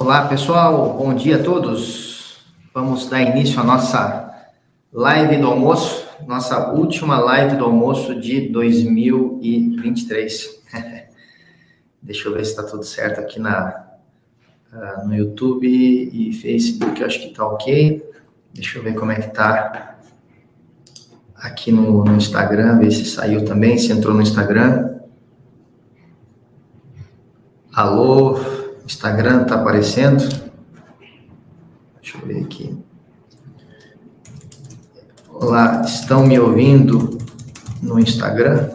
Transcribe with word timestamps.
Olá, 0.00 0.28
pessoal. 0.28 0.96
Bom 0.96 1.12
dia 1.12 1.38
a 1.38 1.42
todos. 1.42 2.38
Vamos 2.72 3.08
dar 3.08 3.20
início 3.20 3.60
à 3.60 3.64
nossa 3.64 4.32
live 4.92 5.38
do 5.38 5.48
almoço, 5.48 6.06
nossa 6.24 6.72
última 6.72 7.18
live 7.18 7.56
do 7.56 7.64
almoço 7.64 8.14
de 8.14 8.48
2023. 8.48 10.62
Deixa 12.00 12.28
eu 12.28 12.32
ver 12.32 12.44
se 12.44 12.52
está 12.52 12.62
tudo 12.62 12.84
certo 12.84 13.18
aqui 13.18 13.40
na, 13.40 13.88
uh, 14.72 15.04
no 15.04 15.16
YouTube 15.16 15.66
e 15.66 16.32
Facebook, 16.32 17.02
acho 17.02 17.18
que 17.18 17.30
está 17.30 17.44
ok. 17.44 18.00
Deixa 18.54 18.78
eu 18.78 18.84
ver 18.84 18.94
como 18.94 19.10
é 19.10 19.16
que 19.16 19.26
está 19.26 19.98
aqui 21.34 21.72
no, 21.72 22.04
no 22.04 22.16
Instagram, 22.16 22.78
ver 22.78 22.92
se 22.92 23.04
saiu 23.04 23.44
também, 23.44 23.76
se 23.76 23.90
entrou 23.90 24.14
no 24.14 24.22
Instagram. 24.22 24.96
Alô, 27.72 28.38
Instagram 28.88 29.44
tá 29.44 29.56
aparecendo. 29.56 30.26
Deixa 32.00 32.16
eu 32.16 32.26
ver 32.26 32.42
aqui. 32.42 32.74
Olá, 35.28 35.82
estão 35.82 36.26
me 36.26 36.38
ouvindo 36.40 37.18
no 37.82 38.00
Instagram? 38.00 38.70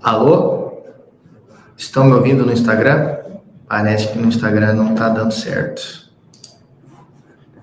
Alô? 0.00 0.84
Estão 1.76 2.04
me 2.04 2.12
ouvindo 2.12 2.46
no 2.46 2.52
Instagram? 2.52 3.16
Parece 3.66 4.12
que 4.12 4.18
no 4.18 4.28
Instagram 4.28 4.74
não 4.74 4.94
tá 4.94 5.08
dando 5.08 5.34
certo. 5.34 6.08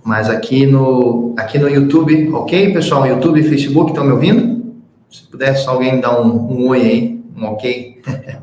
Mas 0.04 0.30
aqui 0.30 0.66
no, 0.66 1.34
aqui 1.38 1.58
no 1.58 1.70
YouTube, 1.70 2.30
ok, 2.34 2.74
pessoal? 2.74 3.08
YouTube 3.08 3.40
e 3.40 3.44
Facebook 3.44 3.92
estão 3.92 4.04
me 4.04 4.12
ouvindo? 4.12 4.61
Se 5.12 5.24
pudesse 5.24 5.68
alguém 5.68 6.00
dar 6.00 6.22
um, 6.22 6.54
um 6.54 6.70
oi 6.70 6.82
aí, 6.82 7.26
um 7.36 7.46
ok. 7.48 8.02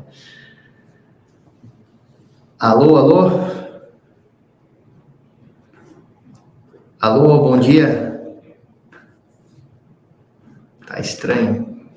alô, 2.59 2.95
alô? 2.95 3.31
Alô, 7.01 7.39
bom 7.39 7.57
dia. 7.57 8.39
Tá 10.85 10.99
estranho. 10.99 11.89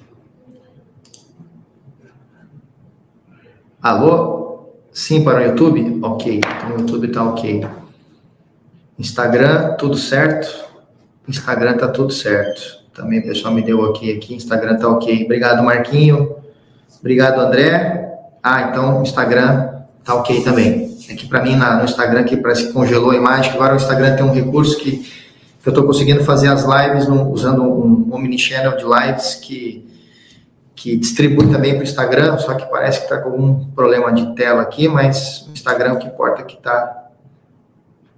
Alô? 3.83 4.71
Sim, 4.91 5.23
para 5.23 5.41
o 5.41 5.43
YouTube? 5.43 6.01
Ok. 6.03 6.39
Então 6.39 6.77
o 6.77 6.81
YouTube 6.81 7.09
tá 7.09 7.25
ok. 7.25 7.67
Instagram, 8.99 9.77
tudo 9.77 9.99
certo? 9.99 10.65
Instagram 11.29 11.77
tá 11.77 11.89
tudo 11.89 12.11
certo. 12.11 12.82
Também 12.95 13.21
o 13.21 13.23
pessoal 13.23 13.55
me 13.55 13.63
deu 13.63 13.81
ok 13.81 14.17
aqui. 14.17 14.35
Instagram 14.35 14.77
tá 14.77 14.89
ok. 14.89 15.25
Obrigado, 15.25 15.63
Marquinho. 15.63 16.37
Obrigado, 17.01 17.41
André. 17.41 18.11
Ah, 18.43 18.63
então 18.71 19.03
Instagram 19.03 19.71
tá 20.05 20.15
ok 20.15 20.43
também. 20.43 20.97
Aqui 21.11 21.27
é 21.27 21.29
para 21.29 21.43
mim 21.43 21.57
na, 21.57 21.77
no 21.77 21.85
Instagram 21.85 22.25
que 22.25 22.37
parece 22.37 22.67
que 22.67 22.73
congelou 22.73 23.11
a 23.11 23.17
imagem. 23.17 23.53
Agora 23.53 23.75
o 23.75 23.77
Instagram 23.77 24.17
tem 24.17 24.25
um 24.25 24.33
recurso 24.33 24.79
que, 24.79 24.99
que 24.99 25.69
eu 25.69 25.71
estou 25.71 25.85
conseguindo 25.85 26.25
fazer 26.25 26.49
as 26.49 26.65
lives 26.65 27.09
no, 27.09 27.31
usando 27.31 27.63
um, 27.63 28.11
um 28.13 28.19
mini 28.19 28.39
channel 28.39 28.77
de 28.77 28.85
lives 28.85 29.35
que 29.37 29.93
que 30.83 30.97
distribui 30.97 31.49
também 31.49 31.75
para 31.75 31.81
o 31.81 31.85
Instagram, 31.85 32.39
só 32.39 32.55
que 32.55 32.67
parece 32.67 32.99
que 32.99 33.05
está 33.05 33.19
com 33.19 33.31
algum 33.31 33.67
problema 33.67 34.13
de 34.13 34.35
tela 34.35 34.63
aqui, 34.63 34.89
mas 34.89 35.47
o 35.49 35.53
Instagram 35.53 35.93
o 35.93 35.99
que 35.99 36.09
importa 36.09 36.43
é 36.43 36.45
que 36.45 36.57
tá, 36.57 37.09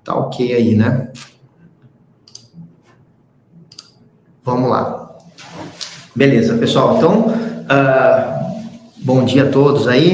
tá 0.02 0.14
ok 0.14 0.54
aí, 0.54 0.74
né? 0.74 1.12
Vamos 4.44 4.68
lá. 4.68 5.16
Beleza, 6.14 6.58
pessoal. 6.58 6.98
Então, 6.98 7.28
uh, 7.28 8.62
bom 8.98 9.24
dia 9.24 9.44
a 9.44 9.50
todos 9.50 9.88
aí 9.88 10.12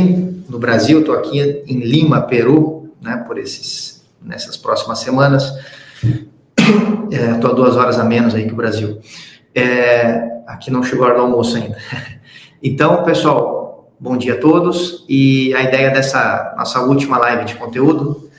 no 0.48 0.56
Brasil. 0.56 1.00
Estou 1.00 1.16
aqui 1.16 1.64
em 1.66 1.80
Lima, 1.80 2.22
Peru, 2.22 2.94
né? 3.02 3.24
Por 3.26 3.38
esses 3.38 4.04
nessas 4.22 4.56
próximas 4.56 5.00
semanas. 5.00 5.52
Estou 7.10 7.50
é, 7.50 7.52
a 7.52 7.54
duas 7.54 7.76
horas 7.76 7.98
a 7.98 8.04
menos 8.04 8.32
aí 8.32 8.46
que 8.46 8.52
o 8.52 8.56
Brasil. 8.56 9.00
É, 9.52 10.42
aqui 10.46 10.70
não 10.70 10.84
chegou 10.84 11.06
a 11.06 11.08
hora 11.08 11.18
do 11.18 11.24
almoço 11.24 11.56
ainda. 11.56 11.76
Então, 12.62 13.02
pessoal, 13.04 13.90
bom 13.98 14.18
dia 14.18 14.34
a 14.34 14.38
todos. 14.38 15.04
E 15.08 15.52
a 15.54 15.62
ideia 15.62 15.90
dessa 15.90 16.54
nossa 16.58 16.78
última 16.82 17.16
live 17.16 17.46
de 17.46 17.54
conteúdo, 17.54 18.30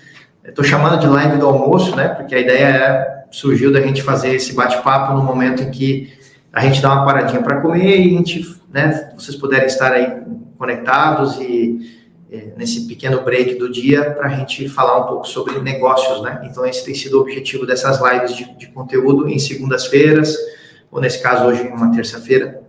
estou 0.46 0.63
chamando 0.63 1.00
de 1.00 1.07
live 1.07 1.40
do 1.40 1.47
almoço, 1.47 1.96
né? 1.96 2.09
Porque 2.09 2.35
a 2.35 2.40
ideia 2.40 2.66
é 2.68 3.21
surgiu 3.31 3.72
da 3.72 3.81
gente 3.81 4.03
fazer 4.03 4.36
esse 4.36 4.53
bate-papo 4.53 5.14
no 5.14 5.24
momento 5.24 5.64
em 5.64 5.72
que 5.72 6.14
a 6.52 6.62
gente 6.62 6.81
dá 6.81 6.94
uma 6.94 7.06
paradinha 7.06 7.42
para 7.42 7.62
comer 7.62 8.00
e 8.00 8.16
a 8.16 8.18
gente, 8.18 8.56
né, 8.72 9.12
vocês 9.16 9.38
puderem 9.38 9.68
estar 9.68 9.94
aí 9.94 10.22
conectados 10.58 11.40
e 11.40 12.02
é, 12.31 12.53
nesse 12.58 12.88
pequeno 12.88 13.22
break 13.24 13.56
do 13.56 13.72
dia 13.72 14.12
para 14.12 14.28
a 14.28 14.30
gente 14.30 14.68
falar 14.69 15.00
um 15.00 15.08
pouco 15.08 15.28
sobre 15.28 15.59
negócios, 15.59 16.22
né? 16.22 16.42
Então 16.44 16.66
esse 16.66 16.86
tem 16.86 16.94
sido 16.94 17.18
o 17.18 17.22
objetivo 17.22 17.66
dessas 17.66 18.00
lives 18.02 18.36
de, 18.36 18.58
de 18.58 18.68
conteúdo 18.68 19.28
em 19.28 19.40
segundas-feiras 19.40 20.38
ou 20.92 21.02
nesse 21.02 21.22
caso 21.22 21.46
hoje 21.46 21.63
em 21.63 21.72
uma 21.72 21.92
terça-feira 21.92 22.62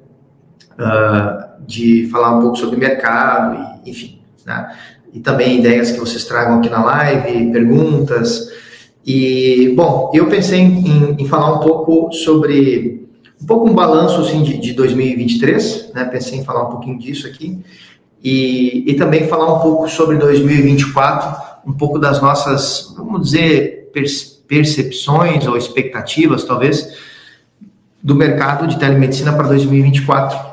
uh, 0.72 1.64
de 1.66 2.08
falar 2.10 2.38
um 2.38 2.40
pouco 2.40 2.56
sobre 2.56 2.76
mercado 2.76 3.80
e 3.84 3.90
enfim, 3.90 4.22
né? 4.46 4.76
E 5.12 5.20
também 5.20 5.58
ideias 5.58 5.90
que 5.90 6.00
vocês 6.00 6.24
tragam 6.24 6.58
aqui 6.58 6.70
na 6.70 6.82
live, 6.82 7.52
perguntas. 7.52 8.48
E, 9.04 9.72
bom, 9.74 10.10
eu 10.14 10.28
pensei 10.28 10.60
em, 10.60 11.16
em, 11.18 11.26
falar 11.26 11.56
um 11.56 11.58
pouco 11.58 12.12
sobre, 12.12 13.08
um 13.40 13.46
pouco 13.46 13.68
um 13.68 13.74
balanço, 13.74 14.20
assim, 14.20 14.42
de, 14.42 14.58
de 14.58 14.72
2023, 14.74 15.92
né? 15.94 16.04
Pensei 16.04 16.38
em 16.38 16.44
falar 16.44 16.68
um 16.68 16.70
pouquinho 16.70 16.98
disso 16.98 17.26
aqui. 17.26 17.58
E, 18.22 18.84
e 18.86 18.94
também 18.94 19.26
falar 19.26 19.52
um 19.52 19.58
pouco 19.58 19.88
sobre 19.88 20.16
2024, 20.16 21.60
um 21.66 21.72
pouco 21.72 21.98
das 21.98 22.22
nossas, 22.22 22.94
vamos 22.96 23.22
dizer, 23.22 23.90
percepções 24.46 25.46
ou 25.46 25.56
expectativas, 25.56 26.44
talvez, 26.44 26.96
do 28.00 28.14
mercado 28.14 28.68
de 28.68 28.78
telemedicina 28.78 29.32
para 29.32 29.48
2024. 29.48 30.52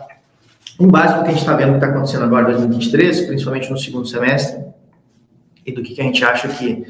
Em 0.79 0.87
base 0.87 1.13
que 1.15 1.27
a 1.27 1.31
gente 1.31 1.39
está 1.39 1.55
vendo 1.55 1.71
que 1.71 1.75
está 1.75 1.87
acontecendo 1.87 2.23
agora 2.23 2.51
em 2.51 2.53
2023, 2.53 3.21
principalmente 3.21 3.69
no 3.69 3.77
segundo 3.77 4.07
semestre, 4.07 4.63
e 5.65 5.71
do 5.71 5.83
que, 5.83 5.93
que 5.93 6.01
a 6.01 6.05
gente 6.05 6.23
acha 6.23 6.47
que 6.47 6.85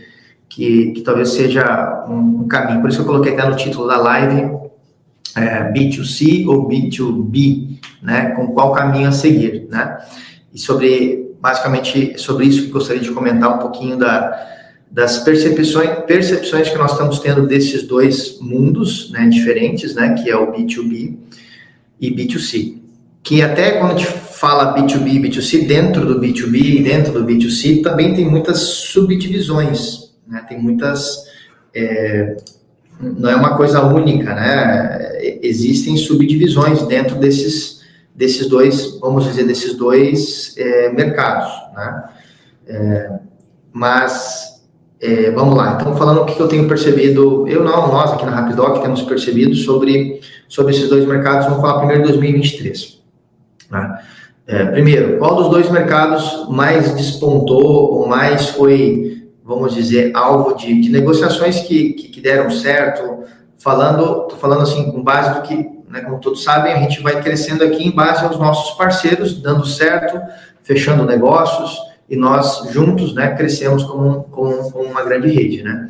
que, 0.50 0.92
que 0.92 1.02
talvez 1.02 1.30
seja 1.30 2.06
um, 2.10 2.42
um, 2.42 2.48
caminho. 2.48 2.82
Por 2.82 2.90
isso 2.90 3.02
eu 3.02 3.06
coloquei 3.06 3.34
até 3.34 3.48
no 3.48 3.56
título 3.56 3.88
da 3.88 3.98
live 3.98 4.52
é, 5.38 5.72
B2C 5.72 6.48
ou 6.48 6.68
B2B, 6.68 7.80
né? 8.02 8.32
Com 8.32 8.48
qual 8.48 8.74
caminho 8.74 9.08
a 9.08 9.12
seguir, 9.12 9.68
né? 9.70 10.00
E 10.52 10.60
sobre, 10.60 11.36
basicamente, 11.40 12.18
sobre 12.18 12.48
isso 12.48 12.64
que 12.64 12.72
gostaria 12.72 13.02
de 13.02 13.12
comentar 13.12 13.56
um 13.56 13.60
pouquinho 13.60 13.96
da, 13.96 14.48
das 14.90 15.20
percepções, 15.20 15.90
percepções 16.08 16.70
que 16.70 16.78
nós 16.78 16.94
estamos 16.94 17.20
tendo 17.20 17.46
desses 17.46 17.84
dois 17.84 18.40
mundos, 18.42 19.12
né? 19.12 19.28
Diferentes, 19.28 19.94
né? 19.94 20.16
Que 20.16 20.31
é 20.31 20.36
o 20.36 20.52
B2B 20.52 21.16
e 22.02 22.12
B2C. 22.12 22.80
Que 23.22 23.44
até 23.44 23.74
quando 23.74 23.92
a 23.92 23.98
gente 23.98 24.08
fala 24.08 24.74
B2B 24.74 25.14
e 25.14 25.20
B2C, 25.20 25.68
dentro 25.68 26.06
do 26.06 26.20
B2B 26.20 26.80
e 26.80 26.84
dentro 26.84 27.14
do 27.14 27.24
B2C 27.24 27.84
também 27.84 28.16
tem 28.16 28.26
muitas 28.26 28.60
subdivisões, 28.60 30.09
né? 30.29 30.45
Tem 30.47 30.62
muitas. 30.62 31.25
É, 31.73 32.38
não 33.01 33.29
é 33.29 33.35
uma 33.35 33.57
coisa 33.57 33.81
única, 33.81 34.34
né? 34.34 35.17
Existem 35.41 35.97
subdivisões 35.97 36.84
dentro 36.84 37.16
desses, 37.16 37.81
desses 38.13 38.47
dois, 38.47 39.00
vamos 39.00 39.25
dizer, 39.25 39.45
desses 39.45 39.73
dois 39.73 40.53
é, 40.57 40.89
mercados, 40.91 41.50
né? 41.75 42.03
É, 42.68 43.19
mas, 43.72 44.62
é, 45.01 45.31
vamos 45.31 45.56
lá. 45.56 45.78
Então, 45.79 45.95
falando 45.95 46.22
o 46.22 46.25
que 46.25 46.39
eu 46.39 46.47
tenho 46.47 46.68
percebido, 46.68 47.47
eu 47.47 47.63
não, 47.63 47.88
nós 47.88 48.12
aqui 48.12 48.25
na 48.25 48.31
Rapidoc 48.31 48.81
temos 48.81 49.01
percebido 49.01 49.56
sobre, 49.56 50.22
sobre 50.47 50.73
esses 50.73 50.89
dois 50.89 51.06
mercados, 51.06 51.45
vamos 51.45 51.62
falar 51.62 51.79
primeiro 51.79 52.03
de 52.03 52.09
2023. 52.09 53.00
Né? 53.72 54.00
É, 54.45 54.66
primeiro, 54.66 55.18
qual 55.18 55.36
dos 55.36 55.50
dois 55.50 55.69
mercados 55.71 56.48
mais 56.50 56.94
despontou 56.95 57.94
ou 57.94 58.07
mais 58.07 58.50
foi 58.50 59.19
vamos 59.50 59.74
dizer, 59.74 60.12
alvo 60.16 60.56
de, 60.56 60.80
de 60.80 60.90
negociações 60.90 61.62
que, 61.62 61.94
que, 61.94 62.10
que, 62.10 62.22
deram 62.22 62.51
certo, 62.51 63.24
falando, 63.57 64.28
tô 64.28 64.36
falando 64.36 64.62
assim, 64.62 64.92
com 64.92 65.01
base 65.01 65.34
do 65.34 65.42
que, 65.42 65.56
né, 65.90 66.01
como 66.01 66.19
todos 66.19 66.44
sabem, 66.44 66.72
a 66.72 66.78
gente 66.78 67.01
vai 67.01 67.19
crescendo 67.19 67.63
aqui 67.63 67.84
em 67.88 67.90
base 67.90 68.24
aos 68.24 68.38
nossos 68.38 68.78
parceiros, 68.78 69.42
dando 69.42 69.66
certo, 69.66 70.22
fechando 70.62 71.04
negócios, 71.04 71.80
e 72.07 72.16
nós 72.16 72.69
juntos, 72.72 73.16
né, 73.16 73.36
crescemos 73.36 73.84
como, 73.84 74.25
como, 74.25 74.72
como 74.72 74.86
uma 74.86 75.04
grande 75.04 75.30
rede, 75.30 75.63
né. 75.63 75.90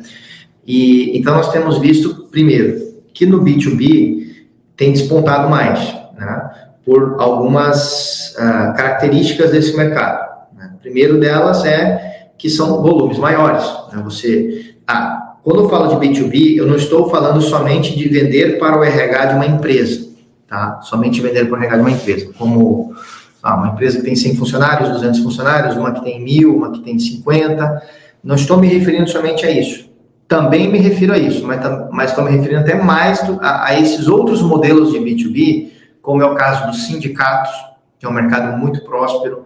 E, 0.66 1.18
então, 1.18 1.34
nós 1.34 1.52
temos 1.52 1.76
visto, 1.76 2.28
primeiro, 2.30 2.94
que 3.12 3.26
no 3.26 3.44
B2B 3.44 4.46
tem 4.74 4.90
despontado 4.90 5.50
mais, 5.50 5.94
né, 6.16 6.50
por 6.82 7.16
algumas 7.20 8.34
uh, 8.36 8.74
características 8.74 9.50
desse 9.50 9.76
mercado. 9.76 10.46
Né. 10.56 10.72
Primeiro 10.80 11.20
delas 11.20 11.62
é 11.66 12.09
que 12.40 12.48
são 12.48 12.82
volumes 12.82 13.18
maiores. 13.18 13.62
Né? 13.92 14.00
Você, 14.02 14.74
ah, 14.86 15.34
quando 15.44 15.64
eu 15.64 15.68
falo 15.68 15.88
de 15.88 15.96
B2B, 15.96 16.56
eu 16.56 16.66
não 16.66 16.74
estou 16.74 17.10
falando 17.10 17.38
somente 17.42 17.94
de 17.94 18.08
vender 18.08 18.58
para 18.58 18.78
o 18.78 18.82
RH 18.82 19.26
de 19.26 19.34
uma 19.34 19.46
empresa, 19.46 20.08
tá? 20.48 20.80
Somente 20.80 21.20
vender 21.20 21.44
para 21.44 21.58
o 21.58 21.62
RH 21.62 21.76
de 21.76 21.82
uma 21.82 21.90
empresa, 21.90 22.32
como 22.38 22.94
ah, 23.42 23.56
uma 23.56 23.68
empresa 23.68 23.98
que 23.98 24.04
tem 24.04 24.16
100 24.16 24.36
funcionários, 24.36 24.88
200 24.88 25.20
funcionários, 25.20 25.76
uma 25.76 25.92
que 25.92 26.02
tem 26.02 26.24
mil, 26.24 26.56
uma 26.56 26.72
que 26.72 26.80
tem 26.80 26.98
50. 26.98 27.82
Não 28.24 28.36
estou 28.36 28.56
me 28.56 28.68
referindo 28.68 29.10
somente 29.10 29.44
a 29.44 29.50
isso. 29.50 29.90
Também 30.26 30.70
me 30.70 30.78
refiro 30.78 31.12
a 31.12 31.18
isso, 31.18 31.46
mas, 31.46 31.60
mas 31.90 32.10
estou 32.10 32.24
me 32.24 32.30
referindo 32.30 32.60
até 32.60 32.74
mais 32.74 33.20
a, 33.42 33.66
a 33.66 33.78
esses 33.78 34.08
outros 34.08 34.40
modelos 34.40 34.92
de 34.92 34.98
B2B, 34.98 35.72
como 36.00 36.22
é 36.22 36.26
o 36.26 36.34
caso 36.34 36.68
dos 36.68 36.86
sindicatos, 36.86 37.50
que 37.98 38.06
é 38.06 38.08
um 38.08 38.12
mercado 38.12 38.56
muito 38.56 38.82
próspero, 38.82 39.44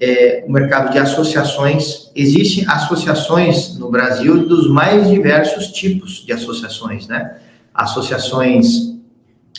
é, 0.00 0.44
o 0.46 0.52
mercado 0.52 0.92
de 0.92 0.98
associações. 0.98 2.10
Existem 2.14 2.66
associações 2.68 3.78
no 3.78 3.90
Brasil 3.90 4.46
dos 4.46 4.68
mais 4.68 5.08
diversos 5.08 5.68
tipos 5.68 6.24
de 6.24 6.32
associações, 6.32 7.06
né? 7.06 7.36
Associações 7.74 8.66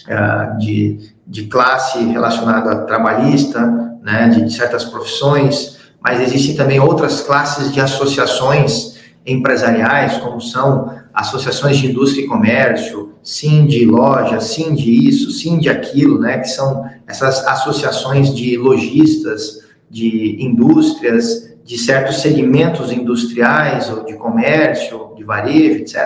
uh, 0.08 0.58
de, 0.60 1.12
de 1.26 1.46
classe 1.46 2.04
relacionada 2.04 2.72
a 2.72 2.82
trabalhista, 2.84 3.60
né? 4.02 4.30
De, 4.30 4.46
de 4.46 4.54
certas 4.54 4.86
profissões, 4.86 5.78
mas 6.02 6.22
existem 6.22 6.56
também 6.56 6.80
outras 6.80 7.22
classes 7.22 7.72
de 7.74 7.82
associações 7.82 8.96
empresariais, 9.26 10.18
como 10.18 10.40
são 10.40 10.96
associações 11.14 11.78
de 11.78 11.88
indústria 11.88 12.24
e 12.24 12.28
comércio, 12.28 13.14
sim 13.22 13.66
de 13.66 13.86
loja, 13.86 14.40
sim 14.40 14.74
de 14.74 15.10
isso, 15.10 15.32
sim 15.32 15.60
de 15.60 15.68
aquilo, 15.68 16.20
né? 16.20 16.38
Que 16.38 16.48
são 16.48 16.90
essas 17.08 17.46
associações 17.46 18.34
de 18.34 18.56
lojistas, 18.56 19.67
de 19.90 20.44
indústrias, 20.44 21.56
de 21.64 21.78
certos 21.78 22.22
segmentos 22.22 22.92
industriais 22.92 23.90
ou 23.90 24.06
de 24.06 24.14
comércio, 24.14 25.14
de 25.16 25.24
varejo, 25.24 25.80
etc. 25.80 26.02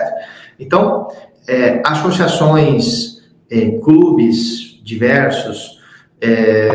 Então, 0.58 1.08
é, 1.46 1.80
associações, 1.84 3.22
é, 3.50 3.70
clubes 3.78 4.80
diversos, 4.82 5.80
é, 6.20 6.70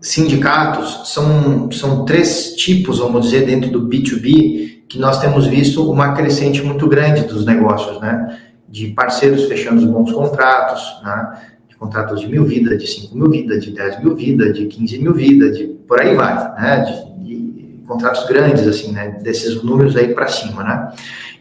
sindicatos, 0.00 1.12
são, 1.12 1.70
são 1.72 2.04
três 2.04 2.54
tipos, 2.54 2.98
vamos 2.98 3.26
dizer, 3.26 3.44
dentro 3.44 3.70
do 3.70 3.88
B2B, 3.88 4.84
que 4.88 4.98
nós 4.98 5.20
temos 5.20 5.46
visto 5.46 5.90
uma 5.90 6.12
crescente 6.12 6.62
muito 6.62 6.88
grande 6.88 7.22
dos 7.22 7.44
negócios, 7.44 8.00
né? 8.00 8.40
De 8.68 8.88
parceiros 8.88 9.46
fechando 9.46 9.84
bons 9.86 10.12
contratos, 10.12 11.00
né? 11.02 11.55
Contratos 11.78 12.20
de 12.20 12.28
mil 12.28 12.44
vidas, 12.44 12.78
de 12.78 12.86
cinco 12.86 13.16
mil 13.16 13.30
vidas, 13.30 13.64
de 13.64 13.70
10 13.70 14.02
mil 14.02 14.14
vidas, 14.14 14.54
de 14.54 14.66
15 14.66 14.98
mil 14.98 15.14
vidas, 15.14 15.56
de 15.56 15.64
por 15.86 16.00
aí 16.00 16.14
vai, 16.14 16.34
né? 16.60 16.84
De, 16.84 17.24
de 17.24 17.78
contratos 17.86 18.26
grandes, 18.26 18.66
assim, 18.66 18.92
né? 18.92 19.18
Desses 19.22 19.62
números 19.62 19.96
aí 19.96 20.14
para 20.14 20.26
cima, 20.28 20.62
né? 20.62 20.92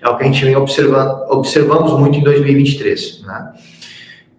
É 0.01 0.09
o 0.09 0.17
que 0.17 0.23
a 0.23 0.27
gente 0.27 0.43
vem 0.43 0.55
observando, 0.55 1.25
observamos 1.29 1.97
muito 1.99 2.17
em 2.17 2.23
2023, 2.23 3.23
né? 3.25 3.53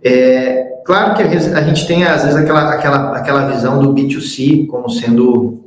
É, 0.02 0.80
claro 0.84 1.14
que 1.14 1.22
a 1.22 1.62
gente 1.62 1.86
tem, 1.86 2.04
às 2.04 2.22
vezes, 2.22 2.36
aquela, 2.36 2.74
aquela, 2.74 3.16
aquela 3.16 3.50
visão 3.50 3.80
do 3.80 3.92
B2C 3.92 4.66
como 4.66 4.88
sendo 4.88 5.64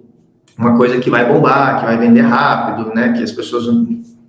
uma 0.57 0.77
coisa 0.77 0.99
que 0.99 1.09
vai 1.09 1.25
bombar, 1.25 1.79
que 1.79 1.85
vai 1.85 1.97
vender 1.97 2.21
rápido, 2.21 2.93
né? 2.93 3.13
Que 3.13 3.23
as 3.23 3.31
pessoas, 3.31 3.65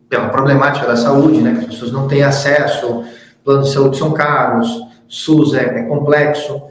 pela 0.09 0.29
problemática 0.31 0.87
da 0.87 0.97
saúde, 0.97 1.41
né? 1.41 1.53
Que 1.53 1.61
as 1.61 1.67
pessoas 1.67 1.93
não 1.93 2.09
têm 2.09 2.23
acesso, 2.23 3.05
planos 3.45 3.69
de 3.69 3.75
saúde 3.75 3.99
são 3.99 4.13
caros, 4.13 4.90
SUS 5.11 5.55
é, 5.55 5.81
é, 5.81 5.83
complexo. 5.83 6.63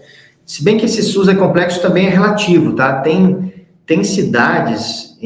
Se 0.46 0.64
bem 0.64 0.78
que 0.78 0.86
esse 0.86 1.04
SUS 1.04 1.28
é 1.28 1.36
complexo 1.36 1.82
também 1.82 2.08
é 2.08 2.10
relativo, 2.10 2.74
tá? 2.74 3.02
Tem, 3.02 3.54
tem 3.86 4.04
cidades, 4.04 5.18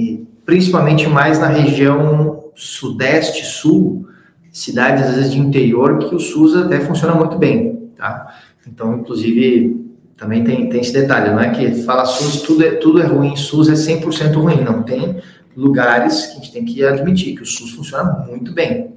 principalmente 0.45 1.07
mais 1.07 1.39
na 1.39 1.47
região 1.47 2.51
sudeste, 2.55 3.45
sul, 3.45 4.07
cidades 4.51 5.05
às 5.05 5.15
vezes 5.15 5.31
de 5.31 5.39
interior, 5.39 5.99
que 5.99 6.13
o 6.13 6.19
SUS 6.19 6.55
até 6.57 6.79
funciona 6.79 7.15
muito 7.15 7.37
bem, 7.37 7.89
tá? 7.95 8.35
Então, 8.67 8.95
inclusive, 8.95 9.79
também 10.17 10.43
tem, 10.43 10.67
tem 10.67 10.81
esse 10.81 10.91
detalhe, 10.91 11.31
não 11.31 11.39
é 11.39 11.51
que 11.51 11.83
fala 11.83 12.05
SUS, 12.05 12.41
tudo 12.41 12.65
é, 12.65 12.71
tudo 12.71 13.01
é 13.01 13.05
ruim, 13.05 13.35
SUS 13.35 13.69
é 13.69 13.73
100% 13.73 14.33
ruim, 14.35 14.61
não. 14.61 14.83
Tem 14.83 15.21
lugares 15.55 16.25
que 16.25 16.31
a 16.31 16.35
gente 16.35 16.51
tem 16.51 16.65
que 16.65 16.83
admitir 16.83 17.35
que 17.35 17.43
o 17.43 17.45
SUS 17.45 17.71
funciona 17.71 18.25
muito 18.27 18.51
bem? 18.51 18.92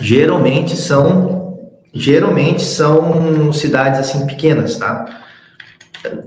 Geralmente 0.00 0.76
são 0.76 1.40
geralmente 1.92 2.62
são 2.62 3.52
cidades 3.52 4.00
assim 4.00 4.26
pequenas, 4.26 4.76
tá? 4.76 5.22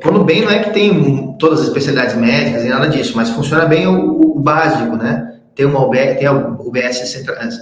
Quando 0.03 0.23
bem 0.23 0.41
não 0.41 0.51
é 0.51 0.59
que 0.59 0.71
tem 0.71 1.35
todas 1.39 1.61
as 1.61 1.67
especialidades 1.67 2.15
médicas 2.15 2.63
e 2.63 2.69
nada 2.69 2.87
disso, 2.87 3.13
mas 3.15 3.29
funciona 3.29 3.65
bem 3.65 3.87
o, 3.87 4.37
o 4.37 4.39
básico, 4.39 4.95
né? 4.95 5.39
Tem 5.55 5.65
uma 5.65 5.83
UBS, 5.85 6.17
tem 6.17 6.27
a 6.27 6.33
UBS 6.33 7.15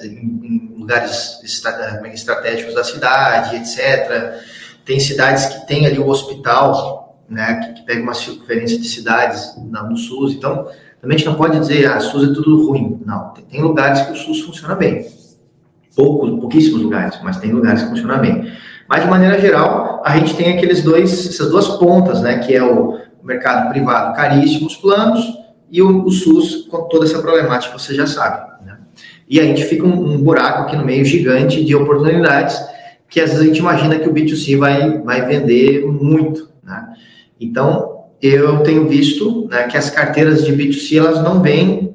em 0.03 0.73
lugares 0.77 1.39
estratégicos 1.43 2.73
da 2.73 2.83
cidade, 2.83 3.55
etc. 3.57 4.33
Tem 4.83 4.99
cidades 4.99 5.45
que 5.45 5.67
tem 5.67 5.85
ali 5.85 5.99
o 5.99 6.07
hospital, 6.07 7.19
né? 7.29 7.55
Que, 7.55 7.73
que 7.73 7.85
pega 7.85 8.01
uma 8.01 8.13
circunferência 8.13 8.77
de 8.77 8.87
cidades 8.89 9.53
no 9.57 9.95
SUS. 9.95 10.33
Então, 10.33 10.67
também 10.99 11.15
a 11.15 11.17
gente 11.17 11.27
não 11.27 11.35
pode 11.35 11.59
dizer, 11.59 11.85
ah, 11.85 11.99
SUS 11.99 12.29
é 12.29 12.33
tudo 12.33 12.67
ruim. 12.67 12.99
Não, 13.05 13.29
tem, 13.29 13.43
tem 13.45 13.61
lugares 13.61 14.01
que 14.01 14.11
o 14.11 14.15
SUS 14.15 14.41
funciona 14.41 14.75
bem 14.75 15.05
poucos, 15.95 16.29
pouquíssimos 16.39 16.81
lugares, 16.81 17.19
mas 17.23 17.37
tem 17.37 17.51
lugares 17.51 17.83
que 17.83 17.89
funcionam 17.89 18.19
bem. 18.19 18.51
Mas 18.87 19.03
de 19.03 19.09
maneira 19.09 19.39
geral, 19.39 20.01
a 20.05 20.17
gente 20.17 20.35
tem 20.35 20.57
aqueles 20.57 20.83
dois, 20.83 21.27
essas 21.27 21.49
duas 21.49 21.67
pontas, 21.77 22.21
né, 22.21 22.39
que 22.39 22.53
é 22.53 22.63
o 22.63 22.99
mercado 23.23 23.69
privado 23.69 24.15
caríssimos 24.15 24.75
planos 24.75 25.23
e 25.69 25.81
o, 25.81 26.03
o 26.03 26.11
SUS 26.11 26.67
com 26.69 26.83
toda 26.89 27.05
essa 27.05 27.19
problemática 27.19 27.77
você 27.77 27.95
já 27.95 28.05
sabe. 28.05 28.65
Né? 28.65 28.77
E 29.29 29.39
a 29.39 29.43
gente 29.43 29.63
fica 29.63 29.85
um, 29.85 30.15
um, 30.15 30.21
buraco 30.21 30.63
aqui 30.63 30.75
no 30.75 30.83
meio 30.83 31.05
gigante 31.05 31.63
de 31.63 31.75
oportunidades 31.75 32.59
que 33.07 33.19
às 33.19 33.29
vezes 33.29 33.43
a 33.43 33.45
gente 33.45 33.59
imagina 33.59 33.99
que 33.99 34.07
o 34.07 34.13
B2C 34.13 34.57
vai, 34.57 34.99
vai 34.99 35.25
vender 35.25 35.85
muito. 35.85 36.49
Né? 36.63 36.93
Então, 37.39 38.05
eu 38.21 38.59
tenho 38.59 38.87
visto 38.87 39.47
né, 39.49 39.63
que 39.63 39.77
as 39.77 39.89
carteiras 39.89 40.45
de 40.45 40.53
B2C 40.53 40.97
elas 40.97 41.21
não 41.23 41.41
vêm 41.41 41.93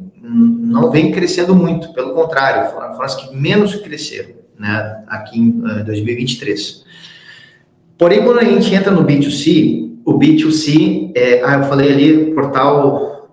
não 0.80 0.90
vem 0.90 1.10
crescendo 1.10 1.54
muito, 1.54 1.92
pelo 1.92 2.12
contrário, 2.12 2.70
foram, 2.70 3.02
as 3.02 3.14
que 3.14 3.34
menos 3.34 3.74
cresceram 3.76 4.30
né, 4.58 5.04
aqui 5.06 5.38
em 5.38 5.50
uh, 5.60 5.80
eh, 5.80 5.84
2023. 5.84 6.84
Porém, 7.98 8.22
quando 8.22 8.40
a 8.40 8.44
gente 8.44 8.74
entra 8.74 8.90
no 8.90 9.04
B2C, 9.04 9.98
o 10.04 10.18
B2C, 10.18 11.12
é, 11.14 11.42
ah, 11.44 11.54
eu 11.54 11.64
falei 11.64 11.92
ali, 11.92 12.34
portal 12.34 13.30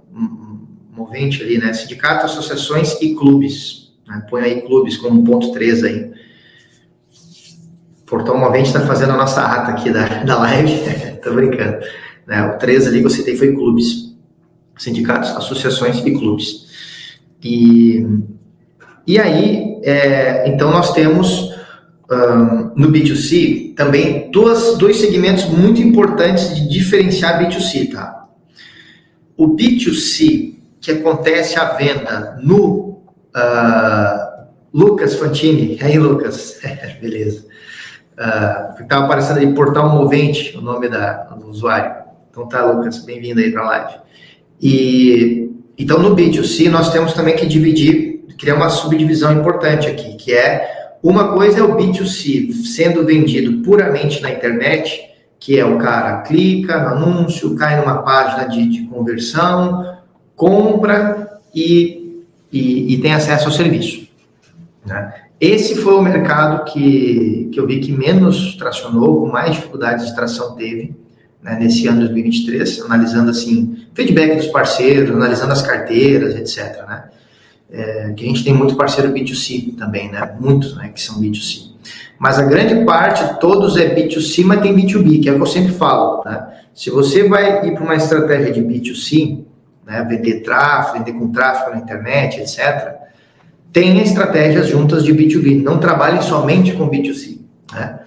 movente 0.92 1.44
ali, 1.44 1.58
né, 1.58 1.74
sindicato, 1.74 2.26
associações 2.26 3.02
e 3.02 3.14
clubes, 3.14 3.94
né, 4.08 4.26
põe 4.30 4.42
aí 4.42 4.62
clubes 4.62 4.98
como 4.98 5.24
ponto 5.24 5.52
3 5.52 5.84
aí. 5.84 6.14
Portal 8.06 8.38
Movente 8.38 8.68
está 8.68 8.82
fazendo 8.82 9.14
a 9.14 9.18
nossa 9.18 9.42
ata 9.42 9.72
aqui 9.72 9.92
da, 9.92 10.24
da 10.24 10.38
live, 10.40 10.72
tô 11.24 11.34
brincando. 11.34 11.84
Né, 12.28 12.44
o 12.46 12.58
3 12.58 12.88
ali 12.88 13.00
que 13.00 13.06
eu 13.06 13.10
citei 13.10 13.36
foi 13.36 13.54
clubes, 13.54 14.16
sindicatos, 14.78 15.32
associações 15.32 15.98
e 16.06 16.12
clubes. 16.12 16.73
E, 17.44 18.06
e 19.06 19.20
aí, 19.20 19.80
é, 19.84 20.48
então 20.48 20.72
nós 20.72 20.94
temos 20.94 21.54
um, 22.10 22.72
no 22.76 22.92
B2C 22.92 23.76
também 23.76 24.30
duas, 24.32 24.78
dois 24.78 24.98
segmentos 24.98 25.46
muito 25.46 25.82
importantes 25.82 26.56
de 26.56 26.70
diferenciar 26.70 27.40
B2C, 27.40 27.92
tá? 27.92 28.28
O 29.36 29.56
B2C, 29.56 30.56
que 30.80 30.92
acontece 30.92 31.58
a 31.60 31.74
venda 31.74 32.40
no 32.42 33.02
uh, 33.36 34.48
Lucas 34.74 35.16
Fantini, 35.16 35.78
aí 35.82 35.98
Lucas, 35.98 36.60
beleza. 37.02 37.46
Uh, 38.14 38.82
estava 38.82 39.06
aparecendo 39.06 39.40
aí 39.40 39.54
Portal 39.54 39.90
Movente, 39.90 40.56
o 40.56 40.62
nome 40.62 40.88
da, 40.88 41.24
do 41.24 41.48
usuário. 41.48 42.04
Então 42.30 42.48
tá, 42.48 42.64
Lucas, 42.64 43.00
bem-vindo 43.00 43.40
aí 43.40 43.52
para 43.52 43.62
a 43.64 43.66
live. 43.66 43.94
E 44.62 45.53
então, 45.78 46.00
no 46.00 46.16
B2C, 46.16 46.70
nós 46.70 46.92
temos 46.92 47.14
também 47.14 47.36
que 47.36 47.46
dividir, 47.46 48.26
criar 48.38 48.56
uma 48.56 48.70
subdivisão 48.70 49.34
importante 49.34 49.88
aqui, 49.88 50.16
que 50.16 50.34
é 50.34 50.98
uma 51.02 51.34
coisa 51.34 51.60
é 51.60 51.64
o 51.64 51.76
B2C 51.76 52.54
sendo 52.54 53.06
vendido 53.06 53.62
puramente 53.64 54.22
na 54.22 54.32
internet, 54.32 55.02
que 55.40 55.60
é 55.60 55.66
o 55.66 55.78
cara 55.78 56.22
clica 56.22 56.80
no 56.80 57.06
anúncio, 57.06 57.56
cai 57.56 57.80
numa 57.80 58.04
página 58.04 58.46
de, 58.46 58.70
de 58.70 58.84
conversão, 58.88 59.98
compra 60.36 61.42
e, 61.54 62.24
e, 62.52 62.94
e, 62.94 62.98
tem 63.00 63.14
acesso 63.14 63.48
ao 63.48 63.52
serviço. 63.52 64.08
Né? 64.86 65.14
Esse 65.42 65.76
foi 65.76 65.96
o 65.96 66.02
mercado 66.02 66.72
que, 66.72 67.50
que 67.52 67.60
eu 67.60 67.68
vi 67.68 67.80
que 67.80 67.92
menos 67.92 68.56
tracionou, 68.56 69.20
com 69.20 69.28
mais 69.28 69.56
dificuldades 69.56 70.06
de 70.06 70.16
tração 70.16 70.56
teve 70.56 70.96
né, 71.44 71.58
nesse 71.60 71.88
ano 71.88 72.00
2023, 72.00 72.82
analisando 72.82 73.30
assim 73.30 73.86
feedback 73.94 74.38
dos 74.38 74.48
parceiros, 74.48 75.12
analisando 75.12 75.52
as 75.52 75.62
carteiras, 75.62 76.36
etc. 76.36 76.86
Né? 76.88 77.04
É, 77.72 78.14
que 78.16 78.24
a 78.24 78.28
gente 78.28 78.44
tem 78.44 78.54
muito 78.54 78.76
parceiro 78.76 79.12
B2C 79.12 79.76
também, 79.76 80.12
né? 80.12 80.36
Muitos, 80.40 80.76
né, 80.76 80.90
que 80.90 81.02
são 81.02 81.20
B2C. 81.20 81.74
Mas 82.20 82.40
a 82.40 82.44
grande 82.44 82.86
parte, 82.86 83.40
todos 83.40 83.76
é 83.78 83.94
B2C, 83.94 84.46
mas 84.46 84.62
tem 84.62 84.76
B2B, 84.76 85.22
que 85.22 85.28
é 85.28 85.32
o 85.32 85.36
que 85.36 85.42
eu 85.42 85.48
sempre 85.48 85.74
falo. 85.74 86.24
Né? 86.24 86.48
Se 86.74 86.90
você 86.90 87.28
vai 87.28 87.68
ir 87.68 87.74
para 87.74 87.84
uma 87.84 87.96
estratégia 87.96 88.52
de 88.52 88.62
B2C, 88.62 89.44
né, 89.86 90.06
vender 90.08 90.42
tráfego, 90.42 91.00
vender 91.00 91.20
com 91.20 91.32
tráfego 91.32 91.72
na 91.72 91.82
internet, 91.82 92.40
etc., 92.40 92.94
tenha 93.74 94.04
estratégias 94.04 94.68
juntas 94.68 95.04
de 95.04 95.14
B2B. 95.14 95.64
Não 95.64 95.80
trabalhe 95.80 96.22
somente 96.22 96.74
com 96.74 96.90
B2C. 96.90 97.40
Né? 97.74 98.00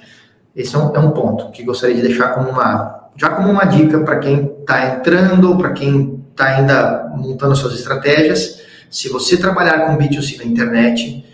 Esse 0.54 0.74
é 0.76 0.78
um, 0.78 0.94
é 0.94 0.98
um 0.98 1.10
ponto 1.10 1.50
que 1.50 1.62
gostaria 1.64 1.96
de 1.96 2.02
deixar 2.02 2.28
como 2.28 2.48
uma, 2.48 2.95
já 3.16 3.30
como 3.30 3.50
uma 3.50 3.64
dica 3.64 4.00
para 4.00 4.18
quem 4.18 4.52
está 4.60 4.96
entrando, 4.96 5.56
para 5.56 5.72
quem 5.72 6.22
está 6.30 6.46
ainda 6.46 7.12
montando 7.16 7.56
suas 7.56 7.74
estratégias. 7.74 8.60
Se 8.90 9.08
você 9.08 9.36
trabalhar 9.36 9.86
com 9.86 9.96
B2C 9.96 10.38
na 10.38 10.44
internet, 10.44 11.24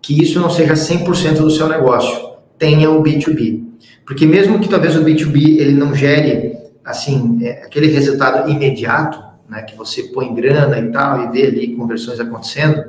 que 0.00 0.22
isso 0.22 0.40
não 0.40 0.50
seja 0.50 0.74
100% 0.74 1.38
do 1.38 1.50
seu 1.50 1.68
negócio, 1.68 2.30
tenha 2.58 2.90
o 2.90 3.02
B2B. 3.02 3.64
Porque 4.06 4.24
mesmo 4.24 4.60
que 4.60 4.68
talvez 4.68 4.94
o 4.96 5.04
B2B 5.04 5.58
ele 5.58 5.72
não 5.72 5.94
gere 5.94 6.56
assim 6.84 7.40
é, 7.42 7.64
aquele 7.64 7.88
resultado 7.88 8.48
imediato, 8.48 9.18
né, 9.48 9.62
que 9.62 9.76
você 9.76 10.04
põe 10.04 10.32
grana 10.32 10.78
e 10.78 10.90
tal 10.90 11.24
e 11.24 11.32
vê 11.32 11.46
ali 11.48 11.74
conversões 11.74 12.20
acontecendo, 12.20 12.84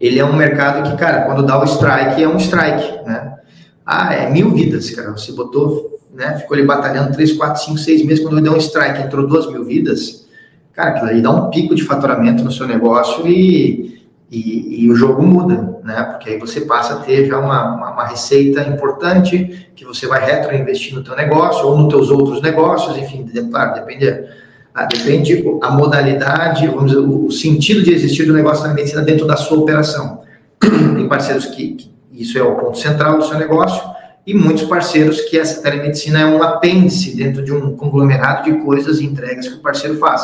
ele 0.00 0.18
é 0.18 0.24
um 0.24 0.36
mercado 0.36 0.88
que, 0.88 0.96
cara, 0.96 1.22
quando 1.22 1.44
dá 1.44 1.60
o 1.60 1.64
strike, 1.64 2.22
é 2.22 2.28
um 2.28 2.36
strike, 2.36 3.04
né? 3.04 3.36
Ah, 3.84 4.14
é 4.14 4.30
mil 4.30 4.52
vidas, 4.52 4.90
cara. 4.90 5.10
Você 5.10 5.32
botou, 5.32 5.97
né? 6.18 6.36
Ficou 6.36 6.56
ali 6.56 6.66
batalhando 6.66 7.12
3, 7.12 7.32
4, 7.34 7.62
5, 7.62 7.78
6 7.78 8.04
meses. 8.04 8.24
Quando 8.24 8.40
deu 8.40 8.52
um 8.52 8.58
strike, 8.58 9.02
entrou 9.02 9.24
duas 9.24 9.46
mil 9.46 9.64
vidas. 9.64 10.26
Cara, 10.72 10.90
aquilo 10.90 11.10
ali 11.10 11.22
dá 11.22 11.30
um 11.30 11.48
pico 11.48 11.74
de 11.76 11.84
faturamento 11.84 12.42
no 12.42 12.50
seu 12.50 12.66
negócio 12.66 13.26
e, 13.26 14.02
e, 14.28 14.84
e 14.84 14.90
o 14.90 14.96
jogo 14.96 15.22
muda, 15.22 15.80
né? 15.84 16.02
Porque 16.02 16.30
aí 16.30 16.38
você 16.38 16.62
passa 16.62 16.94
a 16.94 16.96
ter 16.96 17.26
já 17.26 17.38
uma, 17.38 17.76
uma, 17.76 17.92
uma 17.92 18.04
receita 18.04 18.62
importante 18.62 19.70
que 19.76 19.84
você 19.84 20.08
vai 20.08 20.24
retroinvestir 20.24 20.94
no 20.94 21.04
teu 21.04 21.14
negócio 21.14 21.66
ou 21.66 21.78
nos 21.78 21.88
teus 21.88 22.10
outros 22.10 22.42
negócios, 22.42 22.96
enfim, 22.98 23.24
claro, 23.50 23.74
depende 23.74 24.26
ah, 24.74 24.84
depende 24.84 25.44
a 25.60 25.70
modalidade, 25.70 26.66
vamos 26.68 26.92
dizer, 26.92 27.00
o 27.00 27.30
sentido 27.32 27.82
de 27.82 27.92
existir 27.92 28.26
do 28.26 28.32
negócio 28.32 28.62
da 28.62 28.72
medicina 28.72 29.02
dentro 29.02 29.26
da 29.26 29.36
sua 29.36 29.58
operação. 29.58 30.22
Tem 30.60 31.08
parceiros 31.08 31.46
que, 31.46 31.74
que 31.74 31.90
isso 32.12 32.38
é 32.38 32.42
o 32.42 32.54
ponto 32.54 32.78
central 32.78 33.18
do 33.18 33.24
seu 33.24 33.36
negócio, 33.36 33.82
e 34.28 34.34
muitos 34.34 34.64
parceiros 34.64 35.22
que 35.22 35.38
essa 35.38 35.62
telemedicina 35.62 36.20
é 36.20 36.26
um 36.26 36.42
apêndice 36.42 37.16
dentro 37.16 37.42
de 37.42 37.50
um 37.50 37.74
conglomerado 37.74 38.44
de 38.44 38.58
coisas 38.62 39.00
e 39.00 39.06
entregas 39.06 39.48
que 39.48 39.54
o 39.54 39.62
parceiro 39.62 39.96
faz. 39.96 40.22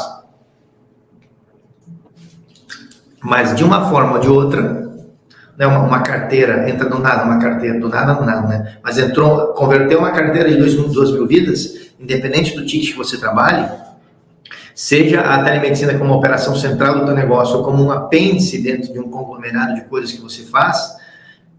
Mas 3.18 3.56
de 3.56 3.64
uma 3.64 3.88
forma 3.88 4.16
ou 4.16 4.20
de 4.20 4.28
outra, 4.28 4.62
né, 5.56 5.66
uma, 5.66 5.78
uma, 5.78 6.02
carteira, 6.02 6.68
entra 6.68 6.86
do 6.86 6.98
nada 6.98 7.24
uma 7.24 7.38
carteira, 7.38 7.80
do 7.80 7.88
nada 7.88 8.12
do 8.12 8.26
nada, 8.26 8.46
né? 8.46 8.76
Mas 8.82 8.98
entrou, 8.98 9.54
converteu 9.54 10.00
uma 10.00 10.10
carteira 10.10 10.50
de 10.50 10.58
dois, 10.58 10.74
duas 10.74 11.10
mil 11.10 11.26
vidas, 11.26 11.88
independente 11.98 12.54
do 12.54 12.66
ticket 12.66 12.90
que 12.90 12.98
você 12.98 13.16
trabalhe, 13.16 13.66
seja 14.74 15.22
a 15.22 15.42
telemedicina 15.42 15.98
como 15.98 16.12
operação 16.12 16.54
central 16.54 16.98
do 16.98 17.06
teu 17.06 17.14
negócio 17.14 17.56
ou 17.56 17.64
como 17.64 17.82
um 17.82 17.90
apêndice 17.90 18.58
dentro 18.58 18.92
de 18.92 18.98
um 18.98 19.08
conglomerado 19.08 19.76
de 19.76 19.80
coisas 19.84 20.12
que 20.12 20.20
você 20.20 20.42
faz, 20.42 21.02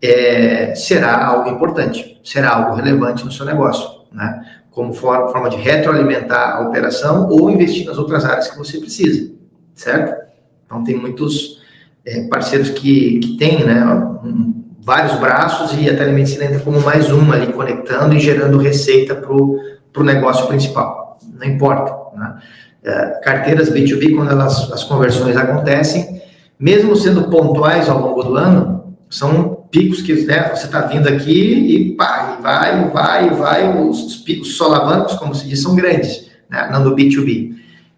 é, 0.02 0.76
será 0.76 1.26
algo 1.26 1.50
importante, 1.50 2.20
será 2.24 2.56
algo 2.56 2.76
relevante 2.76 3.24
no 3.26 3.32
seu 3.32 3.46
negócio, 3.46 3.90
né? 4.12 4.46
Como 4.70 4.94
for, 4.94 5.32
forma 5.32 5.50
de 5.50 5.56
retroalimentar 5.56 6.58
a 6.58 6.68
operação 6.68 7.30
ou 7.30 7.50
investir 7.50 7.86
nas 7.86 7.98
outras 7.98 8.26
áreas 8.26 8.50
que 8.50 8.58
você 8.58 8.78
precisa, 8.78 9.32
certo? 9.74 10.26
Então, 10.66 10.84
tem 10.84 10.98
muitos 10.98 11.62
é, 12.06 12.28
parceiros 12.28 12.70
que, 12.72 13.20
que 13.20 13.38
têm, 13.38 13.64
né, 13.64 13.86
um, 13.86 14.66
vários 14.82 15.18
braços 15.20 15.76
e 15.80 15.90
a 15.90 15.98
telemedicina 15.98 16.46
entra 16.46 16.60
como 16.60 16.80
mais 16.82 17.10
uma 17.10 17.36
ali, 17.36 17.52
conectando 17.54 18.16
e 18.16 18.20
gerando 18.20 18.58
receita 18.58 19.16
para 19.16 19.34
o 19.34 20.04
negócio 20.04 20.46
principal. 20.48 21.18
Não 21.34 21.48
importa, 21.48 21.96
né? 22.18 22.36
É, 22.84 23.20
carteiras 23.24 23.72
B2B, 23.72 24.16
quando 24.16 24.30
elas, 24.30 24.72
as 24.72 24.84
conversões 24.84 25.36
acontecem, 25.36 26.22
mesmo 26.60 26.96
sendo 26.96 27.30
pontuais 27.30 27.90
ao 27.90 28.00
longo 28.00 28.22
do 28.22 28.36
ano, 28.36 28.85
são 29.10 29.66
picos 29.72 30.02
que 30.02 30.14
né, 30.26 30.50
você 30.54 30.66
está 30.66 30.82
vindo 30.82 31.08
aqui 31.08 31.32
e 31.32 31.96
pá, 31.96 32.38
vai, 32.42 32.90
vai, 32.90 33.30
vai, 33.30 33.82
os, 33.82 34.04
os 34.04 34.16
picos 34.18 34.58
solavancos, 34.58 35.16
como 35.16 35.34
se 35.34 35.48
diz, 35.48 35.62
são 35.62 35.76
grandes, 35.76 36.30
né, 36.50 36.70
não 36.72 36.84
do 36.84 36.96
B2B. 36.96 37.56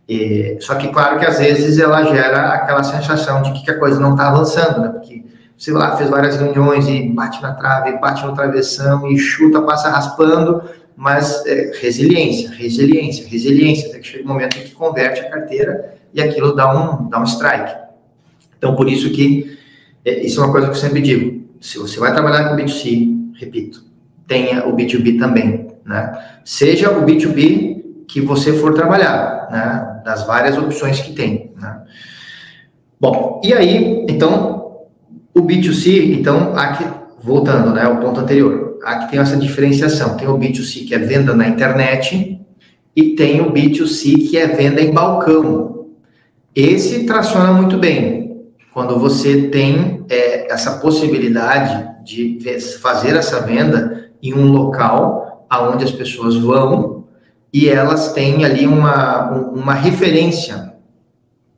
E, 0.07 0.57
só 0.61 0.75
que, 0.75 0.87
claro 0.89 1.19
que 1.19 1.25
às 1.25 1.39
vezes 1.39 1.77
ela 1.77 2.03
gera 2.03 2.53
aquela 2.53 2.83
sensação 2.83 3.41
de 3.41 3.51
que 3.53 3.69
a 3.69 3.77
coisa 3.77 3.99
não 3.99 4.11
está 4.11 4.29
avançando, 4.29 4.81
né, 4.81 4.89
porque 4.89 5.23
você 5.57 5.71
lá 5.71 5.97
fez 5.97 6.09
várias 6.09 6.37
reuniões 6.37 6.87
e 6.87 7.09
bate 7.09 7.41
na 7.41 7.53
trave, 7.53 7.97
bate 7.99 8.25
no 8.25 8.33
travessão 8.33 9.09
e 9.09 9.17
chuta, 9.17 9.61
passa 9.61 9.89
raspando, 9.89 10.61
mas 10.95 11.45
é, 11.45 11.71
resiliência, 11.79 12.49
resiliência, 12.51 13.27
resiliência, 13.27 13.89
até 13.89 13.99
que 13.99 14.07
chega 14.07 14.23
um 14.23 14.27
momento 14.27 14.57
em 14.57 14.61
que 14.61 14.71
converte 14.71 15.21
a 15.21 15.29
carteira 15.29 15.95
e 16.13 16.21
aquilo 16.21 16.55
dá 16.55 16.73
um, 16.73 17.09
dá 17.09 17.19
um 17.19 17.23
strike. 17.23 17.71
Então, 18.57 18.75
por 18.75 18.89
isso 18.89 19.09
que, 19.11 19.57
isso 20.11 20.39
é 20.39 20.43
uma 20.43 20.51
coisa 20.51 20.67
que 20.67 20.73
eu 20.73 20.79
sempre 20.79 21.01
digo, 21.01 21.43
se 21.59 21.77
você 21.77 21.99
vai 21.99 22.13
trabalhar 22.13 22.49
com 22.49 22.55
B2C, 22.55 23.33
repito, 23.39 23.83
tenha 24.27 24.67
o 24.67 24.75
B2B 24.75 25.17
também, 25.19 25.67
né? 25.85 26.17
Seja 26.43 26.91
o 26.91 27.05
B2B 27.05 27.83
que 28.07 28.21
você 28.21 28.53
for 28.53 28.73
trabalhar, 28.73 29.47
né? 29.51 30.01
Das 30.05 30.25
várias 30.25 30.57
opções 30.57 30.99
que 30.99 31.13
tem, 31.13 31.51
né? 31.59 31.81
Bom, 32.99 33.41
e 33.43 33.53
aí, 33.53 34.05
então, 34.09 34.87
o 35.35 35.41
B2C, 35.41 36.17
então, 36.17 36.55
aqui, 36.55 36.83
voltando, 37.21 37.71
né, 37.71 37.83
ao 37.83 37.97
ponto 37.97 38.19
anterior, 38.19 38.79
aqui 38.83 39.11
tem 39.11 39.19
essa 39.19 39.37
diferenciação, 39.37 40.17
tem 40.17 40.27
o 40.27 40.37
B2C 40.37 40.87
que 40.87 40.95
é 40.95 40.97
venda 40.97 41.35
na 41.35 41.47
internet 41.47 42.39
e 42.95 43.15
tem 43.15 43.41
o 43.41 43.51
B2C 43.51 44.29
que 44.29 44.37
é 44.37 44.47
venda 44.47 44.81
em 44.81 44.91
balcão. 44.91 45.87
Esse 46.55 47.05
traciona 47.05 47.53
muito 47.53 47.77
bem, 47.77 48.26
quando 48.77 48.99
você 48.99 49.47
tem 49.47 50.05
é, 50.07 50.53
essa 50.53 50.73
possibilidade 50.73 51.83
de 52.03 52.37
fazer 52.79 53.15
essa 53.15 53.39
venda 53.39 54.11
em 54.21 54.35
um 54.35 54.51
local 54.51 55.47
aonde 55.49 55.83
as 55.83 55.89
pessoas 55.89 56.35
vão 56.35 57.05
e 57.51 57.67
elas 57.67 58.13
têm 58.13 58.45
ali 58.45 58.67
uma, 58.67 59.31
uma 59.31 59.73
referência. 59.73 60.73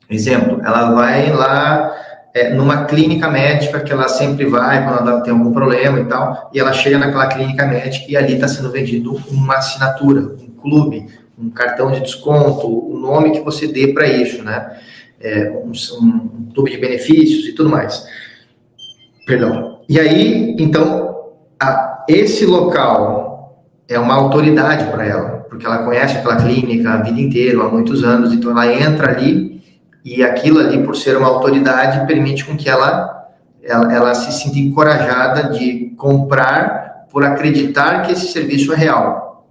Exemplo, 0.09 0.61
ela 0.63 0.93
vai 0.93 1.29
lá 1.33 1.93
é, 2.33 2.53
numa 2.53 2.85
clínica 2.85 3.29
médica 3.29 3.81
que 3.81 3.91
ela 3.91 4.07
sempre 4.07 4.45
vai 4.45 4.85
quando 4.85 5.09
ela 5.09 5.19
tem 5.19 5.33
algum 5.33 5.51
problema 5.51 5.99
e 5.99 6.05
tal, 6.05 6.49
e 6.53 6.59
ela 6.61 6.71
chega 6.71 6.97
naquela 6.97 7.27
clínica 7.27 7.65
médica 7.65 8.05
e 8.07 8.15
ali 8.15 8.35
está 8.35 8.47
sendo 8.47 8.71
vendido 8.71 9.21
uma 9.29 9.57
assinatura, 9.57 10.21
um 10.21 10.51
clube, 10.51 11.05
um 11.37 11.49
cartão 11.49 11.91
de 11.91 11.99
desconto, 11.99 12.65
o 12.65 12.97
nome 12.97 13.31
que 13.31 13.41
você 13.41 13.67
dê 13.67 13.87
para 13.91 14.07
isso, 14.07 14.41
né? 14.41 14.79
É, 15.21 15.49
um, 15.51 15.71
um 15.71 16.63
de 16.63 16.77
benefícios 16.77 17.47
e 17.47 17.53
tudo 17.53 17.69
mais. 17.69 18.05
Perdão. 19.25 19.79
E 19.87 19.99
aí, 19.99 20.55
então, 20.59 21.33
a, 21.59 22.05
esse 22.07 22.45
local 22.45 23.63
é 23.87 23.97
uma 23.97 24.15
autoridade 24.15 24.85
para 24.91 25.05
ela, 25.05 25.29
porque 25.49 25.65
ela 25.65 25.79
conhece 25.79 26.17
aquela 26.17 26.37
clínica 26.37 26.91
a 26.91 26.97
vida 27.01 27.19
inteira, 27.19 27.61
há 27.63 27.69
muitos 27.69 28.03
anos, 28.03 28.33
então 28.33 28.51
ela 28.51 28.71
entra 28.71 29.11
ali 29.11 29.59
e 30.03 30.23
aquilo 30.23 30.59
ali, 30.59 30.81
por 30.83 30.95
ser 30.95 31.17
uma 31.17 31.27
autoridade, 31.27 32.07
permite 32.07 32.45
com 32.45 32.55
que 32.55 32.69
ela, 32.69 33.27
ela, 33.61 33.93
ela 33.93 34.15
se 34.15 34.31
sinta 34.31 34.57
encorajada 34.57 35.49
de 35.49 35.93
comprar 35.97 37.05
por 37.11 37.23
acreditar 37.23 38.03
que 38.03 38.13
esse 38.13 38.31
serviço 38.31 38.71
é 38.73 38.75
real. 38.75 39.45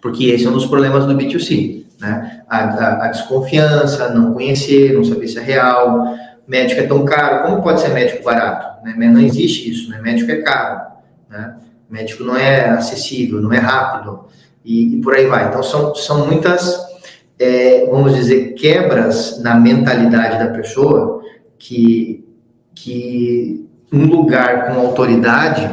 Porque 0.00 0.24
esse 0.26 0.46
é 0.46 0.50
um 0.50 0.54
dos 0.54 0.66
problemas 0.66 1.06
do 1.06 1.14
B2C. 1.14 1.83
Né? 2.00 2.42
A, 2.48 2.58
a, 2.58 3.04
a, 3.04 3.08
desconfiança, 3.08 4.08
não 4.10 4.32
conhecer, 4.32 4.94
não 4.94 5.04
saber 5.04 5.28
se 5.28 5.38
é 5.38 5.42
real. 5.42 6.14
Médico 6.46 6.80
é 6.80 6.86
tão 6.86 7.04
caro, 7.04 7.44
como 7.44 7.62
pode 7.62 7.80
ser 7.80 7.88
médico 7.90 8.22
barato? 8.22 8.84
Né? 8.84 8.94
Não 9.08 9.20
existe 9.20 9.70
isso, 9.70 9.90
né? 9.90 10.00
médico 10.00 10.30
é 10.30 10.42
caro. 10.42 10.82
Né? 11.30 11.56
Médico 11.88 12.24
não 12.24 12.36
é 12.36 12.70
acessível, 12.70 13.40
não 13.40 13.52
é 13.52 13.58
rápido, 13.58 14.26
e, 14.64 14.94
e 14.94 15.00
por 15.00 15.14
aí 15.14 15.26
vai. 15.26 15.48
Então, 15.48 15.62
são, 15.62 15.94
são 15.94 16.26
muitas, 16.26 16.78
é, 17.38 17.86
vamos 17.86 18.14
dizer, 18.14 18.54
quebras 18.54 19.40
na 19.42 19.54
mentalidade 19.54 20.38
da 20.38 20.50
pessoa 20.50 21.22
que, 21.58 22.26
que 22.74 23.68
um 23.92 24.06
lugar 24.06 24.66
com 24.66 24.80
autoridade 24.80 25.70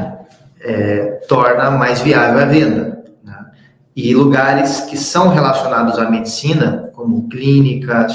é, 0.61 1.21
torna 1.27 1.71
mais 1.71 2.01
viável 2.01 2.39
a 2.39 2.45
venda 2.45 2.90
e 4.09 4.15
lugares 4.15 4.81
que 4.81 4.97
são 4.97 5.29
relacionados 5.29 5.99
à 5.99 6.09
medicina, 6.09 6.89
como 6.93 7.29
clínicas, 7.29 8.13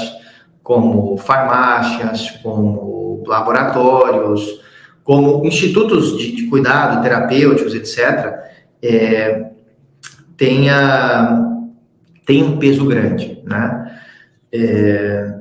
como 0.61 1.15
farmácias, 1.17 2.31
como 2.43 3.23
laboratórios, 3.25 4.59
como 5.03 5.45
institutos 5.45 6.17
de, 6.17 6.33
de 6.33 6.47
cuidado, 6.47 7.01
terapêuticos, 7.01 7.73
etc., 7.73 8.35
é, 8.83 9.45
tenha, 10.35 11.63
tem 12.25 12.43
um 12.43 12.57
peso 12.57 12.85
grande, 12.85 13.41
né? 13.45 13.99
É, 14.53 15.35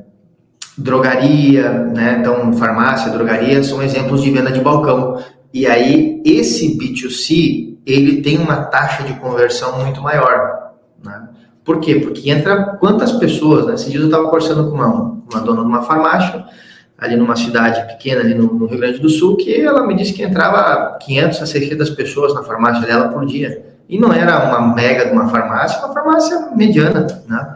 drogaria, 0.78 1.70
né? 1.72 2.18
Então, 2.20 2.52
farmácia, 2.52 3.10
drogaria 3.10 3.62
são 3.64 3.82
exemplos 3.82 4.22
de 4.22 4.30
venda 4.30 4.52
de 4.52 4.60
balcão. 4.60 5.22
E 5.52 5.66
aí, 5.66 6.22
esse 6.24 6.78
B2C, 6.78 7.65
ele 7.86 8.20
tem 8.20 8.38
uma 8.38 8.64
taxa 8.64 9.04
de 9.04 9.14
conversão 9.14 9.78
muito 9.78 10.02
maior. 10.02 10.72
Né? 11.04 11.28
Por 11.64 11.80
quê? 11.80 11.94
Porque 11.96 12.28
entra 12.30 12.76
quantas 12.80 13.12
pessoas, 13.12 13.66
né? 13.66 13.74
Esse 13.74 13.90
dia 13.90 14.00
eu 14.00 14.06
estava 14.06 14.24
conversando 14.24 14.68
com 14.68 14.76
uma, 14.76 14.88
uma 15.30 15.40
dona 15.40 15.60
de 15.60 15.68
uma 15.68 15.82
farmácia, 15.82 16.44
ali 16.98 17.14
numa 17.14 17.36
cidade 17.36 17.86
pequena 17.92 18.22
ali 18.22 18.34
no, 18.34 18.52
no, 18.54 18.66
Rio 18.66 18.78
Grande 18.78 18.98
do 18.98 19.08
Sul, 19.08 19.36
que 19.36 19.60
ela 19.60 19.86
me 19.86 19.94
disse 19.94 20.12
que 20.12 20.22
entrava 20.22 20.98
500 20.98 21.42
a 21.42 21.46
600 21.46 21.90
pessoas 21.90 22.34
na 22.34 22.42
farmácia 22.42 22.84
dela 22.86 23.08
por 23.08 23.24
dia. 23.24 23.66
E 23.88 23.98
não 23.98 24.12
era 24.12 24.48
uma 24.48 24.74
mega 24.74 25.06
de 25.06 25.12
uma 25.12 25.28
farmácia, 25.28 25.78
uma 25.84 25.94
farmácia 25.94 26.50
mediana, 26.56 27.06
né? 27.28 27.54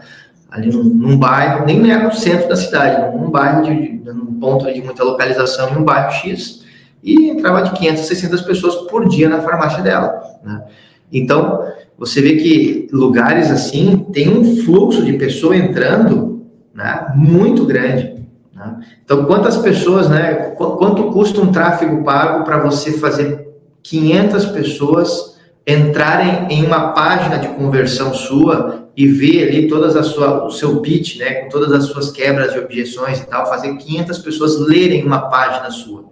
Ali 0.51 0.71
num, 0.73 0.83
num 0.83 1.17
bairro, 1.17 1.65
nem 1.65 1.91
era 1.91 2.05
no 2.05 2.13
centro 2.13 2.49
da 2.49 2.57
cidade, 2.57 3.17
num 3.17 3.31
bairro 3.31 3.63
de, 3.63 4.03
num 4.05 4.39
ponto 4.41 4.73
de 4.73 4.83
muita 4.83 5.05
localização, 5.05 5.71
em 5.71 5.77
um 5.77 5.85
bairro 5.85 6.11
X, 6.11 6.60
e 7.03 7.31
entrava 7.31 7.63
de 7.63 7.73
500 7.73 8.03
a 8.03 8.07
600 8.07 8.41
pessoas 8.43 8.75
por 8.89 9.09
dia 9.09 9.29
na 9.29 9.41
farmácia 9.41 9.83
dela, 9.83 10.21
né? 10.45 10.65
Então, 11.13 11.65
você 11.99 12.21
vê 12.23 12.37
que 12.37 12.89
lugares 12.93 13.51
assim 13.51 14.07
tem 14.13 14.29
um 14.29 14.65
fluxo 14.65 15.05
de 15.05 15.15
pessoa 15.15 15.57
entrando, 15.57 16.47
né, 16.75 17.13
muito 17.15 17.67
grande. 17.67 18.25
Né? 18.55 18.81
Então, 19.05 19.25
quantas 19.25 19.57
pessoas, 19.57 20.09
né? 20.09 20.55
Quanto 20.57 21.11
custa 21.11 21.41
um 21.41 21.51
tráfego 21.51 22.05
pago 22.05 22.45
para 22.45 22.59
você 22.59 22.93
fazer 22.93 23.49
500 23.83 24.47
pessoas 24.47 25.39
entrarem 25.67 26.47
em 26.51 26.65
uma 26.65 26.93
página 26.93 27.39
de 27.39 27.49
conversão 27.49 28.15
sua 28.15 28.89
e 28.97 29.07
ver 29.07 29.49
ali 29.49 29.69
todas 29.69 29.97
a 29.97 30.03
sua, 30.03 30.45
o 30.45 30.51
seu 30.51 30.81
pitch, 30.81 31.19
né, 31.19 31.35
com 31.35 31.49
todas 31.49 31.73
as 31.73 31.85
suas 31.85 32.11
quebras 32.11 32.53
de 32.53 32.59
objeções 32.59 33.21
e 33.21 33.27
tal, 33.27 33.47
fazer 33.47 33.75
500 33.77 34.19
pessoas 34.19 34.59
lerem 34.59 35.05
uma 35.05 35.29
página 35.29 35.71
sua. 35.71 36.10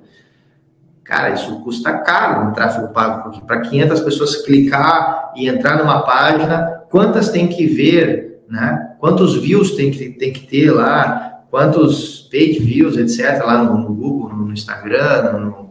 Cara, 1.08 1.30
isso 1.30 1.60
custa 1.60 1.90
caro 2.00 2.44
no 2.44 2.52
tráfego 2.52 2.92
pago, 2.92 3.22
porque 3.22 3.40
para 3.40 3.62
500 3.62 4.00
pessoas 4.00 4.36
clicar 4.44 5.32
e 5.34 5.48
entrar 5.48 5.78
numa 5.78 6.02
página, 6.02 6.82
quantas 6.90 7.30
tem 7.30 7.48
que 7.48 7.64
ver, 7.66 8.42
né? 8.46 8.94
Quantos 8.98 9.34
views 9.34 9.70
tem 9.70 9.90
que, 9.90 10.10
tem 10.10 10.34
que 10.34 10.46
ter 10.46 10.70
lá, 10.70 11.44
quantos 11.50 12.28
page 12.30 12.58
views, 12.58 12.98
etc., 12.98 13.42
lá 13.42 13.64
no, 13.64 13.78
no 13.78 13.94
Google, 13.94 14.36
no 14.36 14.52
Instagram, 14.52 15.32
no, 15.32 15.70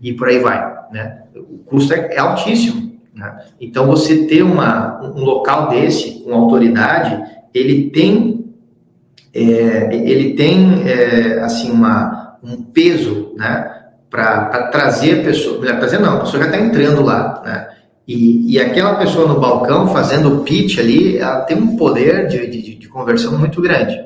e 0.00 0.12
por 0.12 0.28
aí 0.28 0.38
vai, 0.38 0.64
né? 0.92 1.24
O 1.34 1.58
custo 1.64 1.92
é, 1.92 2.14
é 2.14 2.18
altíssimo, 2.20 3.00
né? 3.12 3.44
Então, 3.60 3.88
você 3.88 4.24
ter 4.26 4.44
uma, 4.44 5.02
um 5.02 5.24
local 5.24 5.68
desse, 5.68 6.22
com 6.22 6.32
autoridade, 6.32 7.24
ele 7.52 7.90
tem, 7.90 8.54
é, 9.34 9.92
ele 9.92 10.34
tem, 10.34 10.88
é, 10.88 11.40
assim, 11.40 11.72
uma, 11.72 12.38
um 12.40 12.62
peso, 12.62 13.34
né? 13.36 13.75
Para 14.16 14.68
trazer 14.68 15.20
a 15.20 15.24
pessoa, 15.24 15.60
trazer 15.76 15.98
não, 15.98 16.16
a 16.16 16.20
pessoa 16.20 16.42
já 16.42 16.48
está 16.48 16.58
entrando 16.58 17.02
lá, 17.02 17.42
né? 17.44 17.68
E, 18.08 18.54
e 18.54 18.58
aquela 18.58 18.94
pessoa 18.94 19.28
no 19.28 19.40
balcão 19.40 19.88
fazendo 19.88 20.32
o 20.32 20.44
pitch 20.44 20.78
ali, 20.78 21.18
ela 21.18 21.40
tem 21.40 21.56
um 21.56 21.76
poder 21.76 22.28
de, 22.28 22.46
de, 22.46 22.74
de 22.76 22.88
conversão 22.88 23.36
muito 23.36 23.60
grande. 23.60 24.00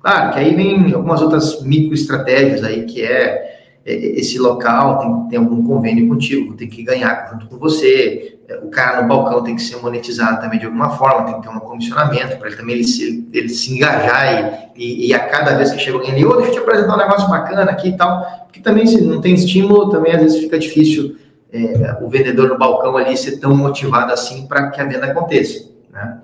Claro 0.00 0.32
que 0.32 0.38
aí 0.40 0.56
vem 0.56 0.92
algumas 0.92 1.22
outras 1.22 1.62
micro 1.62 1.94
estratégias 1.94 2.64
aí, 2.64 2.84
que 2.86 3.02
é, 3.02 3.06
é 3.06 3.61
esse 3.84 4.38
local 4.38 4.98
tem, 4.98 5.28
tem 5.30 5.38
algum 5.38 5.64
convênio 5.64 6.08
contigo, 6.08 6.54
tem 6.54 6.68
que 6.68 6.82
ganhar 6.82 7.30
junto 7.32 7.46
com 7.46 7.58
você, 7.58 8.38
é, 8.48 8.56
o 8.58 8.70
cara 8.70 9.02
no 9.02 9.08
balcão 9.08 9.42
tem 9.42 9.56
que 9.56 9.62
ser 9.62 9.76
monetizado 9.76 10.40
também 10.40 10.58
de 10.58 10.66
alguma 10.66 10.90
forma, 10.90 11.24
tem 11.24 11.34
que 11.34 11.42
ter 11.42 11.48
um 11.48 11.58
comissionamento 11.58 12.36
para 12.36 12.48
ele 12.48 12.56
também 12.56 12.74
ele 12.76 12.84
se, 12.84 13.28
ele 13.32 13.48
se 13.48 13.74
engajar 13.74 14.70
e, 14.76 15.08
e, 15.08 15.14
a 15.14 15.18
cada 15.18 15.56
vez 15.56 15.72
que 15.72 15.80
chega 15.80 15.96
alguém 15.96 16.12
ali, 16.12 16.24
ô, 16.24 16.36
deixa 16.36 16.50
eu 16.50 16.54
te 16.54 16.58
apresentar 16.60 16.94
um 16.94 16.98
negócio 16.98 17.28
bacana 17.28 17.70
aqui 17.70 17.88
e 17.88 17.96
tal, 17.96 18.24
porque 18.44 18.60
também 18.60 18.86
se 18.86 19.00
não 19.00 19.20
tem 19.20 19.34
estímulo, 19.34 19.90
também 19.90 20.12
às 20.12 20.22
vezes 20.22 20.40
fica 20.40 20.58
difícil 20.58 21.16
é, 21.52 21.98
o 22.00 22.08
vendedor 22.08 22.48
no 22.48 22.58
balcão 22.58 22.96
ali 22.96 23.16
ser 23.16 23.38
tão 23.38 23.54
motivado 23.56 24.12
assim 24.12 24.46
para 24.46 24.70
que 24.70 24.80
a 24.80 24.84
venda 24.84 25.06
aconteça, 25.06 25.68
né? 25.92 26.18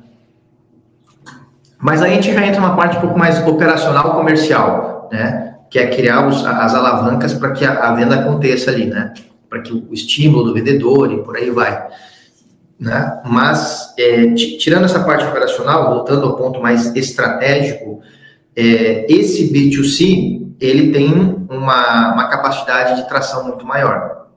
Mas 1.80 2.02
aí 2.02 2.12
a 2.12 2.14
gente 2.14 2.32
já 2.32 2.44
entra 2.44 2.60
numa 2.60 2.74
parte 2.74 2.96
um 2.96 3.00
pouco 3.00 3.16
mais 3.16 3.46
operacional 3.46 4.14
comercial, 4.14 5.08
né? 5.12 5.47
Que 5.70 5.78
é 5.78 5.86
criar 5.86 6.26
os, 6.26 6.44
as 6.44 6.74
alavancas 6.74 7.34
para 7.34 7.52
que 7.52 7.64
a, 7.64 7.88
a, 7.88 7.94
venda 7.94 8.16
aconteça 8.16 8.70
ali, 8.70 8.86
né? 8.86 9.12
Para 9.48 9.60
que 9.60 9.72
o 9.72 9.92
estímulo 9.92 10.44
do 10.44 10.54
vendedor 10.54 11.12
e 11.12 11.22
por 11.22 11.36
aí 11.36 11.50
vai. 11.50 11.88
Né? 12.78 13.20
Mas, 13.24 13.92
é, 13.98 14.32
tirando 14.34 14.84
essa 14.84 15.00
parte 15.00 15.24
operacional, 15.24 15.94
voltando 15.94 16.26
ao 16.26 16.36
ponto 16.36 16.60
mais 16.60 16.94
estratégico, 16.94 18.00
é, 18.54 19.06
esse 19.12 19.52
B2C, 19.52 20.46
ele 20.60 20.92
tem 20.92 21.12
uma, 21.50 22.12
uma 22.12 22.28
capacidade 22.28 23.00
de 23.00 23.08
tração 23.08 23.46
muito 23.46 23.66
maior. 23.66 24.28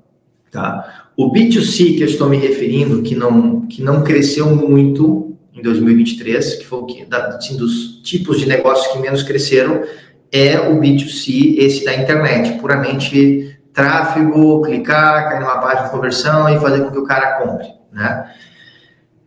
Tá? 0.51 1.09
O 1.15 1.31
B2C 1.31 1.97
que 1.97 2.01
eu 2.01 2.07
estou 2.07 2.29
me 2.29 2.37
referindo, 2.37 3.01
que 3.03 3.15
não, 3.15 3.61
que 3.67 3.81
não 3.81 4.03
cresceu 4.03 4.55
muito 4.55 5.37
em 5.53 5.61
2023, 5.61 6.55
que 6.55 6.65
foi 6.65 6.79
o 6.79 6.85
que, 6.85 7.07
assim, 7.11 7.57
dos 7.57 8.01
tipos 8.03 8.39
de 8.39 8.47
negócios 8.47 8.87
que 8.93 8.99
menos 8.99 9.21
cresceram, 9.21 9.83
é 10.31 10.59
o 10.59 10.79
B2C, 10.79 11.57
esse 11.57 11.83
da 11.83 11.93
internet, 11.93 12.59
puramente 12.59 13.59
tráfego, 13.73 14.61
clicar, 14.61 15.29
cair 15.29 15.41
numa 15.41 15.59
página 15.59 15.83
de 15.83 15.91
conversão 15.91 16.49
e 16.49 16.59
fazer 16.59 16.81
com 16.81 16.91
que 16.91 16.97
o 16.97 17.05
cara 17.05 17.39
compre, 17.39 17.67
né? 17.91 18.31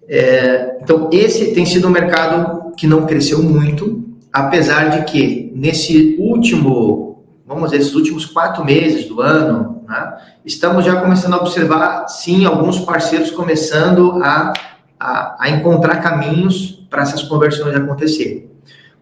É, 0.06 0.78
então, 0.82 1.08
esse 1.12 1.54
tem 1.54 1.64
sido 1.64 1.88
um 1.88 1.90
mercado 1.90 2.72
que 2.76 2.86
não 2.86 3.06
cresceu 3.06 3.42
muito, 3.42 4.04
apesar 4.32 4.90
de 4.90 5.04
que 5.04 5.50
nesse 5.54 6.16
último, 6.18 7.24
vamos 7.46 7.70
dizer, 7.70 7.82
esses 7.82 7.94
últimos 7.94 8.26
quatro 8.26 8.64
meses 8.64 9.06
do 9.06 9.20
ano, 9.22 9.82
né, 9.88 10.14
estamos 10.44 10.84
já 10.84 10.96
começando 10.96 11.34
a 11.34 11.38
observar, 11.38 12.06
sim, 12.08 12.44
alguns 12.44 12.80
parceiros 12.80 13.30
começando 13.30 14.22
a, 14.22 14.52
a, 15.00 15.36
a 15.40 15.50
encontrar 15.50 16.02
caminhos 16.02 16.86
para 16.90 17.02
essas 17.02 17.22
conversões 17.22 17.74
acontecerem. 17.74 18.50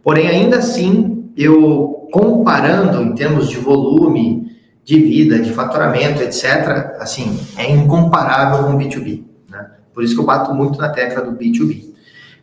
Porém, 0.04 0.28
ainda 0.28 0.58
assim, 0.58 1.21
eu 1.36 2.08
comparando 2.12 3.02
em 3.02 3.14
termos 3.14 3.48
de 3.48 3.56
volume, 3.56 4.52
de 4.84 4.98
vida, 5.00 5.38
de 5.38 5.52
faturamento, 5.52 6.22
etc., 6.22 6.96
assim, 6.98 7.38
é 7.56 7.70
incomparável 7.70 8.64
com 8.64 8.74
o 8.74 8.78
B2B. 8.78 9.24
Né? 9.50 9.66
Por 9.94 10.02
isso 10.02 10.14
que 10.14 10.20
eu 10.20 10.26
bato 10.26 10.52
muito 10.52 10.78
na 10.78 10.88
tecla 10.88 11.22
do 11.22 11.32
B2B. 11.32 11.92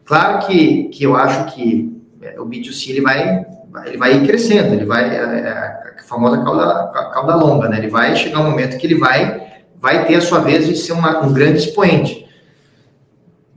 Claro 0.06 0.47
que, 0.47 0.86
que 0.86 1.04
eu 1.04 1.15
acho 1.15 1.54
que 1.54 1.95
é, 2.21 2.39
o 2.39 2.45
B2C 2.45 2.89
ele 2.89 3.02
vai, 3.02 3.45
ele 3.86 3.97
vai 3.97 4.15
ir 4.15 4.25
crescendo, 4.25 4.73
ele 4.73 4.86
vai, 4.86 5.15
é, 5.15 5.19
é 5.19 5.49
a 5.49 6.04
famosa 6.08 6.41
cauda, 6.43 6.88
cauda 7.13 7.36
longa, 7.36 7.69
né? 7.69 7.78
Ele 7.78 7.89
vai 7.89 8.15
chegar 8.15 8.39
um 8.39 8.49
momento 8.49 8.78
que 8.78 8.88
ele 8.88 8.95
vai, 8.95 9.47
vai 9.80 10.08
ter 10.08 10.15
a 10.15 10.21
sua 10.21 10.39
vez 10.39 10.65
de 10.65 10.75
ser 10.75 10.93
uma, 10.93 11.23
um 11.23 11.32
grande 11.32 11.60
expoente. 11.60 12.28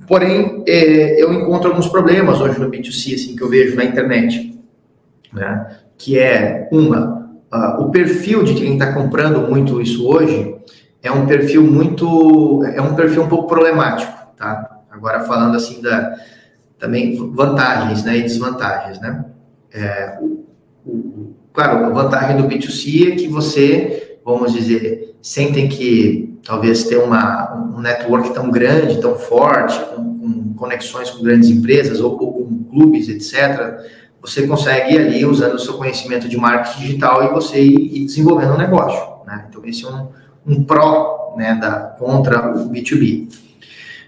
Porém, 0.06 0.62
é, 0.66 1.22
eu 1.22 1.32
encontro 1.32 1.70
alguns 1.70 1.88
problemas 1.88 2.40
hoje 2.40 2.60
no 2.60 2.70
B2C, 2.70 3.14
assim, 3.14 3.36
que 3.36 3.42
eu 3.42 3.48
vejo 3.48 3.74
na 3.74 3.84
internet, 3.84 4.51
né? 5.32 5.76
Que 5.96 6.18
é, 6.18 6.68
uma, 6.72 7.22
Uh, 7.52 7.82
o 7.82 7.90
perfil 7.90 8.42
de 8.42 8.54
quem 8.54 8.72
está 8.72 8.94
comprando 8.94 9.46
muito 9.46 9.78
isso 9.78 10.08
hoje 10.08 10.56
é 11.02 11.12
um 11.12 11.26
perfil 11.26 11.62
muito, 11.62 12.64
é 12.64 12.80
um 12.80 12.94
perfil 12.94 13.24
um 13.24 13.28
pouco 13.28 13.46
problemático, 13.46 14.10
tá? 14.38 14.80
Agora 14.90 15.20
falando 15.20 15.54
assim 15.54 15.82
da 15.82 16.14
também 16.78 17.14
vantagens, 17.34 18.04
né, 18.04 18.16
e 18.16 18.22
desvantagens, 18.22 18.98
né? 19.00 19.26
É, 19.70 20.18
o, 20.20 20.46
o, 20.86 21.34
claro, 21.52 21.84
a 21.84 21.90
vantagem 21.90 22.38
do 22.38 22.48
B2C 22.48 23.12
é 23.12 23.16
que 23.16 23.28
você, 23.28 24.18
vamos 24.24 24.54
dizer, 24.54 25.14
sem 25.20 25.52
ter 25.52 25.68
que 25.68 26.40
talvez 26.44 26.84
ter 26.84 26.96
uma, 26.96 27.54
um 27.76 27.80
network 27.80 28.32
tão 28.32 28.50
grande, 28.50 29.00
tão 29.00 29.14
forte, 29.14 29.78
com, 29.94 30.18
com 30.18 30.54
conexões 30.54 31.10
com 31.10 31.22
grandes 31.22 31.50
empresas 31.50 32.00
ou, 32.00 32.12
ou 32.12 32.32
com 32.32 32.64
clubes, 32.64 33.10
etc 33.10 34.01
você 34.22 34.46
consegue 34.46 34.96
ali, 34.96 35.26
usando 35.26 35.54
o 35.54 35.58
seu 35.58 35.74
conhecimento 35.74 36.28
de 36.28 36.36
marketing 36.36 36.80
digital, 36.80 37.24
e 37.24 37.28
você 37.34 37.60
ir, 37.60 38.06
desenvolvendo 38.06 38.54
um 38.54 38.58
negócio. 38.58 39.26
Né? 39.26 39.46
Então, 39.48 39.60
esse 39.66 39.84
é 39.84 39.88
um, 39.88 40.08
um 40.46 40.62
pró 40.62 41.34
né, 41.36 41.58
da, 41.60 41.96
contra 41.98 42.56
o 42.56 42.70
B2B. 42.70 43.28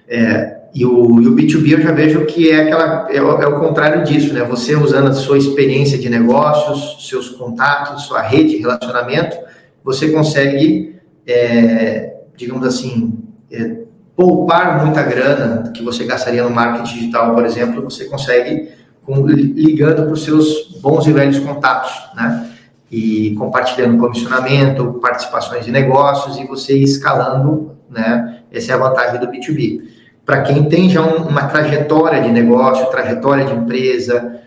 É, 0.07 0.61
e, 0.73 0.87
o, 0.87 1.21
e 1.21 1.27
o 1.27 1.35
B2B 1.35 1.73
eu 1.73 1.81
já 1.81 1.91
vejo 1.91 2.25
que 2.27 2.51
é, 2.51 2.63
aquela, 2.63 3.09
é, 3.11 3.17
é, 3.17 3.23
o 3.23 3.59
contrário 3.59 4.05
disso, 4.05 4.35
né? 4.35 4.45
Você 4.45 4.77
usando 4.77 5.09
a 5.09 5.13
sua 5.13 5.39
experiência 5.39 5.97
de 5.97 6.09
negócios, 6.09 7.09
seus 7.09 7.31
contatos, 7.31 8.03
sua 8.05 8.21
rede 8.21 8.51
de 8.51 8.59
relacionamento, 8.59 9.37
você 9.83 10.11
consegue, 10.11 10.97
é, 11.27 12.17
digamos 12.37 12.67
assim, 12.67 13.19
é, 13.51 13.79
poupar 14.17 14.85
muita 14.85 15.03
grana 15.03 15.73
que 15.73 15.83
você 15.83 16.05
gastaria 16.05 16.43
no 16.43 16.51
marketing 16.51 16.95
digital, 16.95 17.35
por 17.35 17.45
exemplo, 17.47 17.83
você 17.83 18.05
consegue 18.05 18.69
com, 19.05 19.27
ligando 19.27 20.05
para 20.05 20.13
os 20.13 20.25
seus 20.25 20.79
bons 20.81 21.07
e 21.07 21.13
velhos 21.13 21.39
contatos, 21.39 21.93
né? 22.15 22.51
E 22.91 23.35
compartilhando 23.37 23.99
comissionamento, 23.99 24.95
participações 24.95 25.65
de 25.65 25.73
negócios 25.73 26.37
e 26.39 26.45
você 26.47 26.77
escalando, 26.79 27.73
né? 27.91 28.41
Essa 28.53 28.73
é 28.73 28.75
a 28.75 28.79
vantagem 28.79 29.21
do 29.21 29.27
B2B. 29.27 29.83
Para 30.25 30.43
quem 30.43 30.65
tem 30.69 30.89
já 30.89 31.03
um, 31.03 31.29
uma 31.29 31.47
trajetória 31.49 32.23
de 32.23 32.31
negócio, 32.31 32.87
trajetória 32.87 33.45
de 33.45 33.53
empresa, 33.53 34.41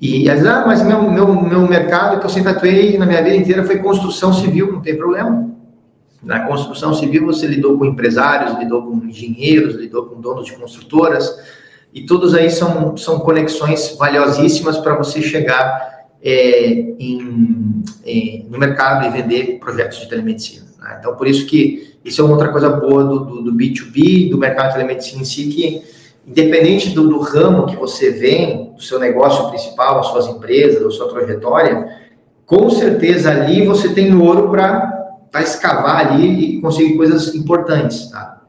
e 0.00 0.30
às 0.30 0.40
vezes, 0.40 0.48
ah, 0.48 0.64
mas 0.64 0.82
meu, 0.82 1.10
meu, 1.10 1.26
meu 1.42 1.66
mercado 1.66 2.20
que 2.20 2.26
eu 2.26 2.30
sempre 2.30 2.52
atuei 2.52 2.96
na 2.96 3.04
minha 3.04 3.22
vida 3.22 3.36
inteira 3.36 3.64
foi 3.64 3.78
construção 3.78 4.32
civil, 4.32 4.72
não 4.72 4.80
tem 4.80 4.96
problema. 4.96 5.50
Na 6.22 6.40
construção 6.46 6.94
civil 6.94 7.26
você 7.26 7.46
lidou 7.46 7.76
com 7.76 7.84
empresários, 7.84 8.58
lidou 8.58 8.82
com 8.82 9.06
engenheiros, 9.06 9.74
lidou 9.74 10.06
com 10.06 10.20
donos 10.20 10.46
de 10.46 10.52
construtoras, 10.52 11.36
e 11.92 12.04
todos 12.04 12.34
aí 12.34 12.50
são, 12.50 12.96
são 12.96 13.18
conexões 13.20 13.96
valiosíssimas 13.98 14.78
para 14.78 14.94
você 14.94 15.22
chegar 15.22 16.06
é, 16.22 16.70
em, 16.70 17.82
em, 18.04 18.46
no 18.50 18.58
mercado 18.58 19.06
e 19.06 19.10
vender 19.10 19.58
projetos 19.58 20.00
de 20.00 20.08
telemedicina. 20.08 20.66
Né? 20.78 20.96
Então, 20.98 21.16
por 21.16 21.26
isso 21.26 21.46
que 21.46 21.96
isso 22.04 22.20
é 22.20 22.24
uma 22.24 22.34
outra 22.34 22.50
coisa 22.50 22.68
boa 22.68 23.04
do, 23.04 23.18
do, 23.24 23.42
do, 23.44 23.52
B2B, 23.52 24.30
do 24.30 24.38
mercado 24.38 24.68
de 24.68 24.74
telemedicina 24.74 25.22
em 25.22 25.24
si, 25.24 25.48
que 25.48 25.82
independente 26.26 26.90
do, 26.90 27.08
do 27.08 27.20
ramo 27.20 27.66
que 27.66 27.76
você 27.76 28.10
vem, 28.10 28.72
do 28.74 28.82
seu 28.82 28.98
negócio 28.98 29.48
principal, 29.48 30.00
as 30.00 30.06
suas 30.08 30.26
empresas, 30.26 30.82
da 30.82 30.90
sua 30.90 31.08
trajetória, 31.08 31.88
com 32.44 32.68
certeza 32.70 33.30
ali 33.30 33.66
você 33.66 33.90
tem 33.90 34.14
ouro 34.14 34.50
para 34.50 35.40
escavar 35.40 36.06
ali 36.06 36.56
e 36.56 36.60
conseguir 36.60 36.96
coisas 36.96 37.34
importantes, 37.34 38.10
tá? 38.10 38.42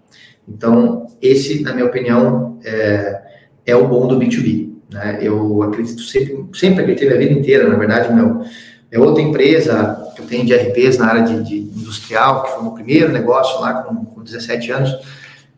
Então, 0.48 1.06
esse, 1.22 1.62
na 1.62 1.74
minha 1.74 1.86
opinião, 1.86 2.58
é, 2.64 3.29
é 3.70 3.76
o 3.76 3.88
bom 3.88 4.08
do 4.08 4.18
B2B. 4.18 4.70
Né? 4.90 5.20
Eu 5.22 5.64
acredito 5.64 6.02
sempre, 6.02 6.46
sempre 6.54 6.82
acreditei 6.82 7.14
a 7.14 7.18
vida 7.18 7.34
inteira, 7.34 7.70
na 7.70 7.78
verdade, 7.78 8.14
meu, 8.14 8.44
é 8.92 9.00
outra 9.00 9.22
empresa 9.22 10.12
que 10.16 10.22
eu 10.22 10.26
tenho 10.26 10.46
de 10.46 10.56
RPs 10.56 10.98
na 10.98 11.08
área 11.08 11.24
de, 11.24 11.44
de 11.44 11.58
industrial, 11.80 12.44
que 12.44 12.50
foi 12.52 12.60
o 12.60 12.64
meu 12.64 12.72
primeiro 12.72 13.12
negócio 13.12 13.62
lá 13.62 13.84
com, 13.84 14.06
com 14.06 14.24
17 14.24 14.72
anos, 14.72 14.98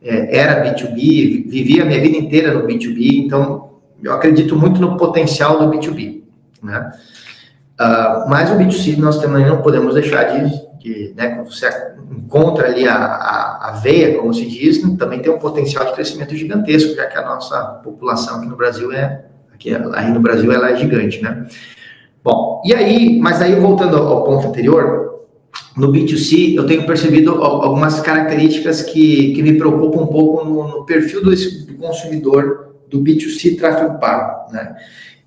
é, 0.01 0.37
era 0.37 0.63
B2B, 0.63 1.47
vivia 1.47 1.83
a 1.83 1.85
minha 1.85 2.01
vida 2.01 2.17
inteira 2.17 2.53
no 2.53 2.67
B2B, 2.67 3.23
então 3.23 3.71
eu 4.03 4.13
acredito 4.13 4.55
muito 4.55 4.81
no 4.81 4.97
potencial 4.97 5.59
do 5.59 5.77
B2B, 5.77 6.23
né? 6.61 6.91
Uh, 7.79 8.29
mas 8.29 8.51
o 8.51 8.55
B2C 8.55 8.97
nós 8.97 9.19
também 9.19 9.45
não 9.45 9.61
podemos 9.61 9.95
deixar 9.95 10.23
de, 10.25 10.51
de 10.81 11.13
né, 11.15 11.41
você 11.45 11.69
encontra 12.11 12.67
ali 12.67 12.87
a, 12.87 12.95
a, 12.95 13.69
a, 13.69 13.71
veia, 13.73 14.17
como 14.17 14.33
se 14.33 14.45
diz, 14.45 14.81
também 14.97 15.19
tem 15.19 15.31
um 15.31 15.39
potencial 15.39 15.85
de 15.85 15.93
crescimento 15.93 16.35
gigantesco, 16.35 16.95
já 16.95 17.05
que 17.05 17.17
a 17.17 17.25
nossa 17.25 17.57
população 17.83 18.37
aqui 18.37 18.47
no 18.47 18.55
Brasil 18.55 18.91
é, 18.91 19.25
aqui, 19.53 19.71
aí 19.93 20.11
no 20.11 20.19
Brasil 20.19 20.51
ela 20.51 20.71
é 20.71 20.75
gigante, 20.75 21.21
né? 21.21 21.45
Bom, 22.23 22.61
e 22.65 22.73
aí, 22.73 23.19
mas 23.19 23.41
aí 23.41 23.55
voltando 23.55 23.97
ao 23.97 24.23
ponto 24.23 24.47
anterior, 24.47 25.11
no 25.75 25.91
B2C 25.91 26.55
eu 26.55 26.65
tenho 26.65 26.85
percebido 26.85 27.43
algumas 27.43 27.99
características 28.01 28.81
que, 28.81 29.33
que 29.33 29.41
me 29.41 29.57
preocupam 29.57 30.01
um 30.01 30.07
pouco 30.07 30.45
no, 30.45 30.67
no 30.67 30.85
perfil 30.85 31.23
do, 31.23 31.31
do, 31.31 31.75
consumidor 31.75 32.75
do 32.89 33.01
B2C 33.01 33.57
tráfego 33.57 33.99
pago, 33.99 34.51
né? 34.51 34.75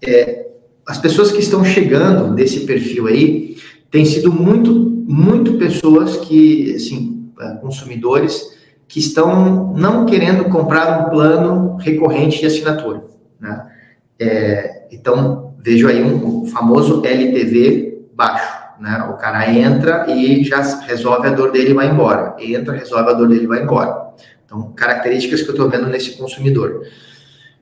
É, 0.03 0.47
as 0.87 0.99
pessoas 0.99 1.33
que 1.33 1.41
estão 1.41 1.65
chegando 1.65 2.35
desse 2.35 2.61
perfil 2.61 3.07
aí 3.07 3.57
têm 3.91 4.05
sido 4.05 4.31
muito, 4.31 4.94
muito 5.07 5.59
pessoas 5.59 6.17
que, 6.17 6.75
assim, 6.75 7.31
é, 7.39 7.57
consumidores 7.57 8.55
que 8.89 8.99
estão 8.99 9.73
não 9.75 10.07
querendo 10.07 10.45
comprar 10.45 11.01
um 11.01 11.11
plano 11.11 11.77
recorrente 11.77 12.41
de 12.41 12.47
assinatura, 12.47 13.05
né? 13.41 13.71
É, 14.19 14.87
então, 14.91 15.55
vejo 15.59 15.89
aí 15.89 16.03
um, 16.03 16.47
famoso 16.47 17.05
LTV 17.05 18.09
baixo, 18.15 18.53
né? 18.81 19.09
O 19.11 19.15
cara 19.15 19.51
entra 19.51 20.07
e 20.09 20.45
já 20.45 20.61
resolve 20.81 21.29
a 21.29 21.33
dor 21.33 21.51
dele 21.51 21.71
e 21.71 21.75
vai 21.75 21.89
embora. 21.89 22.37
Entra, 22.39 22.75
resolve 22.75 23.11
a 23.11 23.13
dor 23.15 23.29
dele 23.29 23.45
e 23.45 23.49
vai 23.49 23.63
embora. 23.63 24.15
Então, 24.47 24.73
características 24.73 25.43
que 25.43 25.49
eu 25.49 25.55
estou 25.55 25.69
vendo 25.69 25.87
nesse 25.89 26.13
consumidor. 26.13 26.87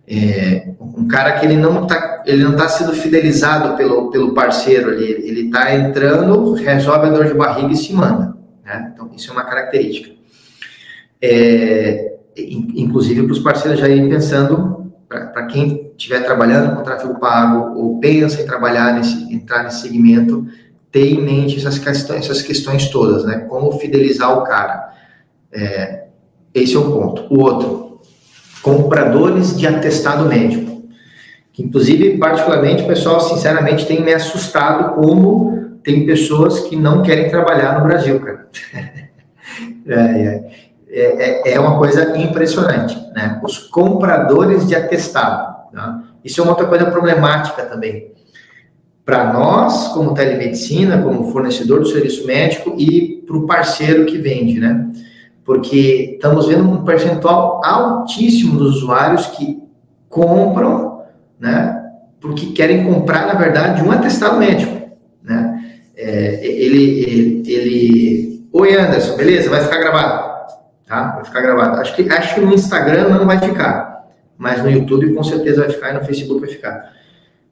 É, 0.06 0.68
um 0.80 1.06
cara 1.06 1.38
que 1.38 1.46
ele 1.46 1.56
não 1.56 1.84
está 1.84 2.12
ele 2.26 2.44
não 2.44 2.56
tá 2.56 2.68
sendo 2.68 2.92
fidelizado 2.92 3.76
pelo, 3.76 4.10
pelo 4.10 4.32
parceiro 4.32 4.90
ali, 4.90 5.04
ele 5.04 5.46
está 5.46 5.74
entrando, 5.74 6.52
resolve 6.54 7.06
a 7.06 7.10
dor 7.10 7.26
de 7.26 7.34
barriga 7.34 7.72
e 7.72 7.76
se 7.76 7.92
manda. 7.92 8.36
Né? 8.64 8.92
Então, 8.92 9.10
isso 9.14 9.30
é 9.30 9.32
uma 9.32 9.44
característica. 9.44 10.12
É, 11.20 12.14
inclusive 12.36 13.22
para 13.24 13.32
os 13.32 13.38
parceiros 13.38 13.80
já 13.80 13.88
irem 13.88 14.08
pensando, 14.08 14.92
para 15.08 15.46
quem 15.46 15.92
estiver 15.96 16.24
trabalhando 16.24 16.74
com 16.74 16.82
tráfego 16.82 17.18
pago 17.18 17.78
ou 17.78 17.98
pensa 18.00 18.40
em 18.40 18.46
trabalhar 18.46 18.94
nesse, 18.94 19.32
entrar 19.32 19.62
nesse 19.62 19.82
segmento, 19.82 20.46
ter 20.90 21.12
em 21.12 21.22
mente 21.22 21.58
essas 21.58 21.78
questões, 21.78 22.24
essas 22.24 22.42
questões 22.42 22.88
todas, 22.88 23.24
né? 23.24 23.40
Como 23.48 23.78
fidelizar 23.78 24.38
o 24.38 24.42
cara. 24.42 24.92
É, 25.52 26.04
esse 26.54 26.74
é 26.76 26.78
um 26.78 26.90
ponto. 26.90 27.26
O 27.32 27.40
outro, 27.40 27.91
compradores 28.62 29.56
de 29.56 29.66
atestado 29.66 30.26
médico. 30.26 30.82
Que, 31.52 31.62
inclusive, 31.62 32.16
particularmente, 32.16 32.84
pessoal, 32.84 33.20
sinceramente, 33.20 33.86
tem 33.86 34.02
me 34.02 34.14
assustado 34.14 34.94
como 34.94 35.78
tem 35.82 36.06
pessoas 36.06 36.60
que 36.60 36.76
não 36.76 37.02
querem 37.02 37.28
trabalhar 37.28 37.78
no 37.78 37.86
Brasil, 37.86 38.18
cara. 38.20 38.48
é, 39.86 40.44
é, 40.88 41.50
é, 41.50 41.52
é, 41.54 41.60
uma 41.60 41.76
coisa 41.76 42.16
impressionante, 42.16 42.96
né? 43.14 43.40
Os 43.42 43.58
compradores 43.58 44.66
de 44.66 44.74
atestado. 44.74 45.52
Tá? 45.72 46.04
Isso 46.24 46.40
é 46.40 46.44
uma 46.44 46.52
outra 46.52 46.66
coisa 46.66 46.86
problemática 46.86 47.64
também. 47.64 48.12
Para 49.04 49.32
nós, 49.32 49.88
como 49.88 50.14
telemedicina, 50.14 51.02
como 51.02 51.32
fornecedor 51.32 51.80
do 51.80 51.88
serviço 51.88 52.24
médico 52.26 52.74
e 52.78 53.22
para 53.26 53.36
o 53.36 53.46
parceiro 53.46 54.06
que 54.06 54.16
vende, 54.16 54.60
né? 54.60 54.88
Porque 55.44 56.14
estamos 56.14 56.46
vendo 56.46 56.68
um 56.68 56.84
percentual 56.84 57.60
altíssimo 57.64 58.58
dos 58.58 58.76
usuários 58.76 59.26
que 59.26 59.62
compram, 60.08 61.02
né, 61.38 61.90
porque 62.20 62.46
querem 62.52 62.84
comprar, 62.84 63.26
na 63.26 63.34
verdade, 63.34 63.82
um 63.82 63.90
atestado 63.90 64.38
médico, 64.38 64.90
né, 65.22 65.80
é, 65.96 66.46
ele, 66.46 67.00
ele, 67.00 67.42
ele, 67.46 68.48
oi 68.52 68.74
Anderson, 68.74 69.16
beleza, 69.16 69.50
vai 69.50 69.62
ficar 69.62 69.78
gravado, 69.78 70.52
tá, 70.86 71.12
vai 71.16 71.24
ficar 71.24 71.40
gravado, 71.40 71.80
acho 71.80 71.94
que, 71.96 72.08
acho 72.10 72.34
que 72.34 72.40
no 72.40 72.54
Instagram 72.54 73.08
não 73.08 73.26
vai 73.26 73.38
ficar, 73.38 74.06
mas 74.38 74.62
no 74.62 74.70
YouTube 74.70 75.12
com 75.14 75.24
certeza 75.24 75.62
vai 75.62 75.70
ficar 75.70 75.90
e 75.90 75.94
no 75.94 76.04
Facebook 76.04 76.40
vai 76.40 76.50
ficar, 76.50 76.92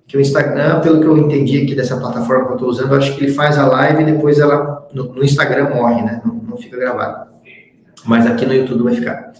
que 0.07 0.17
o 0.17 0.21
Instagram, 0.21 0.81
pelo 0.81 1.01
que 1.01 1.07
eu 1.07 1.17
entendi 1.17 1.63
aqui 1.63 1.75
dessa 1.75 1.97
plataforma 1.97 2.47
que 2.47 2.51
eu 2.53 2.57
estou 2.57 2.69
usando, 2.69 2.95
acho 2.95 3.17
que 3.17 3.25
ele 3.25 3.33
faz 3.33 3.57
a 3.59 3.67
live 3.67 4.03
e 4.03 4.07
depois 4.07 4.39
ela, 4.39 4.89
no, 4.93 5.05
no 5.13 5.25
Instagram 5.25 5.71
morre, 5.71 6.03
né, 6.03 6.21
não, 6.25 6.35
não 6.35 6.57
fica 6.57 6.77
gravado 6.77 7.31
mas 8.05 8.27
aqui 8.27 8.47
no 8.47 8.55
YouTube 8.55 8.85
vai 8.85 8.95
ficar. 8.95 9.33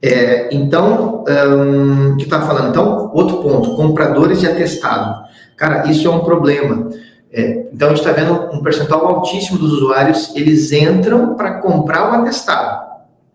É, 0.00 0.48
então, 0.54 1.24
um, 1.26 2.16
que 2.16 2.24
está 2.24 2.40
falando? 2.42 2.70
Então, 2.70 3.10
outro 3.12 3.38
ponto, 3.38 3.74
compradores 3.74 4.40
de 4.40 4.46
atestado. 4.46 5.24
Cara, 5.56 5.88
isso 5.90 6.06
é 6.06 6.10
um 6.10 6.20
problema. 6.20 6.88
É, 7.32 7.66
então, 7.72 7.88
a 7.88 7.90
gente 7.94 8.06
está 8.06 8.12
vendo 8.12 8.32
um 8.52 8.62
percentual 8.62 9.06
altíssimo 9.06 9.58
dos 9.58 9.72
usuários, 9.72 10.32
eles 10.34 10.72
entram 10.72 11.34
para 11.34 11.54
comprar 11.54 12.10
o 12.10 12.14
atestado, 12.14 12.86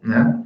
né? 0.01 0.39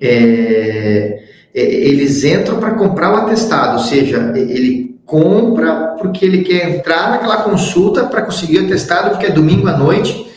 É, 0.00 1.22
é 1.54 1.60
eles 1.60 2.24
entram 2.24 2.58
para 2.58 2.72
comprar 2.72 3.12
o 3.12 3.16
atestado, 3.16 3.74
ou 3.74 3.84
seja, 3.84 4.32
ele 4.36 4.98
compra 5.04 5.96
porque 5.98 6.24
ele 6.24 6.42
quer 6.42 6.76
entrar 6.76 7.10
naquela 7.10 7.42
consulta 7.42 8.04
para 8.04 8.22
conseguir 8.22 8.60
o 8.60 8.66
atestado, 8.66 9.10
porque 9.10 9.26
é 9.26 9.30
domingo 9.30 9.68
à 9.68 9.76
noite, 9.76 10.27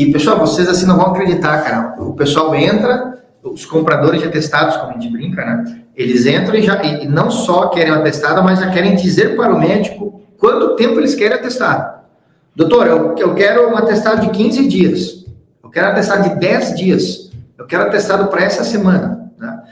e, 0.00 0.10
pessoal, 0.10 0.38
vocês 0.38 0.66
assim 0.66 0.86
não 0.86 0.96
vão 0.96 1.08
acreditar, 1.08 1.62
cara. 1.62 1.94
O 2.02 2.14
pessoal 2.14 2.54
entra, 2.54 3.22
os 3.42 3.66
compradores 3.66 4.22
de 4.22 4.28
atestados, 4.28 4.78
como 4.78 4.92
a 4.92 4.92
gente 4.94 5.12
brinca, 5.12 5.44
né? 5.44 5.82
Eles 5.94 6.24
entram 6.24 6.54
e, 6.54 6.62
já, 6.62 6.82
e 6.82 7.06
não 7.06 7.30
só 7.30 7.68
querem 7.68 7.92
o 7.92 7.96
atestado, 7.96 8.42
mas 8.42 8.60
já 8.60 8.70
querem 8.70 8.96
dizer 8.96 9.36
para 9.36 9.52
o 9.52 9.60
médico 9.60 10.22
quanto 10.38 10.74
tempo 10.76 10.98
eles 10.98 11.14
querem 11.14 11.36
atestado. 11.36 12.00
Doutor, 12.56 12.86
eu, 12.86 13.14
eu 13.18 13.34
quero 13.34 13.70
um 13.70 13.76
atestado 13.76 14.22
de 14.22 14.30
15 14.30 14.68
dias. 14.68 15.26
Eu 15.62 15.68
quero 15.68 15.88
atestado 15.88 16.30
de 16.30 16.36
10 16.36 16.76
dias. 16.76 17.30
Eu 17.58 17.66
quero 17.66 17.82
atestado 17.82 18.28
para 18.28 18.42
essa 18.42 18.64
semana. 18.64 19.30
Né? 19.38 19.62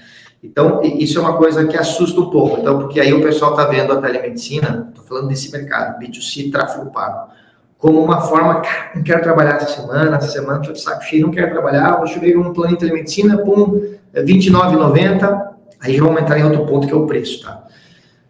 Então, 0.42 0.82
isso 0.82 1.18
é 1.18 1.22
uma 1.22 1.38
coisa 1.38 1.66
que 1.66 1.76
assusta 1.76 2.20
um 2.20 2.28
pouco. 2.28 2.60
Então, 2.60 2.78
porque 2.80 3.00
aí 3.00 3.14
o 3.14 3.22
pessoal 3.22 3.52
está 3.52 3.64
vendo 3.64 3.94
a 3.94 3.96
telemedicina, 3.96 4.88
estou 4.90 5.04
falando 5.06 5.28
desse 5.28 5.50
mercado, 5.50 5.98
B2C, 5.98 6.52
tráfego 6.52 6.90
pago 6.90 7.30
como 7.78 8.02
uma 8.02 8.20
forma, 8.20 8.60
não 8.92 9.02
quero 9.04 9.22
trabalhar 9.22 9.56
essa 9.56 9.80
semana, 9.80 10.16
essa 10.16 10.28
semana 10.28 10.58
estou 10.58 10.74
de 10.74 10.80
saco 10.80 11.04
cheio, 11.04 11.26
não 11.26 11.32
quero 11.32 11.52
trabalhar, 11.52 11.96
vou 11.96 12.06
ver 12.06 12.36
um 12.36 12.52
plano 12.52 12.72
de 12.72 12.78
telemedicina, 12.80 13.38
pum, 13.38 13.80
R$29,90, 14.12 15.48
aí 15.80 15.96
já 15.96 16.02
vamos 16.02 16.20
entrar 16.20 16.38
em 16.40 16.44
outro 16.44 16.66
ponto 16.66 16.88
que 16.88 16.92
é 16.92 16.96
o 16.96 17.06
preço, 17.06 17.44
tá? 17.44 17.64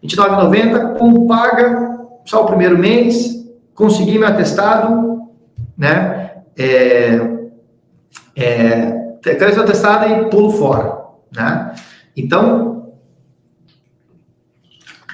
R$29,90, 0.03 0.97
pum, 0.97 1.27
paga, 1.27 1.97
só 2.25 2.43
o 2.43 2.45
primeiro 2.45 2.77
mês, 2.77 3.43
consegui 3.73 4.19
meu 4.19 4.27
atestado, 4.27 5.23
né? 5.75 6.43
É, 6.55 7.19
é, 8.35 8.99
o 9.57 9.61
atestado 9.61 10.05
e 10.05 10.29
pulo 10.29 10.51
fora, 10.51 11.05
né? 11.35 11.73
Então, 12.15 12.93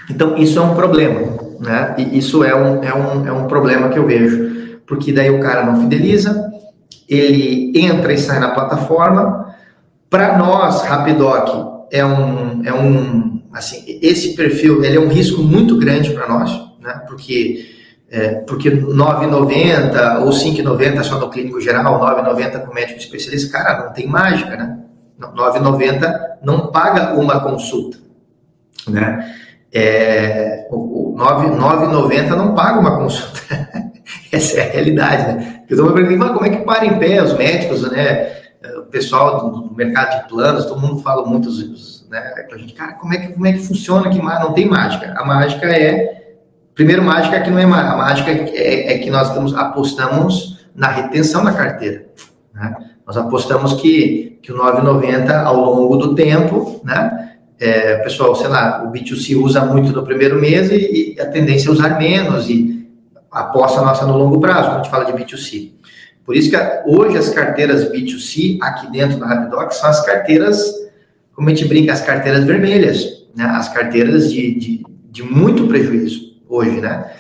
então 0.10 0.36
isso 0.38 0.60
é 0.60 0.62
um 0.62 0.76
problema, 0.76 1.45
né? 1.60 1.96
E 1.98 2.18
isso 2.18 2.44
é 2.44 2.56
um, 2.56 2.84
é 2.84 2.94
um, 2.94 3.28
é 3.28 3.32
um 3.32 3.48
problema 3.48 3.90
que 3.90 3.98
eu 3.98 4.06
vejo, 4.06 4.80
porque 4.86 5.12
daí 5.12 5.30
o 5.30 5.40
cara 5.40 5.66
não 5.66 5.82
fideliza, 5.82 6.52
ele 7.08 7.72
entra 7.76 8.14
e 8.14 8.18
sai 8.18 8.40
na 8.40 8.52
plataforma. 8.52 9.56
Para 10.10 10.38
nós, 10.38 10.84
Rapidoc 10.84 11.88
é 11.92 12.06
um, 12.06 12.64
é 12.66 12.74
um, 12.74 13.42
assim, 13.54 13.84
esse 14.02 14.36
perfil 14.36 14.84
ele 14.84 14.98
é 14.98 15.00
um 15.00 15.10
risco 15.10 15.42
muito 15.42 15.78
grande 15.78 16.12
para 16.12 16.28
nós, 16.28 16.52
né? 16.82 17.02
Porque 17.08 17.74
é, 18.10 18.36
porque 18.42 18.70
9,90 18.70 20.22
ou 20.22 20.30
5,90 20.30 21.04
só 21.04 21.20
no 21.20 21.30
clínico 21.30 21.60
geral, 21.60 22.00
9,90 22.00 22.66
com 22.66 22.74
médico 22.74 23.00
especialista, 23.00 23.52
cara, 23.52 23.86
não 23.86 23.94
tem 23.94 24.08
mágica, 24.08 24.56
né? 24.56 24.80
9,90 25.20 26.20
não 26.44 26.68
paga 26.68 27.14
uma 27.20 27.40
consulta, 27.40 27.98
né? 28.88 29.34
É, 29.78 30.68
o, 30.72 31.14
o 31.14 31.18
9,90 31.18 32.30
não 32.30 32.56
paga 32.56 32.80
uma 32.80 32.98
consulta. 32.98 33.42
Essa 34.32 34.60
é 34.60 34.70
a 34.70 34.72
realidade, 34.72 35.34
né? 35.34 35.64
Eu 35.70 35.76
estou 35.76 35.90
me 35.90 36.02
perguntando 36.02 36.34
como 36.36 36.46
é 36.46 36.50
que 36.50 36.64
para 36.64 36.86
em 36.86 36.98
pé 36.98 37.22
os 37.22 37.34
médicos, 37.34 37.92
né? 37.92 38.36
O 38.78 38.84
pessoal 38.84 39.52
do, 39.52 39.62
do 39.68 39.76
mercado 39.76 40.24
de 40.24 40.30
planos, 40.30 40.66
todo 40.66 40.80
mundo 40.80 41.02
fala 41.02 41.26
muito, 41.26 41.50
né? 42.10 42.22
Pra 42.48 42.58
gente, 42.58 42.74
cara, 42.74 42.94
como 42.94 43.14
é 43.14 43.18
que, 43.18 43.34
como 43.34 43.46
é 43.46 43.52
que 43.52 43.60
funciona 43.60 44.10
que 44.10 44.22
não 44.22 44.54
tem 44.54 44.66
mágica? 44.66 45.14
A 45.18 45.26
mágica 45.26 45.68
é, 45.68 46.36
primeiro, 46.74 47.04
mágica 47.04 47.36
é 47.36 47.42
que 47.42 47.50
não 47.50 47.60
é 47.60 47.66
mágica, 47.66 47.94
a 47.94 47.98
mágica 47.98 48.32
é, 48.32 48.94
é 48.94 48.98
que 49.00 49.10
nós 49.10 49.28
estamos, 49.28 49.54
apostamos 49.56 50.66
na 50.74 50.88
retenção 50.88 51.44
da 51.44 51.52
carteira, 51.52 52.06
né? 52.54 52.76
Nós 53.06 53.18
apostamos 53.18 53.74
que, 53.74 54.40
que 54.42 54.52
o 54.52 54.58
9,90 54.58 55.44
ao 55.44 55.58
longo 55.58 55.98
do 55.98 56.16
tempo, 56.16 56.82
né? 56.84 57.35
É, 57.60 57.98
pessoal, 57.98 58.36
sei 58.36 58.48
lá, 58.48 58.84
o 58.84 58.92
B2C 58.92 59.38
usa 59.38 59.64
muito 59.64 59.94
no 59.94 60.04
primeiro 60.04 60.40
mês 60.40 60.70
e, 60.72 61.16
e 61.16 61.22
a 61.22 61.26
tendência 61.26 61.70
é 61.70 61.72
usar 61.72 61.98
menos 61.98 62.50
e 62.50 62.86
aposta 63.32 63.82
nossa 63.82 64.06
no 64.06 64.18
longo 64.18 64.40
prazo, 64.40 64.70
quando 64.70 64.80
a 64.80 64.84
gente 64.84 64.90
fala 64.90 65.06
de 65.06 65.14
B2C. 65.14 65.72
Por 66.26 66.36
isso 66.36 66.50
que 66.50 66.58
hoje 66.88 67.18
as 67.18 67.30
carteiras 67.30 67.92
B2C 67.92 68.58
aqui 68.62 68.92
dentro 68.92 69.20
da 69.20 69.28
Rapidoc 69.28 69.72
são 69.72 69.90
as 69.90 70.04
carteiras, 70.06 70.74
como 71.34 71.48
a 71.48 71.54
gente 71.54 71.66
brinca, 71.66 71.94
as 71.94 72.02
carteiras 72.02 72.44
vermelhas, 72.44 73.26
né? 73.36 73.46
As 73.46 73.70
carteiras 73.70 74.32
de, 74.32 74.56
de, 74.56 74.86
de 75.12 75.24
muito 75.24 75.68
prejuízo 75.68 76.34
hoje, 76.50 76.82
né? 76.82 77.12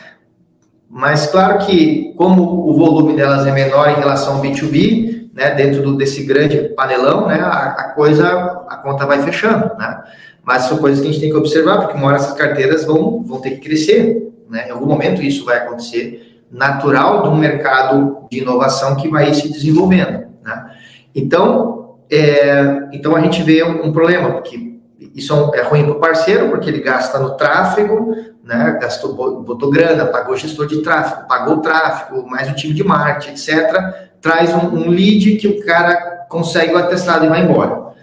Mas 0.89 1.27
claro 1.27 1.65
que 1.65 2.13
como 2.15 2.69
o 2.69 2.73
volume 2.73 3.15
delas 3.15 3.45
é 3.45 3.51
menor 3.51 3.89
em 3.89 3.95
relação 3.95 4.37
ao 4.37 4.41
B2B, 4.41 5.14
né, 5.35 5.53
dentro 5.53 5.83
do, 5.83 5.97
desse 5.97 6.23
grande 6.23 6.69
panelão, 6.69 7.27
né, 7.27 7.35
a, 7.41 7.75
a, 7.77 7.83
coisa, 7.89 8.25
a 8.69 8.77
conta 8.77 9.05
vai 9.05 9.21
fechando, 9.21 9.69
né? 9.77 10.01
Mas 10.41 10.63
são 10.63 10.77
coisas 10.77 11.01
que 11.01 11.07
a 11.07 11.11
gente 11.11 11.19
tem 11.19 11.29
que 11.29 11.35
observar, 11.35 11.79
porque 11.79 11.97
uma 11.97 12.07
hora 12.07 12.15
essas 12.15 12.37
carteiras 12.37 12.85
vão, 12.85 13.21
vão 13.21 13.41
ter 13.41 13.51
que 13.51 13.67
crescer, 13.67 14.31
né? 14.49 14.67
Em 14.69 14.71
algum 14.71 14.85
momento 14.85 15.21
isso 15.21 15.43
vai 15.43 15.57
acontecer, 15.57 16.41
natural 16.49 17.23
de 17.23 17.29
um 17.29 17.35
mercado 17.35 18.27
de 18.31 18.39
inovação 18.39 18.95
que 18.95 19.09
vai 19.09 19.33
se 19.33 19.51
desenvolvendo, 19.51 20.25
né? 20.41 20.71
Então, 21.13 21.97
é, 22.09 22.87
então 22.93 23.13
a 23.13 23.19
gente 23.19 23.43
vê 23.43 23.61
um, 23.61 23.87
um 23.87 23.91
problema, 23.91 24.31
porque 24.31 24.77
isso 25.13 25.51
é, 25.53 25.59
é 25.59 25.63
ruim 25.63 25.83
para 25.83 25.93
o 25.93 25.99
parceiro, 25.99 26.49
porque 26.49 26.69
ele 26.69 26.79
gasta 26.79 27.19
no 27.19 27.31
tráfego, 27.31 28.15
né? 28.41 28.77
Gastou, 28.79 29.41
botou 29.43 29.69
grana, 29.69 30.05
pagou 30.05 30.37
gestor 30.37 30.65
de 30.65 30.81
tráfego, 30.81 31.27
pagou 31.27 31.55
o 31.55 31.61
tráfego, 31.61 32.25
mais 32.25 32.49
o 32.49 32.55
time 32.55 32.73
de 32.73 32.85
marketing, 32.85 33.31
etc 33.31 34.04
traz 34.25 34.51
um, 34.55 34.75
um 34.75 34.89
lead 34.89 35.35
que 35.35 35.47
o 35.47 35.63
cara 35.63 36.25
consegue 36.27 36.73
o 36.73 36.77
atestado 36.77 37.25
e 37.25 37.29
vai 37.29 37.43
embora. 37.43 37.93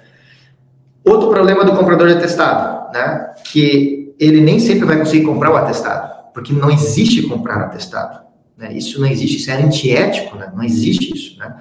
Outro 1.04 1.28
problema 1.28 1.64
do 1.64 1.72
comprador 1.72 2.06
de 2.06 2.14
atestado, 2.14 2.92
né? 2.94 3.32
Que 3.50 4.14
ele 4.20 4.40
nem 4.40 4.60
sempre 4.60 4.86
vai 4.86 4.98
conseguir 5.00 5.24
comprar 5.24 5.50
o 5.50 5.56
atestado, 5.56 6.30
porque 6.32 6.52
não 6.52 6.70
existe 6.70 7.22
comprar 7.22 7.56
atestado. 7.56 8.20
Né? 8.56 8.72
Isso 8.72 9.00
não 9.00 9.08
existe, 9.08 9.38
isso 9.38 9.50
é 9.50 9.54
antiético, 9.54 10.36
né? 10.36 10.52
Não 10.54 10.62
existe 10.62 11.12
isso, 11.12 11.36
né? 11.40 11.56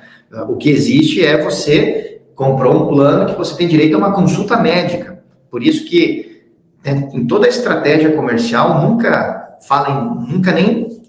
O 0.47 0.55
que 0.55 0.69
existe 0.69 1.25
é 1.25 1.41
você 1.41 2.21
comprou 2.35 2.83
um 2.83 2.87
plano 2.87 3.31
que 3.31 3.37
você 3.39 3.57
tem 3.57 3.67
direito 3.67 3.95
a 3.95 3.97
uma 3.97 4.13
consulta 4.13 4.57
médica. 4.57 5.23
Por 5.49 5.63
isso 5.63 5.85
que 5.85 6.43
né, 6.85 7.09
em 7.11 7.25
toda 7.25 7.47
estratégia 7.47 8.11
comercial 8.11 8.87
nunca 8.87 9.57
falem, 9.67 10.27
nunca 10.31 10.51
nem 10.51 11.00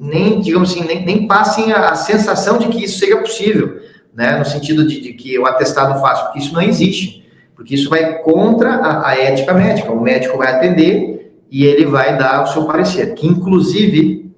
nem, 0.00 0.40
digamos 0.40 0.70
assim, 0.70 0.82
nem, 0.82 1.04
nem 1.04 1.26
passem 1.26 1.72
a, 1.74 1.94
sensação 1.94 2.56
de 2.56 2.68
que 2.68 2.82
isso 2.82 2.98
seja 2.98 3.18
possível, 3.18 3.80
né? 4.14 4.38
No 4.38 4.46
sentido 4.46 4.88
de, 4.88 4.98
de 4.98 5.12
que 5.12 5.38
o 5.38 5.44
atestado 5.44 6.00
fácil, 6.00 6.24
porque 6.24 6.38
isso 6.38 6.54
não 6.54 6.62
existe, 6.62 7.28
porque 7.54 7.74
isso 7.74 7.90
vai 7.90 8.18
contra 8.22 8.76
a, 8.76 9.08
a, 9.10 9.14
ética 9.14 9.52
médica. 9.52 9.92
O 9.92 10.00
médico 10.00 10.38
vai 10.38 10.54
atender 10.54 11.36
e 11.50 11.66
ele 11.66 11.84
vai 11.84 12.16
dar 12.16 12.42
o 12.44 12.46
seu 12.46 12.64
parecer, 12.64 13.14
que 13.14 13.26
inclusive, 13.26 14.32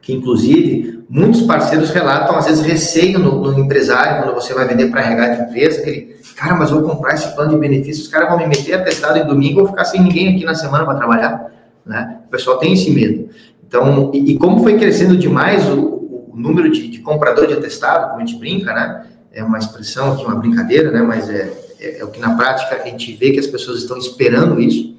que 0.00 0.14
inclusive 0.14 1.04
muitos 1.06 1.42
parceiros 1.42 1.90
relatam 1.90 2.34
às 2.36 2.46
vezes 2.46 2.64
receio 2.64 3.18
no, 3.18 3.52
no 3.52 3.58
empresário 3.58 4.22
quando 4.22 4.34
você 4.34 4.54
vai 4.54 4.66
vender 4.66 4.90
para 4.90 5.02
RH 5.02 5.28
de 5.34 5.42
empresa, 5.42 5.82
que 5.82 5.90
ele, 5.90 6.16
cara, 6.34 6.54
mas 6.54 6.70
vou 6.70 6.80
comprar 6.80 7.12
esse 7.12 7.34
plano 7.34 7.50
de 7.50 7.58
benefícios, 7.58 8.06
os 8.06 8.08
caras 8.08 8.30
vão 8.30 8.38
me 8.38 8.46
meter 8.46 8.72
atestado 8.72 9.18
em 9.18 9.26
domingo, 9.26 9.60
vou 9.60 9.68
ficar 9.68 9.84
sem 9.84 10.00
ninguém 10.00 10.34
aqui 10.34 10.46
na 10.46 10.54
semana 10.54 10.86
para 10.86 10.94
trabalhar, 10.94 11.52
né? 11.84 12.20
O 12.26 12.30
pessoal 12.30 12.56
tem 12.56 12.72
esse 12.72 12.90
medo. 12.90 13.28
Então, 13.74 14.12
e, 14.14 14.34
e 14.34 14.38
como 14.38 14.62
foi 14.62 14.78
crescendo 14.78 15.16
demais 15.16 15.68
o, 15.68 16.28
o 16.32 16.36
número 16.36 16.70
de, 16.70 16.86
de, 16.86 17.00
comprador 17.00 17.48
de 17.48 17.54
atestado, 17.54 18.10
como 18.10 18.22
a 18.22 18.24
gente 18.24 18.38
brinca, 18.38 18.72
né? 18.72 19.06
É 19.32 19.42
uma 19.42 19.58
expressão 19.58 20.12
aqui, 20.12 20.24
uma 20.24 20.36
brincadeira, 20.36 20.92
né? 20.92 21.02
Mas 21.02 21.28
é, 21.28 21.52
é, 21.80 21.98
é 21.98 22.04
o 22.04 22.08
que 22.08 22.20
na 22.20 22.36
prática 22.36 22.80
a 22.80 22.86
gente 22.86 23.12
vê 23.14 23.32
que 23.32 23.40
as 23.40 23.48
pessoas 23.48 23.80
estão 23.80 23.98
esperando 23.98 24.60
isso. 24.60 24.96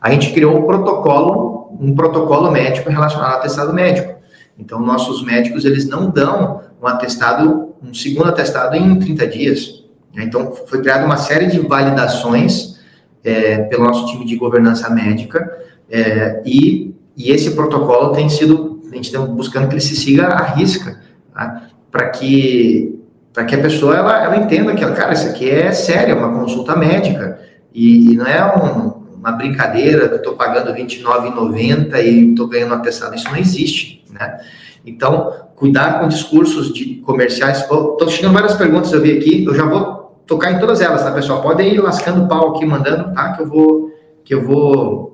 A 0.00 0.10
gente 0.10 0.32
criou 0.32 0.56
um 0.56 0.62
protocolo, 0.62 1.76
um 1.78 1.94
protocolo 1.94 2.50
médico 2.50 2.88
relacionado 2.88 3.30
ao 3.30 3.38
atestado 3.40 3.74
médico. 3.74 4.14
Então, 4.58 4.80
nossos 4.80 5.22
médicos, 5.22 5.66
eles 5.66 5.86
não 5.86 6.08
dão 6.08 6.62
um 6.80 6.86
atestado, 6.86 7.74
um 7.82 7.92
segundo 7.92 8.30
atestado 8.30 8.74
em 8.74 8.98
30 8.98 9.26
dias. 9.26 9.84
Então, 10.16 10.50
foi 10.66 10.80
criada 10.80 11.04
uma 11.04 11.18
série 11.18 11.48
de 11.48 11.58
validações 11.58 12.80
é, 13.22 13.58
pelo 13.64 13.84
nosso 13.84 14.06
time 14.06 14.24
de 14.24 14.34
governança 14.36 14.88
médica 14.88 15.58
é, 15.90 16.42
e 16.46 16.93
e 17.16 17.30
esse 17.30 17.52
protocolo 17.52 18.12
tem 18.12 18.28
sido, 18.28 18.80
a 18.90 18.94
gente 18.94 19.06
está 19.06 19.20
buscando 19.20 19.68
que 19.68 19.74
ele 19.74 19.80
se 19.80 19.96
siga 19.96 20.26
à 20.26 20.42
risca, 20.42 21.00
tá? 21.32 21.68
para 21.90 22.10
que 22.10 23.00
para 23.32 23.44
que 23.44 23.56
a 23.56 23.60
pessoa 23.60 23.96
ela, 23.96 24.22
ela 24.22 24.36
entenda 24.36 24.72
que, 24.74 24.86
cara, 24.92 25.12
isso 25.12 25.26
aqui 25.26 25.50
é 25.50 25.72
sério, 25.72 26.12
é 26.12 26.16
uma 26.16 26.38
consulta 26.38 26.76
médica, 26.76 27.40
e, 27.74 28.12
e 28.12 28.16
não 28.16 28.24
é 28.24 28.56
um, 28.56 29.16
uma 29.16 29.32
brincadeira 29.32 30.08
que 30.08 30.14
estou 30.14 30.34
pagando 30.34 30.70
R$29,90 30.70 32.04
e 32.04 32.30
estou 32.30 32.46
ganhando 32.46 32.74
atestado, 32.74 33.16
isso 33.16 33.28
não 33.28 33.36
existe, 33.36 34.04
né? 34.08 34.38
Então, 34.86 35.32
cuidar 35.56 35.98
com 35.98 36.06
discursos 36.06 36.72
de 36.72 36.96
comerciais, 36.96 37.62
estou 37.62 38.08
chegando 38.08 38.34
várias 38.34 38.54
perguntas, 38.54 38.92
eu 38.92 39.02
vi 39.02 39.18
aqui, 39.18 39.44
eu 39.44 39.54
já 39.54 39.64
vou 39.64 40.22
tocar 40.26 40.52
em 40.52 40.60
todas 40.60 40.80
elas, 40.80 41.02
tá, 41.02 41.10
pessoal? 41.10 41.42
Podem 41.42 41.74
ir 41.74 41.80
lascando 41.80 42.24
o 42.24 42.28
pau 42.28 42.54
aqui, 42.54 42.64
mandando, 42.64 43.12
tá? 43.12 43.32
Que 43.32 43.42
eu 43.42 43.48
vou, 43.48 43.90
que 44.24 44.34
eu 44.34 44.44
vou 44.44 45.13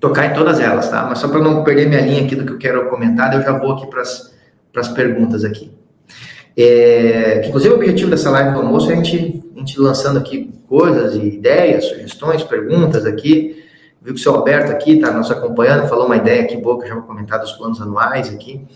tocar 0.00 0.26
em 0.26 0.32
todas 0.32 0.58
elas, 0.58 0.88
tá? 0.88 1.06
Mas 1.08 1.18
só 1.18 1.28
para 1.28 1.40
não 1.40 1.62
perder 1.62 1.88
minha 1.88 2.00
linha 2.00 2.24
aqui 2.24 2.34
do 2.34 2.46
que 2.46 2.52
eu 2.52 2.58
quero 2.58 2.88
comentar, 2.88 3.32
eu 3.34 3.42
já 3.42 3.52
vou 3.52 3.72
aqui 3.72 3.86
para 3.86 4.00
as 4.00 4.88
perguntas 4.88 5.44
aqui. 5.44 5.70
É, 6.56 7.46
inclusive, 7.46 7.72
o 7.72 7.76
objetivo 7.76 8.10
dessa 8.10 8.30
live 8.30 8.52
do 8.52 8.60
almoço 8.60 8.90
é 8.90 8.94
a 8.94 8.96
gente, 8.96 9.44
a 9.54 9.58
gente 9.58 9.78
lançando 9.78 10.18
aqui 10.18 10.50
coisas 10.66 11.14
ideias, 11.14 11.84
sugestões, 11.84 12.42
perguntas 12.42 13.04
aqui. 13.04 13.64
Viu 14.02 14.14
que 14.14 14.20
o 14.20 14.22
seu 14.22 14.34
Alberto 14.34 14.72
aqui 14.72 14.92
está 14.92 15.10
nos 15.12 15.30
acompanhando, 15.30 15.86
falou 15.86 16.06
uma 16.06 16.16
ideia 16.16 16.42
aqui 16.42 16.56
boa 16.56 16.78
que 16.78 16.84
eu 16.84 16.88
já 16.88 16.94
vou 16.94 17.04
comentar 17.04 17.38
dos 17.38 17.52
planos 17.52 17.80
anuais 17.82 18.32
aqui. 18.32 18.66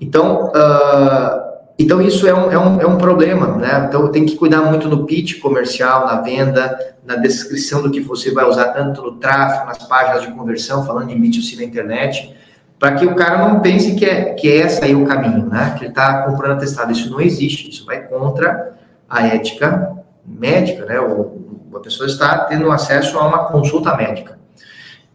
Então, 0.00 0.46
uh, 0.46 1.50
então, 1.82 2.00
isso 2.02 2.26
é 2.26 2.34
um, 2.34 2.50
é, 2.50 2.58
um, 2.58 2.80
é 2.80 2.86
um 2.86 2.98
problema, 2.98 3.56
né? 3.56 3.86
Então, 3.88 4.08
tem 4.12 4.26
que 4.26 4.36
cuidar 4.36 4.60
muito 4.60 4.88
no 4.88 5.06
pitch 5.06 5.40
comercial, 5.40 6.04
na 6.06 6.20
venda, 6.20 6.78
na 7.06 7.16
descrição 7.16 7.80
do 7.80 7.90
que 7.90 8.00
você 8.00 8.32
vai 8.32 8.44
usar, 8.44 8.66
tanto 8.68 9.00
no 9.02 9.12
tráfego, 9.12 9.66
nas 9.66 9.78
páginas 9.78 10.22
de 10.22 10.32
conversão, 10.32 10.84
falando 10.84 11.08
de 11.08 11.14
B2C 11.14 11.56
na 11.56 11.64
internet, 11.64 12.34
para 12.78 12.96
que 12.96 13.06
o 13.06 13.14
cara 13.14 13.48
não 13.48 13.60
pense 13.60 13.94
que 13.94 14.04
é, 14.04 14.34
que 14.34 14.48
é 14.48 14.56
esse 14.56 14.84
aí 14.84 14.94
o 14.94 15.06
caminho, 15.06 15.46
né? 15.46 15.74
Que 15.78 15.84
ele 15.84 15.90
está 15.90 16.22
comprando 16.24 16.52
atestado. 16.52 16.92
Isso 16.92 17.10
não 17.10 17.20
existe, 17.20 17.70
isso 17.70 17.86
vai 17.86 18.02
contra 18.02 18.74
a 19.08 19.26
ética 19.26 19.92
médica, 20.26 20.84
né? 20.84 21.00
O, 21.00 21.70
a 21.76 21.80
pessoa 21.80 22.06
está 22.06 22.40
tendo 22.46 22.70
acesso 22.70 23.16
a 23.18 23.26
uma 23.26 23.44
consulta 23.44 23.96
médica. 23.96 24.39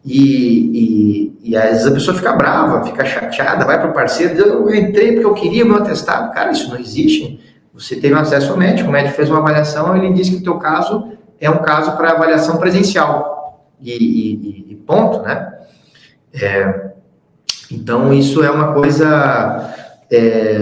E, 0.06 1.32
e, 1.42 1.50
e, 1.50 1.56
às 1.56 1.70
vezes 1.70 1.86
a 1.86 1.90
pessoa 1.90 2.16
fica 2.16 2.32
brava, 2.32 2.84
fica 2.84 3.04
chateada, 3.04 3.64
vai 3.64 3.80
para 3.80 3.90
o 3.90 3.92
parceiro, 3.92 4.38
eu 4.38 4.72
entrei 4.72 5.14
porque 5.14 5.26
eu 5.26 5.34
queria 5.34 5.64
meu 5.64 5.76
atestado. 5.76 6.32
Cara, 6.32 6.52
isso 6.52 6.70
não 6.70 6.78
existe. 6.78 7.40
Você 7.74 7.96
teve 7.96 8.14
acesso 8.14 8.52
ao 8.52 8.56
médico, 8.56 8.88
o 8.88 8.92
médico 8.92 9.16
fez 9.16 9.28
uma 9.28 9.40
avaliação, 9.40 9.96
ele 9.96 10.14
disse 10.14 10.30
que 10.30 10.36
o 10.36 10.42
teu 10.44 10.58
caso 10.58 11.12
é 11.40 11.50
um 11.50 11.58
caso 11.58 11.96
para 11.96 12.12
avaliação 12.12 12.56
presencial. 12.56 13.66
E, 13.82 14.70
e, 14.70 14.76
ponto, 14.86 15.22
né? 15.22 15.52
É, 16.32 16.92
então, 17.70 18.14
isso 18.14 18.44
é 18.44 18.50
uma 18.50 18.72
coisa 18.72 19.74
é, 20.10 20.58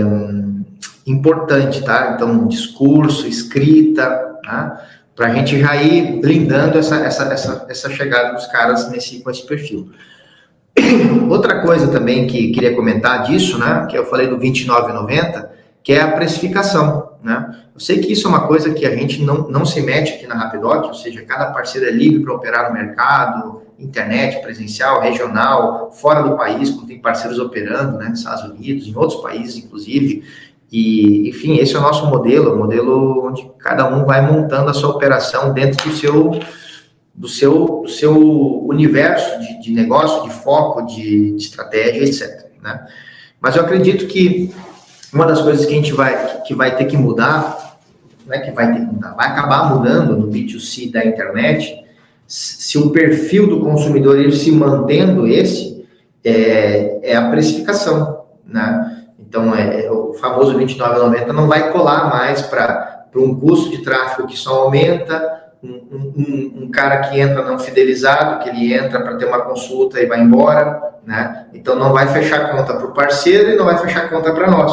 importante, 1.06 1.82
tá? 1.84 2.12
Então, 2.14 2.48
discurso, 2.48 3.26
escrita, 3.26 4.08
tá? 4.42 4.82
Para 5.14 5.28
a 5.28 5.34
gente 5.34 5.58
já 5.58 5.76
ir 5.76 6.20
blindando 6.20 6.78
essa, 6.78 6.96
essa, 6.96 7.24
essa, 7.32 7.66
essa 7.68 7.90
chegada 7.90 8.34
dos 8.34 8.46
caras 8.46 8.90
nesse, 8.90 9.20
com 9.20 9.30
esse 9.30 9.46
perfil. 9.46 9.90
Outra 11.30 11.62
coisa 11.62 11.88
também 11.88 12.26
que 12.26 12.50
queria 12.50 12.74
comentar 12.74 13.22
disso, 13.22 13.58
né, 13.58 13.86
que 13.88 13.96
eu 13.96 14.06
falei 14.06 14.26
do 14.26 14.38
29,90, 14.38 15.48
que 15.82 15.92
é 15.92 16.00
a 16.00 16.12
precificação, 16.12 17.12
né? 17.22 17.60
Eu 17.74 17.80
sei 17.80 17.98
que 17.98 18.12
isso 18.12 18.26
é 18.26 18.30
uma 18.30 18.46
coisa 18.46 18.72
que 18.72 18.86
a 18.86 18.94
gente 18.94 19.22
não, 19.22 19.48
não 19.48 19.66
se 19.66 19.82
mete 19.82 20.14
aqui 20.14 20.26
na 20.26 20.34
Rapidoc, 20.34 20.86
ou 20.86 20.94
seja, 20.94 21.22
cada 21.22 21.46
parceiro 21.46 21.86
é 21.86 21.90
livre 21.90 22.22
para 22.22 22.32
operar 22.32 22.68
no 22.68 22.72
mercado, 22.72 23.62
internet, 23.78 24.40
presencial, 24.40 25.00
regional, 25.00 25.90
fora 25.92 26.22
do 26.22 26.36
país, 26.36 26.70
como 26.70 26.86
tem 26.86 26.98
parceiros 26.98 27.38
operando, 27.38 27.98
né, 27.98 28.08
nos 28.08 28.20
Estados 28.20 28.44
Unidos, 28.44 28.86
em 28.86 28.96
outros 28.96 29.20
países, 29.20 29.56
inclusive, 29.56 30.22
e, 30.76 31.28
enfim, 31.28 31.58
esse 31.58 31.76
é 31.76 31.78
o 31.78 31.82
nosso 31.82 32.04
modelo, 32.08 32.52
o 32.52 32.58
modelo 32.58 33.28
onde 33.28 33.48
cada 33.60 33.86
um 33.86 34.04
vai 34.04 34.28
montando 34.28 34.68
a 34.68 34.74
sua 34.74 34.90
operação 34.90 35.52
dentro 35.52 35.88
do 35.88 35.94
seu, 35.94 36.40
do 37.14 37.28
seu, 37.28 37.82
do 37.84 37.88
seu 37.88 38.66
universo 38.66 39.38
de, 39.38 39.62
de 39.62 39.70
negócio, 39.70 40.24
de 40.24 40.34
foco, 40.34 40.82
de, 40.82 41.30
de 41.30 41.44
estratégia, 41.44 42.02
etc. 42.02 42.46
Né? 42.60 42.88
Mas 43.40 43.54
eu 43.54 43.62
acredito 43.62 44.08
que 44.08 44.52
uma 45.12 45.24
das 45.26 45.40
coisas 45.40 45.64
que 45.64 45.72
a 45.72 45.76
gente 45.76 45.92
vai, 45.92 46.42
que 46.42 46.56
vai 46.56 46.74
ter 46.74 46.86
que 46.86 46.96
mudar, 46.96 47.78
não 48.26 48.34
é 48.34 48.40
que 48.40 48.50
vai 48.50 48.72
ter 48.72 48.80
que 48.80 48.92
mudar, 48.92 49.14
vai 49.14 49.28
acabar 49.28 49.72
mudando 49.72 50.16
no 50.16 50.26
B2C 50.26 50.90
da 50.90 51.06
internet, 51.06 51.84
se 52.26 52.78
o 52.78 52.90
perfil 52.90 53.46
do 53.46 53.60
consumidor 53.60 54.18
ir 54.18 54.32
se 54.32 54.50
mantendo 54.50 55.24
esse, 55.24 55.86
é, 56.24 57.12
é 57.12 57.14
a 57.14 57.30
precificação, 57.30 58.24
né? 58.44 58.93
Então, 59.34 59.52
é, 59.52 59.86
é 59.86 59.90
o 59.90 60.12
famoso 60.12 60.56
29,90 60.56 61.26
não 61.32 61.48
vai 61.48 61.72
colar 61.72 62.08
mais 62.08 62.40
para 62.40 63.02
um 63.16 63.34
custo 63.34 63.68
de 63.68 63.82
tráfego 63.82 64.28
que 64.28 64.36
só 64.36 64.62
aumenta, 64.62 65.42
um, 65.60 65.72
um, 66.16 66.62
um, 66.62 66.70
cara 66.70 66.98
que 66.98 67.18
entra 67.18 67.42
não 67.42 67.58
fidelizado, 67.58 68.44
que 68.44 68.48
ele 68.48 68.72
entra 68.72 69.00
para 69.00 69.16
ter 69.16 69.24
uma 69.24 69.40
consulta 69.40 70.00
e 70.00 70.06
vai 70.06 70.20
embora, 70.20 70.80
né? 71.04 71.46
Então 71.52 71.74
não 71.74 71.92
vai 71.92 72.06
fechar 72.06 72.52
conta 72.52 72.74
para 72.74 72.86
o 72.86 72.92
parceiro 72.92 73.50
e 73.50 73.56
não 73.56 73.64
vai 73.64 73.76
fechar 73.78 74.08
conta 74.08 74.32
para 74.32 74.48
nós, 74.48 74.72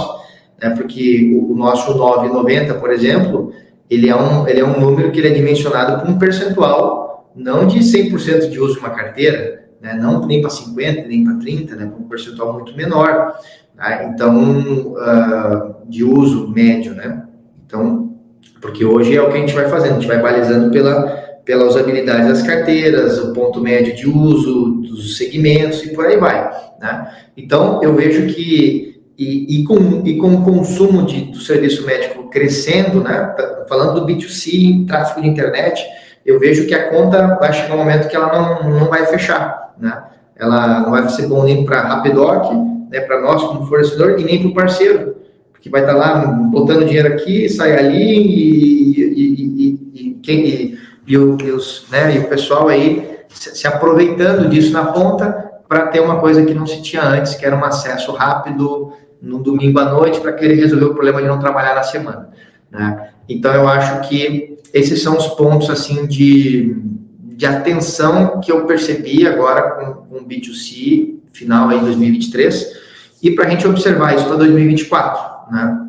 né? 0.61 0.69
Porque 0.77 1.33
o, 1.33 1.53
o 1.53 1.55
nosso 1.55 1.97
9,90, 1.97 2.79
por 2.79 2.91
exemplo, 2.91 3.51
ele 3.89 4.09
é, 4.09 4.15
um, 4.15 4.47
ele 4.47 4.59
é 4.59 4.65
um 4.65 4.79
número 4.79 5.11
que 5.11 5.19
ele 5.19 5.29
é 5.29 5.33
dimensionado 5.33 6.05
com 6.05 6.11
um 6.11 6.19
percentual 6.19 7.31
não 7.35 7.65
de 7.65 7.79
100% 7.79 8.49
de 8.49 8.59
uso 8.59 8.75
de 8.75 8.79
uma 8.79 8.91
carteira, 8.91 9.69
né? 9.81 9.95
não 9.95 10.27
nem 10.27 10.39
para 10.39 10.51
50, 10.51 11.07
nem 11.07 11.23
para 11.23 11.37
30, 11.37 11.75
né? 11.75 11.91
um 11.97 12.03
percentual 12.03 12.53
muito 12.53 12.75
menor. 12.75 13.33
Né? 13.81 14.11
Então, 14.13 14.93
uh, 14.93 15.89
de 15.89 16.03
uso 16.03 16.47
médio, 16.49 16.93
né? 16.93 17.23
Então, 17.65 18.13
porque 18.61 18.85
hoje 18.85 19.15
é 19.15 19.21
o 19.21 19.29
que 19.29 19.37
a 19.37 19.39
gente 19.39 19.55
vai 19.55 19.67
fazendo, 19.67 19.93
a 19.93 19.95
gente 19.95 20.07
vai 20.07 20.21
balizando 20.21 20.69
pela, 20.69 21.07
pela 21.43 21.65
usabilidade 21.65 22.27
das 22.27 22.43
carteiras, 22.43 23.17
o 23.17 23.33
ponto 23.33 23.59
médio 23.59 23.95
de 23.95 24.07
uso 24.07 24.81
dos 24.81 25.17
segmentos 25.17 25.83
e 25.83 25.89
por 25.89 26.05
aí 26.05 26.17
vai. 26.17 26.51
Né? 26.79 27.11
Então, 27.35 27.81
eu 27.81 27.95
vejo 27.95 28.27
que, 28.27 29.01
e, 29.17 29.61
e, 29.61 29.63
com, 29.63 30.05
e 30.05 30.17
com 30.17 30.35
o 30.35 30.43
consumo 30.43 31.03
de, 31.03 31.21
do 31.31 31.39
serviço 31.39 31.83
médico 31.85 32.29
crescendo, 32.29 33.01
né? 33.01 33.35
falando 33.67 33.99
do 33.99 34.05
B2C, 34.05 34.85
tráfego 34.85 35.21
de 35.21 35.29
internet, 35.29 35.83
eu 36.23 36.39
vejo 36.39 36.67
que 36.67 36.75
a 36.75 36.89
conta 36.89 37.35
vai 37.39 37.51
chegar 37.51 37.73
um 37.73 37.79
momento 37.79 38.07
que 38.07 38.15
ela 38.15 38.31
não, 38.31 38.79
não 38.79 38.89
vai 38.89 39.07
fechar. 39.07 39.73
Né? 39.79 40.03
Ela 40.35 40.81
não 40.81 40.91
vai 40.91 41.09
ser 41.09 41.25
bom 41.25 41.43
nem 41.43 41.65
para 41.65 41.81
Rapidoc, 41.81 42.70
né, 42.91 42.99
para 42.99 43.21
nós 43.21 43.41
como 43.41 43.65
fornecedor, 43.65 44.19
e 44.19 44.23
nem 44.23 44.39
para 44.39 44.49
o 44.49 44.53
parceiro 44.53 45.15
que 45.61 45.69
vai 45.69 45.81
estar 45.81 45.93
lá 45.93 46.25
botando 46.51 46.85
dinheiro 46.85 47.07
aqui, 47.07 47.47
sai 47.47 47.77
ali 47.77 48.17
e, 48.17 48.99
e, 48.99 49.43
e, 49.45 49.91
e 49.93 50.13
quem, 50.21 50.77
e, 51.07 51.17
o, 51.17 51.37
os, 51.55 51.85
né, 51.91 52.15
e 52.15 52.19
o 52.19 52.27
pessoal 52.27 52.67
aí 52.67 53.19
se, 53.29 53.55
se 53.55 53.67
aproveitando 53.67 54.49
disso 54.49 54.73
na 54.73 54.85
ponta 54.85 55.51
para 55.69 55.87
ter 55.87 56.01
uma 56.01 56.19
coisa 56.19 56.43
que 56.43 56.53
não 56.53 56.65
se 56.65 56.81
tinha 56.81 57.03
antes, 57.03 57.35
que 57.35 57.45
era 57.45 57.55
um 57.55 57.63
acesso 57.63 58.11
rápido 58.11 58.91
no 59.21 59.37
domingo 59.37 59.79
à 59.79 59.85
noite 59.85 60.19
para 60.19 60.33
que 60.33 60.43
ele 60.43 60.55
resolver 60.55 60.85
o 60.85 60.93
problema 60.93 61.21
de 61.21 61.27
não 61.27 61.37
trabalhar 61.37 61.75
na 61.75 61.83
semana. 61.83 62.29
Né? 62.71 63.09
Então 63.29 63.53
eu 63.53 63.67
acho 63.67 64.09
que 64.09 64.57
esses 64.73 65.01
são 65.01 65.15
os 65.15 65.27
pontos 65.27 65.69
assim 65.69 66.07
de, 66.07 66.75
de 67.19 67.45
atenção 67.45 68.41
que 68.41 68.51
eu 68.51 68.65
percebi 68.65 69.27
agora 69.27 69.61
com, 69.71 69.93
com 70.07 70.15
o 70.17 70.27
B2C 70.27 71.17
final 71.31 71.69
aí 71.69 71.79
2023 71.79 72.80
e 73.21 73.31
para 73.31 73.45
a 73.45 73.49
gente 73.49 73.67
observar 73.67 74.15
isso 74.15 74.25
para 74.25 74.37
2024. 74.37 75.51
Né? 75.51 75.87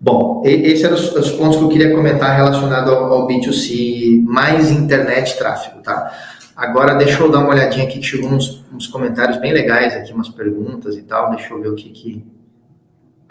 Bom, 0.00 0.42
esses 0.44 0.84
eram 0.84 0.94
os, 0.94 1.14
os, 1.14 1.30
pontos 1.32 1.56
que 1.56 1.64
eu 1.64 1.68
queria 1.68 1.94
comentar 1.94 2.36
relacionado 2.36 2.90
ao, 2.90 3.12
ao 3.12 3.26
B2C, 3.26 4.22
mais 4.22 4.70
internet 4.70 5.36
tráfego, 5.38 5.80
tá? 5.80 6.12
Agora, 6.56 6.94
deixa 6.94 7.20
eu 7.20 7.30
dar 7.30 7.40
uma 7.40 7.50
olhadinha 7.50 7.84
aqui, 7.84 8.02
chegou 8.02 8.30
uns, 8.30 8.64
uns 8.72 8.86
comentários 8.86 9.38
bem 9.38 9.52
legais 9.52 9.94
aqui, 9.94 10.12
umas 10.12 10.28
perguntas 10.28 10.96
e 10.96 11.02
tal, 11.02 11.30
deixa 11.30 11.52
eu 11.52 11.60
ver 11.60 11.68
o 11.68 11.74
que 11.74 11.90
que, 11.90 12.24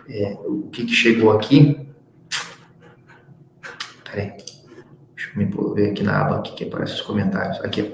é, 0.10 0.38
o 0.46 0.64
que, 0.72 0.86
que 0.86 0.94
chegou 0.94 1.32
aqui. 1.32 1.88
Peraí, 4.04 4.34
deixa 5.16 5.30
eu 5.34 5.38
me 5.38 5.74
ver 5.74 5.92
aqui 5.92 6.04
na 6.04 6.20
aba 6.20 6.38
aqui 6.40 6.54
que 6.54 6.64
aparece 6.66 6.96
os 6.96 7.02
comentários. 7.02 7.64
Aqui, 7.64 7.94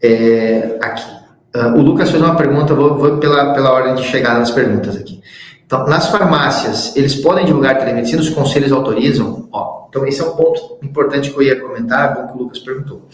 é, 0.00 0.78
aqui. 0.80 1.19
Uh, 1.54 1.78
o 1.78 1.82
Lucas 1.82 2.10
fez 2.10 2.22
uma 2.22 2.36
pergunta, 2.36 2.74
vou, 2.74 2.96
vou 2.96 3.18
pela, 3.18 3.52
pela 3.52 3.72
ordem 3.72 3.96
de 3.96 4.04
chegada 4.04 4.38
das 4.38 4.50
perguntas 4.50 4.96
aqui. 4.96 5.20
Então, 5.66 5.86
nas 5.86 6.08
farmácias, 6.08 6.96
eles 6.96 7.14
podem 7.16 7.44
divulgar 7.44 7.78
telemedicina, 7.78 8.20
os 8.20 8.30
conselhos 8.30 8.72
autorizam? 8.72 9.48
Ó, 9.52 9.86
então, 9.88 10.06
esse 10.06 10.20
é 10.20 10.24
um 10.24 10.36
ponto 10.36 10.78
importante 10.82 11.30
que 11.30 11.36
eu 11.36 11.42
ia 11.42 11.60
comentar, 11.60 12.14
bom 12.14 12.26
que 12.26 12.38
o 12.38 12.42
Lucas 12.42 12.58
perguntou. 12.60 13.08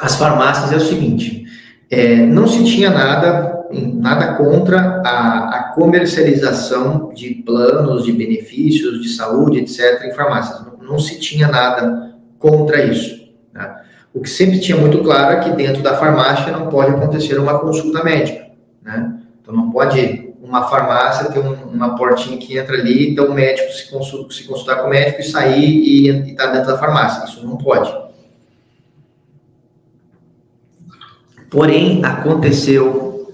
As 0.00 0.16
farmácias 0.16 0.72
é 0.72 0.76
o 0.76 0.80
seguinte, 0.80 1.44
é, 1.90 2.16
não 2.16 2.46
se 2.46 2.64
tinha 2.64 2.90
nada, 2.90 3.66
nada 3.72 4.34
contra 4.34 5.02
a, 5.04 5.58
a, 5.58 5.62
comercialização 5.74 7.12
de 7.14 7.34
planos, 7.34 8.04
de 8.04 8.12
benefícios, 8.12 9.02
de 9.02 9.08
saúde, 9.08 9.58
etc., 9.58 10.04
em 10.04 10.14
farmácias. 10.14 10.64
Não, 10.64 10.92
não 10.92 10.98
se 10.98 11.18
tinha 11.20 11.48
nada 11.48 12.14
contra 12.38 12.84
isso. 12.84 13.23
O 14.14 14.20
que 14.20 14.30
sempre 14.30 14.60
tinha 14.60 14.78
muito 14.78 15.02
claro 15.02 15.34
é 15.34 15.40
que 15.40 15.50
dentro 15.50 15.82
da 15.82 15.96
farmácia 15.96 16.52
não 16.52 16.68
pode 16.68 16.92
acontecer 16.92 17.38
uma 17.38 17.58
consulta 17.58 18.02
médica. 18.02 18.46
Né? 18.80 19.18
Então, 19.42 19.54
não 19.54 19.70
pode 19.70 20.24
uma 20.44 20.68
farmácia 20.68 21.32
tem 21.32 21.42
um, 21.42 21.54
uma 21.72 21.96
portinha 21.96 22.36
que 22.36 22.56
entra 22.56 22.76
ali, 22.76 23.10
então 23.10 23.26
o 23.26 23.34
médico 23.34 23.72
se, 23.72 23.90
consulta, 23.90 24.34
se 24.34 24.44
consultar 24.44 24.76
com 24.76 24.88
o 24.88 24.90
médico 24.90 25.22
e 25.22 25.24
sair 25.24 25.64
e 25.64 26.08
estar 26.30 26.46
tá 26.46 26.52
dentro 26.52 26.68
da 26.68 26.78
farmácia. 26.78 27.24
Isso 27.24 27.44
não 27.44 27.56
pode. 27.56 27.92
Porém, 31.50 32.04
aconteceu, 32.04 33.32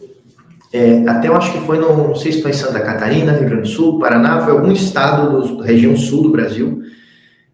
é, 0.73 1.03
até 1.09 1.29
eu 1.29 1.37
acho 1.37 1.53
que 1.53 1.67
foi, 1.67 1.79
no, 1.79 2.09
não 2.09 2.15
sei 2.15 2.33
se 2.33 2.43
foi 2.43 2.53
em 2.53 2.55
Santa 2.55 2.81
Catarina, 2.81 3.33
Rio 3.33 3.49
Grande 3.49 3.63
do 3.63 3.69
Sul, 3.69 3.99
Paraná, 3.99 4.43
foi 4.43 4.53
algum 4.53 4.71
estado 4.71 5.59
da 5.59 5.65
região 5.65 5.97
sul 5.97 6.23
do 6.23 6.31
Brasil, 6.31 6.83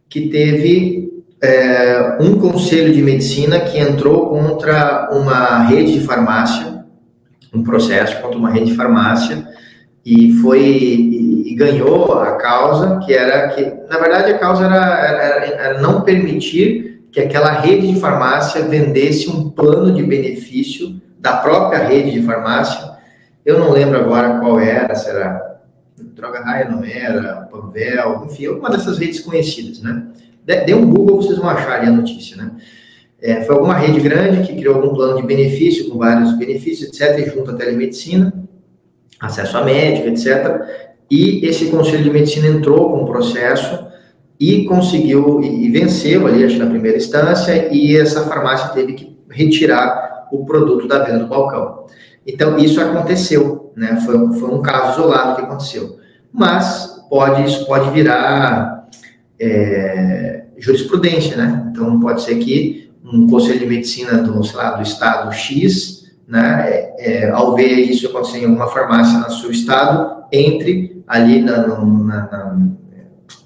que 0.09 0.29
teve 0.29 1.06
é, 1.42 2.16
um 2.20 2.38
conselho 2.38 2.92
de 2.92 3.03
medicina 3.03 3.61
que 3.61 3.79
entrou 3.79 4.31
contra 4.31 5.11
uma 5.12 5.61
rede 5.64 5.99
de 5.99 6.07
farmácia, 6.07 6.85
um 7.53 7.62
processo 7.62 8.20
contra 8.20 8.38
uma 8.38 8.51
rede 8.51 8.66
de 8.66 8.77
farmácia, 8.77 9.46
e 10.05 10.33
foi 10.35 10.61
e, 10.61 11.53
e, 11.53 11.55
ganhou 11.55 12.12
a 12.20 12.37
causa 12.37 13.01
que 13.05 13.12
era 13.12 13.49
que 13.49 13.62
na 13.88 13.99
verdade 13.99 14.33
a 14.33 14.38
causa 14.38 14.64
era, 14.64 14.77
era, 14.77 15.46
era, 15.46 15.81
não 15.81 16.03
permitir 16.03 17.03
que 17.11 17.20
aquela 17.20 17.51
rede 17.51 17.92
de 17.92 18.01
farmácia 18.01 18.62
vendesse 18.62 19.29
um 19.29 19.51
plano 19.51 19.92
de 19.92 20.03
benefício 20.03 21.01
da 21.18 21.38
própria 21.38 21.81
rede 21.81 22.12
de 22.12 22.22
farmácia. 22.22 22.92
Eu 23.44 23.59
não 23.59 23.72
lembro 23.72 23.99
agora 23.99 24.38
qual 24.38 24.61
era 24.61 24.94
se 24.94 25.09
era 25.09 25.57
Droga 25.99 26.40
Raia 26.40 26.68
não 26.68 26.85
era 26.85 27.49
Panvel 27.51 28.27
enfim 28.27 28.49
uma 28.49 28.70
dessas 28.70 28.99
redes 28.99 29.20
conhecidas 29.20 29.83
né 29.83 30.07
dê 30.47 30.75
um 30.75 30.89
Google 30.89 31.17
vocês 31.17 31.39
vão 31.39 31.49
achar 31.49 31.81
ali 31.81 31.89
a 31.89 31.93
notícia 31.93 32.37
né 32.37 32.53
é, 33.21 33.43
foi 33.43 33.55
alguma 33.55 33.75
rede 33.75 34.01
grande 34.01 34.47
que 34.47 34.55
criou 34.55 34.77
algum 34.77 34.95
plano 34.95 35.21
de 35.21 35.27
benefício 35.27 35.89
com 35.89 35.99
vários 35.99 36.33
benefícios 36.39 36.89
etc 36.89 37.35
junto 37.35 37.51
à 37.51 37.55
telemedicina 37.55 38.47
acesso 39.21 39.57
a 39.57 39.65
médico, 39.65 40.09
etc. 40.09 40.63
E 41.11 41.45
esse 41.47 41.67
Conselho 41.67 42.05
de 42.05 42.11
Medicina 42.11 42.49
entrou 42.49 42.91
com 42.91 43.03
o 43.03 43.07
processo 43.07 43.87
e 44.39 44.65
conseguiu, 44.65 45.43
e 45.43 45.71
venceu 45.71 46.27
ali, 46.27 46.45
acho 46.45 46.59
na 46.59 46.67
primeira 46.67 46.99
instância, 46.99 47.73
e 47.73 47.97
essa 47.97 48.23
farmácia 48.25 48.69
teve 48.71 48.93
que 48.93 49.17
retirar 49.31 50.29
o 50.31 50.45
produto 50.45 50.87
da 50.87 50.99
venda 50.99 51.21
do 51.21 51.27
balcão. 51.27 51.87
Então, 52.27 52.59
isso 52.59 52.81
aconteceu, 52.81 53.73
né? 53.77 54.03
Foi, 54.05 54.15
foi 54.35 54.51
um 54.51 54.61
caso 54.61 55.01
isolado 55.01 55.37
que 55.37 55.43
aconteceu. 55.43 55.97
Mas 56.33 57.03
pode, 57.09 57.45
isso 57.45 57.65
pode 57.65 57.91
virar 57.91 58.76
é, 59.38 60.44
jurisprudência, 60.59 61.37
né? 61.37 61.70
Então, 61.70 62.01
pode 62.01 62.22
ser 62.22 62.37
que 62.37 62.90
um 63.05 63.29
conselho 63.29 63.61
de 63.61 63.66
medicina 63.66 64.18
do, 64.18 64.42
sei 64.42 64.57
lá, 64.57 64.70
do 64.72 64.83
estado 64.83 65.33
X 65.33 66.07
né, 66.27 66.64
é, 66.68 66.94
é, 66.99 67.31
ao 67.31 67.55
ver 67.55 67.72
isso 67.72 68.09
acontecer 68.09 68.38
em 68.38 68.46
uma 68.46 68.66
farmácia 68.66 69.18
no 69.18 69.31
seu 69.31 69.51
estado, 69.51 70.25
entre 70.33 71.03
ali 71.07 71.40
na, 71.40 71.66
na, 71.66 71.77
na, 71.85 72.59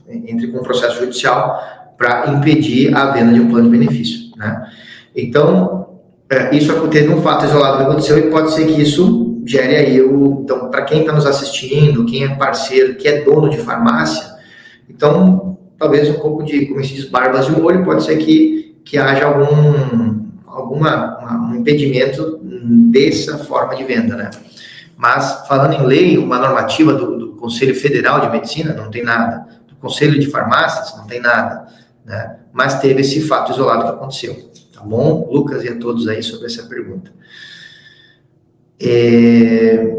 entre 0.08 0.48
com 0.48 0.58
o 0.58 0.62
processo 0.62 1.00
judicial 1.00 1.60
para 1.98 2.32
impedir 2.32 2.96
a 2.96 3.10
venda 3.10 3.34
de 3.34 3.40
um 3.40 3.50
plano 3.50 3.70
de 3.70 3.78
benefício, 3.78 4.34
né? 4.36 4.66
Então, 5.14 5.98
é, 6.30 6.54
isso 6.56 6.72
teve 6.88 7.12
um 7.12 7.20
fato 7.20 7.44
isolado 7.44 7.78
que 7.78 7.82
aconteceu 7.82 8.18
e 8.18 8.30
pode 8.30 8.52
ser 8.52 8.66
que 8.66 8.80
isso 8.80 9.42
gere 9.44 9.76
aí 9.76 10.00
o... 10.00 10.40
Então, 10.42 10.70
para 10.70 10.82
quem 10.82 11.00
está 11.00 11.12
nos 11.12 11.26
assistindo, 11.26 12.06
quem 12.06 12.24
é 12.24 12.34
parceiro, 12.36 12.94
que 12.94 13.08
é 13.08 13.22
dono 13.22 13.50
de 13.50 13.58
farmácia, 13.58 14.30
então, 14.88 15.58
talvez 15.80 16.10
um 16.10 16.20
pouco 16.20 16.44
de, 16.44 16.66
como 16.66 16.84
se 16.84 17.08
barbas 17.08 17.46
de 17.46 17.52
molho, 17.52 17.82
pode 17.82 18.04
ser 18.04 18.18
que, 18.18 18.78
que 18.84 18.98
haja 18.98 19.24
algum, 19.24 20.26
alguma, 20.46 21.18
uma, 21.18 21.50
um 21.50 21.56
impedimento 21.56 22.38
dessa 22.42 23.38
forma 23.38 23.74
de 23.74 23.84
venda, 23.84 24.14
né? 24.14 24.30
Mas, 24.94 25.46
falando 25.48 25.72
em 25.72 25.86
lei, 25.86 26.18
uma 26.18 26.38
normativa 26.38 26.92
do, 26.92 27.18
do, 27.18 27.30
Conselho 27.40 27.74
Federal 27.74 28.20
de 28.20 28.28
Medicina, 28.28 28.74
não 28.74 28.90
tem 28.90 29.02
nada. 29.02 29.46
Do 29.66 29.74
Conselho 29.76 30.20
de 30.20 30.26
Farmácias, 30.26 30.94
não 30.98 31.06
tem 31.06 31.18
nada. 31.18 31.66
né? 32.04 32.36
Mas 32.52 32.78
teve 32.80 33.00
esse 33.00 33.22
fato 33.22 33.50
isolado 33.52 33.84
que 33.84 33.88
aconteceu, 33.88 34.34
tá 34.74 34.82
bom? 34.82 35.26
Lucas 35.32 35.64
e 35.64 35.70
a 35.70 35.76
todos 35.78 36.06
aí 36.06 36.22
sobre 36.22 36.48
essa 36.48 36.64
pergunta. 36.64 37.10
É... 38.78 39.96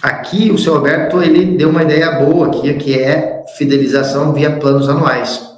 Aqui 0.00 0.52
o 0.52 0.58
seu 0.58 0.76
Alberto 0.76 1.20
ele 1.20 1.56
deu 1.56 1.68
uma 1.68 1.82
ideia 1.82 2.12
boa 2.12 2.46
aqui, 2.46 2.72
que 2.74 2.96
é 2.96 3.39
fidelização 3.56 4.32
via 4.32 4.58
planos 4.58 4.88
anuais. 4.88 5.48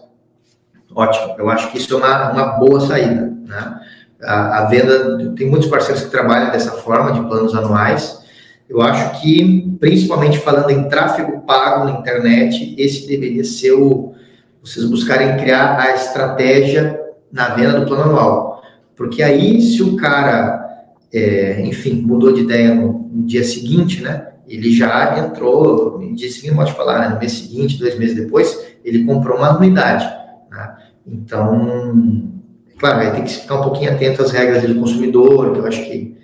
Ótimo, 0.94 1.34
eu 1.38 1.48
acho 1.48 1.70
que 1.70 1.78
isso 1.78 1.94
é 1.94 1.96
uma, 1.96 2.32
uma 2.32 2.46
boa 2.58 2.80
saída, 2.80 3.32
né? 3.46 3.80
A, 4.22 4.58
a 4.58 4.64
venda, 4.66 5.32
tem 5.36 5.48
muitos 5.48 5.68
parceiros 5.68 6.04
que 6.04 6.10
trabalham 6.10 6.52
dessa 6.52 6.72
forma, 6.72 7.12
de 7.12 7.26
planos 7.28 7.54
anuais. 7.54 8.22
Eu 8.68 8.80
acho 8.80 9.20
que, 9.20 9.76
principalmente 9.80 10.38
falando 10.38 10.70
em 10.70 10.88
tráfego 10.88 11.40
pago 11.40 11.84
na 11.84 11.98
internet, 11.98 12.74
esse 12.78 13.06
deveria 13.08 13.44
ser 13.44 13.72
o, 13.72 14.14
vocês 14.62 14.84
buscarem 14.84 15.36
criar 15.38 15.78
a 15.78 15.94
estratégia 15.94 16.98
na 17.32 17.48
venda 17.48 17.80
do 17.80 17.86
plano 17.86 18.04
anual. 18.04 18.62
Porque 18.96 19.22
aí, 19.22 19.60
se 19.60 19.82
o 19.82 19.96
cara, 19.96 20.86
é, 21.12 21.60
enfim, 21.62 22.02
mudou 22.02 22.32
de 22.32 22.42
ideia 22.42 22.74
no, 22.74 23.10
no, 23.12 23.26
dia 23.26 23.42
seguinte, 23.42 24.00
né? 24.00 24.28
Ele 24.52 24.70
já 24.70 25.18
entrou, 25.18 25.98
no 25.98 26.14
dia 26.14 26.30
seguinte, 26.30 26.54
pode 26.54 26.74
falar, 26.74 27.00
né, 27.00 27.08
no 27.08 27.18
mês 27.18 27.32
seguinte, 27.32 27.78
dois 27.78 27.98
meses 27.98 28.14
depois, 28.14 28.66
ele 28.84 29.04
comprou 29.04 29.38
uma 29.38 29.48
anuidade. 29.48 30.04
Né? 30.50 30.76
Então, 31.06 32.30
claro, 32.78 33.00
aí 33.00 33.10
tem 33.12 33.24
que 33.24 33.32
ficar 33.32 33.60
um 33.60 33.62
pouquinho 33.62 33.92
atento 33.92 34.22
às 34.22 34.30
regras 34.30 34.62
do 34.62 34.74
consumidor, 34.74 35.52
que 35.52 35.58
eu 35.58 35.66
acho 35.66 35.82
que 35.84 36.16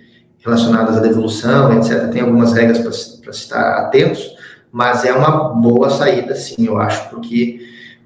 relacionadas 0.45 0.97
à 0.97 0.99
devolução, 0.99 1.75
etc. 1.75 2.07
Tem 2.11 2.21
algumas 2.21 2.53
regras 2.53 2.77
para 3.19 3.31
estar 3.31 3.79
atentos, 3.79 4.35
mas 4.71 5.03
é 5.03 5.11
uma 5.11 5.49
boa 5.55 5.89
saída, 5.89 6.35
sim, 6.35 6.67
eu 6.67 6.77
acho, 6.77 7.09
porque 7.09 7.59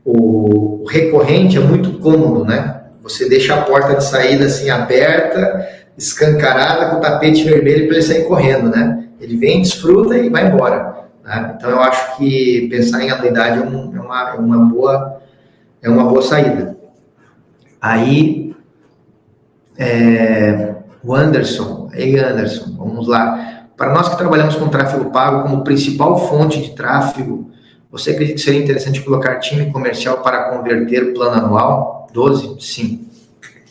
o, 0.05 0.83
o 0.83 0.85
recorrente 0.85 1.57
é 1.57 1.59
muito 1.59 1.99
cômodo, 1.99 2.45
né? 2.45 2.81
Você 3.01 3.27
deixa 3.27 3.55
a 3.55 3.61
porta 3.63 3.95
de 3.95 4.05
saída 4.05 4.45
assim 4.45 4.69
aberta, 4.69 5.67
escancarada, 5.97 6.89
com 6.89 6.97
o 6.97 7.01
tapete 7.01 7.43
vermelho 7.43 7.87
para 7.87 7.97
ele 7.97 8.05
sair 8.05 8.23
correndo, 8.23 8.69
né? 8.69 9.02
Ele 9.19 9.37
vem, 9.37 9.61
desfruta 9.61 10.17
e 10.17 10.29
vai 10.29 10.47
embora. 10.47 11.07
Né? 11.23 11.55
Então 11.57 11.69
eu 11.69 11.79
acho 11.79 12.17
que 12.17 12.67
pensar 12.69 13.03
em 13.03 13.09
anuidade 13.09 13.59
é, 13.59 13.61
é, 13.61 13.65
uma, 13.65 14.29
é 14.29 14.39
uma 14.39 14.65
boa 14.65 15.21
é 15.81 15.89
uma 15.89 16.05
boa 16.05 16.21
saída. 16.21 16.77
Aí 17.81 18.55
é, 19.77 20.75
o 21.03 21.13
Anderson, 21.13 21.89
ei 21.93 22.17
Anderson, 22.17 22.75
vamos 22.77 23.07
lá. 23.07 23.67
Para 23.75 23.93
nós 23.93 24.07
que 24.07 24.17
trabalhamos 24.17 24.55
com 24.55 24.69
tráfego 24.69 25.11
pago 25.11 25.43
como 25.43 25.63
principal 25.63 26.29
fonte 26.29 26.61
de 26.61 26.71
tráfego, 26.71 27.51
você 27.91 28.11
acredita 28.11 28.37
que 28.37 28.41
seria 28.41 28.63
interessante 28.63 29.01
colocar 29.01 29.39
time 29.39 29.71
comercial 29.71 30.19
para 30.21 30.49
converter 30.49 31.03
o 31.03 31.13
plano 31.13 31.45
anual? 31.45 32.07
12? 32.13 32.55
Sim. 32.59 33.07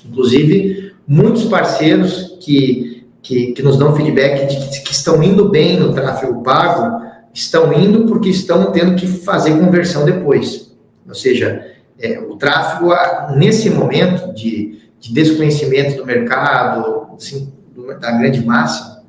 Inclusive, 0.05 0.95
muitos 1.07 1.45
parceiros 1.45 2.36
que, 2.40 2.91
que, 3.22 3.52
que 3.52 3.62
nos 3.62 3.78
dão 3.78 3.94
feedback 3.94 4.46
de 4.46 4.56
que, 4.56 4.80
que 4.82 4.92
estão 4.92 5.22
indo 5.22 5.48
bem 5.48 5.78
no 5.78 5.94
tráfego 5.94 6.42
pago, 6.42 7.00
estão 7.32 7.72
indo 7.72 8.06
porque 8.06 8.28
estão 8.28 8.72
tendo 8.72 8.96
que 8.96 9.06
fazer 9.06 9.58
conversão 9.58 10.04
depois. 10.04 10.74
Ou 11.08 11.14
seja, 11.14 11.66
é, 11.98 12.18
o 12.18 12.36
tráfego, 12.36 12.92
nesse 13.36 13.70
momento 13.70 14.34
de, 14.34 14.80
de 14.98 15.12
desconhecimento 15.12 15.96
do 15.96 16.04
mercado, 16.04 17.08
assim, 17.16 17.52
da 18.00 18.10
grande 18.12 18.44
massa, 18.44 19.02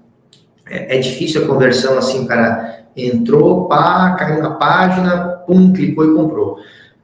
é, 0.70 0.98
é, 0.98 1.00
difícil 1.00 1.44
a 1.44 1.48
conversão 1.48 1.98
assim, 1.98 2.26
cara 2.26 2.86
entrou, 2.96 3.68
pá, 3.68 4.16
caiu 4.18 4.42
na 4.42 4.52
página, 4.52 5.42
pum, 5.48 5.74
clicou 5.74 6.06
e 6.06 6.16
comprou. 6.16 6.58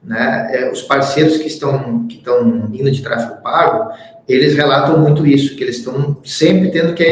Né? 0.03 0.49
É, 0.51 0.71
os 0.71 0.83
parceiros 0.83 1.37
que 1.37 1.47
estão, 1.47 2.07
que 2.07 2.17
estão 2.17 2.69
indo 2.71 2.91
de 2.91 3.01
tráfego 3.01 3.41
pago, 3.41 3.91
eles 4.29 4.55
relatam 4.55 4.99
muito 4.99 5.25
isso, 5.25 5.55
que 5.55 5.63
eles 5.63 5.77
estão 5.77 6.17
sempre 6.23 6.69
tendo 6.69 6.93
que 6.93 7.03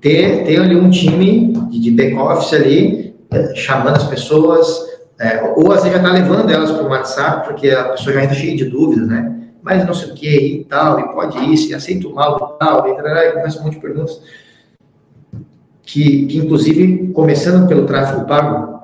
ter, 0.00 0.44
ter 0.44 0.60
ali 0.60 0.74
um 0.74 0.90
time 0.90 1.52
de, 1.70 1.90
back-office 1.90 2.54
ali, 2.54 3.14
é, 3.30 3.54
chamando 3.54 3.96
as 3.96 4.04
pessoas, 4.04 4.66
é, 5.20 5.42
ou 5.56 5.70
às 5.70 5.84
vezes 5.84 5.92
já 5.92 5.98
está 5.98 6.12
levando 6.12 6.50
elas 6.50 6.72
para 6.72 6.82
o 6.82 6.88
WhatsApp, 6.88 7.46
porque 7.46 7.70
a 7.70 7.90
pessoa 7.90 8.14
já 8.14 8.24
está 8.24 8.34
cheia 8.34 8.56
de 8.56 8.64
dúvidas, 8.64 9.06
né? 9.06 9.40
Mas 9.62 9.86
não 9.86 9.94
sei 9.94 10.10
o 10.10 10.14
que 10.14 10.60
e 10.60 10.64
tal, 10.64 10.98
e 10.98 11.12
pode 11.12 11.38
isso, 11.52 11.70
e 11.70 11.74
aceita 11.74 12.08
o 12.08 12.14
mal 12.14 12.56
e 12.56 12.64
tal, 12.64 12.88
e, 12.88 12.90
e 12.90 13.32
começa 13.32 13.60
um 13.60 13.64
monte 13.64 13.74
de 13.74 13.80
perguntas 13.80 14.20
que, 15.82 16.26
que 16.26 16.38
inclusive, 16.38 17.08
começando 17.08 17.68
pelo 17.68 17.84
tráfego 17.84 18.26
pago, 18.26 18.80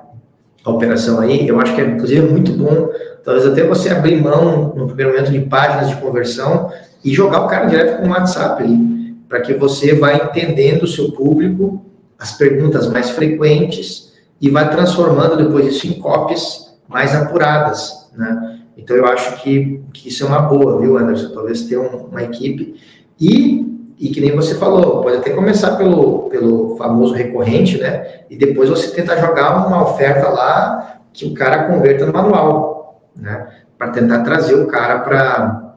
a 0.63 0.69
operação 0.69 1.19
aí, 1.19 1.47
eu 1.47 1.59
acho 1.59 1.73
que 1.73 1.81
é, 1.81 1.85
inclusive, 1.85 2.21
muito 2.21 2.51
bom, 2.51 2.89
talvez 3.23 3.47
até 3.47 3.63
você 3.63 3.89
abrir 3.89 4.21
mão, 4.21 4.73
no 4.75 4.85
primeiro 4.85 5.11
momento, 5.11 5.31
de 5.31 5.39
páginas 5.39 5.89
de 5.89 5.95
conversão 5.95 6.71
e 7.03 7.13
jogar 7.13 7.41
o 7.41 7.47
cara 7.47 7.65
direto 7.65 8.01
com 8.01 8.07
o 8.07 8.11
WhatsApp 8.11 8.63
ali, 8.63 9.15
para 9.27 9.41
que 9.41 9.53
você 9.53 9.93
vá 9.95 10.13
entendendo 10.13 10.83
o 10.83 10.87
seu 10.87 11.11
público, 11.11 11.85
as 12.17 12.33
perguntas 12.37 12.87
mais 12.87 13.09
frequentes 13.09 14.13
e 14.41 14.49
vá 14.49 14.65
transformando 14.65 15.37
depois 15.37 15.67
isso 15.67 15.87
em 15.87 15.93
cópias 15.93 16.77
mais 16.87 17.15
apuradas, 17.15 18.09
né? 18.15 18.57
Então, 18.77 18.95
eu 18.95 19.05
acho 19.05 19.41
que, 19.43 19.81
que 19.93 20.07
isso 20.07 20.23
é 20.23 20.27
uma 20.27 20.41
boa, 20.41 20.79
viu, 20.79 20.97
Anderson? 20.97 21.33
Talvez 21.33 21.63
ter 21.63 21.77
um, 21.77 22.07
uma 22.07 22.23
equipe. 22.23 22.75
E 23.19 23.69
e 23.99 24.07
que 24.07 24.21
nem 24.21 24.33
você 24.33 24.55
falou, 24.55 25.01
pode 25.01 25.17
até 25.17 25.31
começar 25.31 25.75
pelo, 25.75 26.29
pelo 26.29 26.77
famoso 26.77 27.13
recorrente, 27.13 27.77
né? 27.77 28.21
E 28.29 28.37
depois 28.37 28.69
você 28.69 28.91
tentar 28.91 29.17
jogar 29.17 29.67
uma 29.67 29.83
oferta 29.83 30.29
lá 30.29 31.01
que 31.11 31.25
o 31.25 31.33
cara 31.33 31.65
converta 31.65 32.05
no 32.05 32.13
manual, 32.13 33.03
né? 33.13 33.49
Para 33.77 33.89
tentar 33.89 34.23
trazer 34.23 34.55
o 34.55 34.67
cara 34.67 34.99
para 34.99 35.68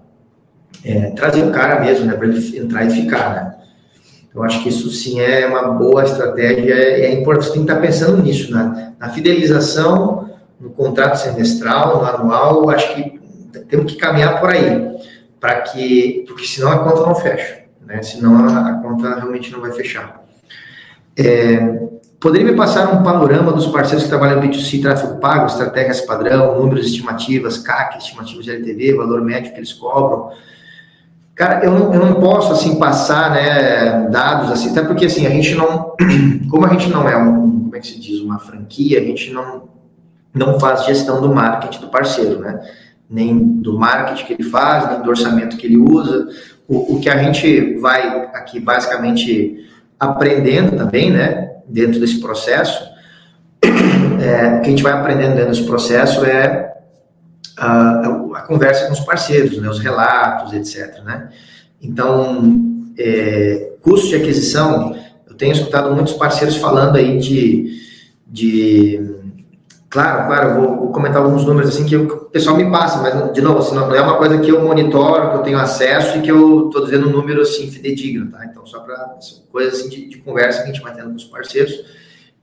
é, 0.84 1.10
trazer 1.10 1.42
o 1.44 1.50
cara 1.50 1.80
mesmo, 1.80 2.06
né? 2.06 2.14
Para 2.14 2.26
ele 2.26 2.58
entrar 2.58 2.84
e 2.84 2.90
ficar, 2.90 3.34
né? 3.34 3.54
Eu 4.34 4.42
acho 4.42 4.62
que 4.62 4.68
isso 4.70 4.90
sim 4.90 5.20
é 5.20 5.46
uma 5.46 5.72
boa 5.72 6.04
estratégia, 6.04 6.74
é, 6.74 7.06
é 7.06 7.12
importante, 7.12 7.48
você 7.48 7.52
tem 7.52 7.66
que 7.66 7.70
estar 7.70 7.82
pensando 7.82 8.22
nisso, 8.22 8.50
né? 8.50 8.94
na 8.98 9.10
fidelização, 9.10 10.30
no 10.58 10.70
contrato 10.70 11.16
semestral, 11.16 11.98
no 11.98 12.04
anual, 12.06 12.70
acho 12.70 12.94
que 12.94 13.20
temos 13.68 13.92
que 13.92 13.98
caminhar 13.98 14.40
por 14.40 14.48
aí, 14.48 14.88
para 15.38 15.60
que, 15.60 16.24
porque 16.26 16.46
senão 16.46 16.72
a 16.72 16.78
conta 16.78 17.02
não 17.02 17.14
fecha 17.14 17.62
né? 17.92 18.02
senão 18.02 18.44
a, 18.46 18.70
a 18.70 18.74
conta 18.74 19.14
realmente 19.14 19.52
não 19.52 19.60
vai 19.60 19.72
fechar. 19.72 20.22
É, 21.16 21.58
poderia 22.18 22.50
me 22.50 22.56
passar 22.56 22.92
um 22.92 23.02
panorama 23.02 23.52
dos 23.52 23.66
parceiros 23.66 24.04
que 24.04 24.08
trabalham 24.08 24.40
B2C, 24.40 24.80
tráfego 24.80 25.18
pago, 25.18 25.46
estratégias 25.46 26.00
padrão, 26.00 26.58
números, 26.58 26.86
estimativas, 26.86 27.58
CAC, 27.58 27.98
estimativas 27.98 28.44
de 28.44 28.50
LTV, 28.50 28.94
valor 28.94 29.20
médio 29.20 29.52
que 29.52 29.58
eles 29.58 29.72
cobram? 29.72 30.30
Cara, 31.42 31.64
eu 31.64 31.72
não, 31.72 31.92
eu 31.92 31.98
não 31.98 32.20
posso, 32.20 32.52
assim, 32.52 32.78
passar, 32.78 33.32
né, 33.32 34.06
dados, 34.12 34.52
assim, 34.52 34.70
até 34.70 34.80
porque, 34.80 35.06
assim, 35.06 35.26
a 35.26 35.30
gente 35.30 35.56
não, 35.56 35.96
como 36.48 36.64
a 36.64 36.68
gente 36.68 36.88
não 36.88 37.08
é 37.08 37.16
um, 37.16 37.62
como 37.62 37.74
é 37.74 37.80
que 37.80 37.86
se 37.88 37.98
diz, 37.98 38.20
uma 38.20 38.38
franquia, 38.38 39.00
a 39.00 39.02
gente 39.02 39.32
não, 39.32 39.64
não 40.32 40.60
faz 40.60 40.84
gestão 40.84 41.20
do 41.20 41.34
marketing 41.34 41.80
do 41.80 41.88
parceiro, 41.88 42.38
né? 42.38 42.60
Nem 43.10 43.36
do 43.36 43.76
marketing 43.76 44.24
que 44.24 44.32
ele 44.34 44.44
faz, 44.44 44.88
nem 44.88 45.02
do 45.02 45.10
orçamento 45.10 45.56
que 45.56 45.66
ele 45.66 45.78
usa, 45.78 46.28
o, 46.68 46.94
o 46.94 47.00
que 47.00 47.08
a 47.08 47.20
gente 47.20 47.74
vai 47.80 48.06
aqui 48.34 48.60
basicamente 48.60 49.68
aprendendo 49.98 50.76
também, 50.76 51.10
né, 51.10 51.56
dentro 51.66 51.98
desse 51.98 52.20
processo, 52.20 52.88
é, 54.22 54.58
o 54.58 54.60
que 54.60 54.68
a 54.68 54.70
gente 54.70 54.82
vai 54.84 54.92
aprendendo 54.92 55.34
dentro 55.34 55.50
desse 55.50 55.66
processo 55.66 56.24
é 56.24 56.71
a, 57.62 58.42
conversa 58.46 58.86
com 58.86 58.92
os 58.92 59.00
parceiros, 59.00 59.58
né, 59.58 59.68
os 59.68 59.78
relatos, 59.78 60.52
etc. 60.52 61.02
Né? 61.04 61.28
Então, 61.80 62.60
é, 62.98 63.72
custo 63.80 64.08
de 64.08 64.16
aquisição, 64.16 64.96
eu 65.28 65.34
tenho 65.34 65.52
escutado 65.52 65.94
muitos 65.94 66.14
parceiros 66.14 66.56
falando 66.56 66.96
aí 66.96 67.18
de, 67.18 67.80
de 68.26 69.22
Claro, 69.92 70.26
claro, 70.26 70.54
vou, 70.54 70.76
vou, 70.78 70.88
comentar 70.90 71.22
alguns 71.22 71.44
números 71.44 71.68
assim 71.68 71.84
que 71.84 71.94
o 71.94 72.06
pessoal 72.30 72.56
me 72.56 72.70
passa, 72.70 72.98
mas 73.02 73.34
de 73.34 73.42
novo, 73.42 73.58
assim, 73.58 73.74
não 73.74 73.94
é 73.94 74.00
uma 74.00 74.16
coisa 74.16 74.38
que 74.38 74.50
eu 74.50 74.64
monitoro, 74.64 75.32
que 75.32 75.36
eu 75.36 75.42
tenho 75.42 75.58
acesso 75.58 76.16
e 76.16 76.22
que 76.22 76.30
eu 76.30 76.68
estou 76.68 76.82
dizendo 76.82 77.08
um 77.08 77.12
número 77.12 77.42
assim 77.42 77.70
fidedigno, 77.70 78.30
tá? 78.30 78.42
Então, 78.46 78.64
só 78.64 78.80
para 78.80 79.18
coisas 79.50 79.74
assim 79.74 79.90
de, 79.90 80.08
de, 80.08 80.16
conversa 80.16 80.62
que 80.62 80.70
a 80.70 80.72
gente 80.72 80.80
vai 80.80 80.94
tendo 80.94 81.10
com 81.10 81.16
os 81.16 81.24
parceiros, 81.24 81.74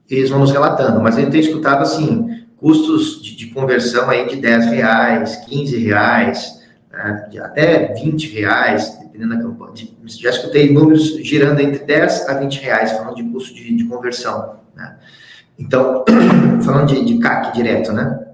eles 0.07 0.29
vão 0.29 0.37
nos 0.37 0.51
relatando. 0.51 1.01
Mas 1.01 1.15
gente 1.15 1.31
tem 1.31 1.39
escutado 1.39 1.81
assim, 1.81 2.45
custos 2.59 3.21
de, 3.21 3.35
de 3.35 3.47
conversão 3.47 4.09
aí 4.09 4.27
de 4.27 4.35
10 4.35 4.65
reais, 4.67 5.35
15 5.47 5.77
reais, 5.77 6.59
né, 6.91 7.29
até 7.41 7.93
20 7.93 8.29
reais, 8.33 8.97
dependendo 9.01 9.35
da 9.35 9.41
campanha. 9.41 9.73
Já 10.05 10.29
escutei 10.29 10.71
números 10.71 11.17
girando 11.23 11.59
entre 11.61 11.85
10 11.85 12.27
a 12.27 12.33
20 12.35 12.59
reais, 12.59 12.91
falando 12.91 13.15
de 13.15 13.23
custo 13.23 13.53
de, 13.53 13.75
de 13.75 13.85
conversão, 13.85 14.57
né? 14.75 14.97
Então, 15.57 16.05
falando 16.63 16.87
de, 16.87 17.05
de 17.05 17.19
CAC 17.19 17.53
direto, 17.53 17.91
né? 17.91 18.27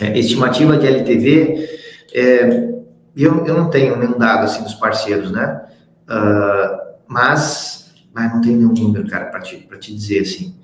É, 0.00 0.16
estimativa 0.18 0.76
de 0.76 0.86
LTV, 0.86 1.68
é, 2.14 2.68
eu, 3.16 3.44
eu 3.46 3.54
não 3.54 3.68
tenho 3.68 3.96
nenhum 3.96 4.16
dado 4.16 4.44
assim 4.44 4.62
dos 4.62 4.74
parceiros, 4.74 5.32
né? 5.32 5.62
Uh, 6.08 6.94
mas, 7.06 7.92
mas 8.14 8.32
não 8.32 8.40
tenho 8.40 8.58
nenhum 8.58 8.72
número, 8.72 9.08
cara, 9.08 9.26
para 9.26 9.40
te, 9.40 9.68
te 9.80 9.94
dizer 9.94 10.20
assim. 10.20 10.54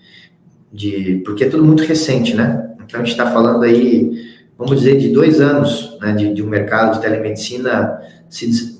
De, 0.73 1.23
porque 1.25 1.45
é 1.45 1.49
tudo 1.49 1.65
muito 1.65 1.83
recente, 1.83 2.35
né? 2.35 2.74
Então 2.85 3.01
a 3.01 3.05
gente 3.05 3.13
está 3.13 3.31
falando 3.31 3.63
aí 3.63 4.35
vamos 4.59 4.79
dizer, 4.79 4.99
de 4.99 5.09
dois 5.09 5.41
anos 5.41 5.97
né, 6.01 6.13
de, 6.13 6.33
de 6.33 6.43
um 6.43 6.47
mercado 6.47 6.95
de 6.95 7.01
telemedicina, 7.01 8.01
se, 8.29 8.79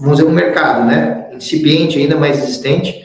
vamos 0.00 0.18
dizer, 0.18 0.28
um 0.28 0.34
mercado, 0.34 0.84
né, 0.84 1.30
incipiente 1.32 1.98
ainda, 1.98 2.16
mais 2.16 2.42
existente, 2.42 3.02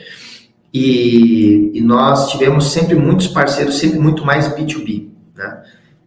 e, 0.72 1.70
e, 1.74 1.80
nós 1.80 2.30
tivemos 2.30 2.72
sempre 2.72 2.94
muitos 2.94 3.28
parceiros, 3.28 3.78
sempre 3.78 3.98
muito 3.98 4.24
mais 4.24 4.48
B2B, 4.48 5.08
né. 5.34 5.62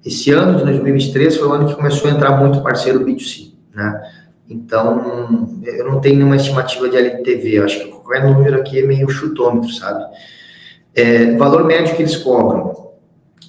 Esse 0.05 0.31
ano 0.31 0.57
de 0.57 0.63
2023 0.63 1.37
foi 1.37 1.47
o 1.47 1.53
ano 1.53 1.67
que 1.67 1.75
começou 1.75 2.09
a 2.09 2.13
entrar 2.13 2.37
muito 2.37 2.61
parceiro 2.61 3.05
B2C, 3.05 3.53
né. 3.73 4.01
Então, 4.49 5.61
eu 5.63 5.85
não 5.89 6.01
tenho 6.01 6.17
nenhuma 6.17 6.35
estimativa 6.35 6.89
de 6.89 6.97
LTV, 6.97 7.49
eu 7.57 7.65
acho 7.65 7.79
que 7.79 7.87
qualquer 7.87 8.25
número 8.25 8.57
aqui 8.57 8.79
é 8.79 8.85
meio 8.85 9.07
chutômetro, 9.09 9.69
sabe? 9.69 10.03
É, 10.93 11.37
valor 11.37 11.63
médio 11.63 11.95
que 11.95 12.01
eles 12.01 12.17
cobram, 12.17 12.90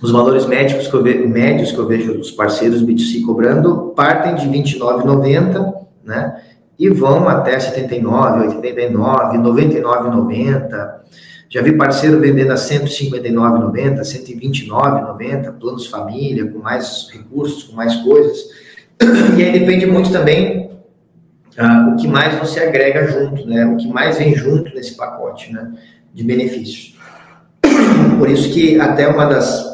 os 0.02 0.10
valores 0.10 0.46
médicos 0.46 0.88
que 0.88 0.94
eu 0.94 1.02
vejo, 1.02 1.28
médios 1.28 1.70
que 1.70 1.78
eu 1.78 1.86
vejo 1.86 2.18
os 2.18 2.32
parceiros 2.32 2.82
B2C 2.82 3.24
cobrando 3.24 3.92
partem 3.94 4.34
de 4.34 4.48
R$ 4.48 4.62
29,90, 4.62 5.74
né? 6.04 6.42
E 6.76 6.88
vão 6.88 7.28
até 7.28 7.60
79, 7.60 8.46
89, 8.46 9.38
99,90. 9.38 10.90
Já 11.48 11.62
vi 11.62 11.76
parceiro 11.76 12.18
vendendo 12.18 12.50
a 12.50 12.56
159,90, 12.56 14.00
129,90, 14.00 15.52
planos 15.52 15.86
família, 15.86 16.50
com 16.50 16.58
mais 16.58 17.08
recursos, 17.12 17.64
com 17.64 17.76
mais 17.76 17.94
coisas. 17.96 18.38
E 19.38 19.42
aí 19.42 19.52
depende 19.52 19.86
muito 19.86 20.10
também 20.10 20.70
ah, 21.56 21.92
o 21.92 21.96
que 21.96 22.08
mais 22.08 22.38
você 22.40 22.60
agrega 22.60 23.06
junto, 23.06 23.46
né? 23.46 23.66
O 23.66 23.76
que 23.76 23.86
mais 23.86 24.18
vem 24.18 24.34
junto 24.34 24.74
nesse 24.74 24.96
pacote, 24.96 25.52
né? 25.52 25.72
De 26.12 26.24
benefícios. 26.24 26.96
Por 28.18 28.28
isso 28.28 28.52
que 28.52 28.80
até 28.80 29.06
uma 29.06 29.26
das 29.26 29.71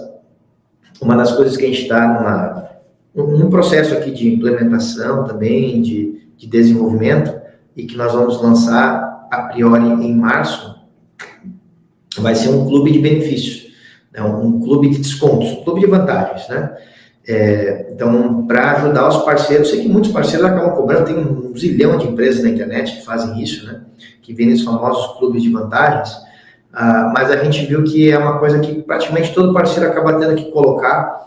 uma 1.01 1.17
das 1.17 1.33
coisas 1.33 1.57
que 1.57 1.65
a 1.65 1.69
gente 1.69 1.83
está 1.83 2.69
num 3.15 3.51
processo 3.51 3.95
aqui 3.95 4.11
de 4.11 4.35
implementação 4.35 5.25
também, 5.25 5.81
de, 5.83 6.29
de 6.37 6.47
desenvolvimento, 6.47 7.35
e 7.77 7.85
que 7.85 7.97
nós 7.97 8.13
vamos 8.13 8.41
lançar 8.43 9.29
a 9.31 9.43
priori 9.43 9.85
em 9.85 10.15
março, 10.15 10.77
vai 12.19 12.35
ser 12.35 12.49
um 12.49 12.67
clube 12.67 12.93
de 12.93 12.99
benefícios, 12.99 13.73
né? 14.13 14.23
um 14.23 14.61
clube 14.61 14.89
de 14.89 14.99
descontos, 14.99 15.51
um 15.53 15.65
clube 15.65 15.81
de 15.81 15.87
vantagens, 15.87 16.49
né? 16.49 16.77
É, 17.31 17.91
então, 17.93 18.47
para 18.47 18.73
ajudar 18.77 19.07
os 19.07 19.19
parceiros, 19.19 19.69
sei 19.69 19.83
que 19.83 19.89
muitos 19.89 20.11
parceiros 20.11 20.47
acabam 20.47 20.75
cobrando, 20.75 21.05
tem 21.05 21.19
um 21.19 21.55
zilhão 21.55 21.99
de 21.99 22.07
empresas 22.07 22.43
na 22.43 22.49
internet 22.49 22.97
que 22.97 23.05
fazem 23.05 23.43
isso, 23.43 23.67
né? 23.67 23.83
Que 24.23 24.33
vendem 24.33 24.55
os 24.55 24.63
famosos 24.63 25.19
clubes 25.19 25.43
de 25.43 25.51
vantagens, 25.51 26.11
ah, 26.81 27.11
mas 27.13 27.29
a 27.29 27.37
gente 27.43 27.67
viu 27.67 27.83
que 27.83 28.09
é 28.09 28.17
uma 28.17 28.39
coisa 28.39 28.61
que 28.61 28.83
praticamente 28.83 29.35
todo 29.35 29.53
parceiro 29.53 29.91
acaba 29.91 30.13
tendo 30.13 30.37
que 30.37 30.49
colocar. 30.53 31.27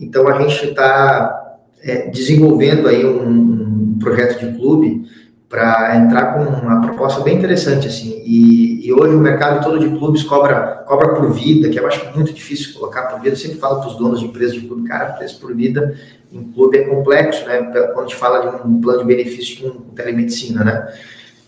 Então 0.00 0.26
a 0.26 0.40
gente 0.40 0.70
está 0.70 1.58
é, 1.82 2.08
desenvolvendo 2.08 2.88
aí 2.88 3.04
um, 3.04 3.92
um, 3.92 3.98
projeto 4.00 4.40
de 4.40 4.56
clube 4.56 5.04
para 5.50 5.96
entrar 5.96 6.32
com 6.32 6.44
uma 6.44 6.80
proposta 6.80 7.20
bem 7.20 7.36
interessante 7.36 7.88
assim. 7.88 8.22
E, 8.24 8.88
e, 8.88 8.92
hoje 8.94 9.14
o 9.14 9.18
mercado 9.18 9.62
todo 9.62 9.78
de 9.78 9.98
clubes 9.98 10.22
cobra 10.22 10.82
cobra 10.86 11.14
por 11.14 11.30
vida, 11.30 11.68
que 11.68 11.78
eu 11.78 11.86
acho 11.86 12.02
muito 12.14 12.32
difícil 12.32 12.72
colocar 12.72 13.02
por 13.02 13.20
vida. 13.20 13.34
Eu 13.34 13.36
sempre 13.36 13.58
falo 13.58 13.80
para 13.80 13.88
os 13.88 13.96
donos 13.96 14.20
de 14.20 14.26
empresas 14.26 14.54
de 14.54 14.62
clube, 14.62 14.88
cara, 14.88 15.12
preço 15.12 15.38
por 15.38 15.54
vida 15.54 15.94
em 16.32 16.52
clube 16.52 16.78
é 16.78 16.84
complexo, 16.84 17.44
né? 17.46 17.58
Quando 17.62 17.98
a 17.98 18.02
gente 18.02 18.16
fala 18.16 18.40
de 18.40 18.66
um 18.66 18.80
plano 18.80 19.00
de 19.00 19.04
benefício 19.04 19.70
com 19.70 19.94
telemedicina, 19.94 20.64
né? 20.64 20.88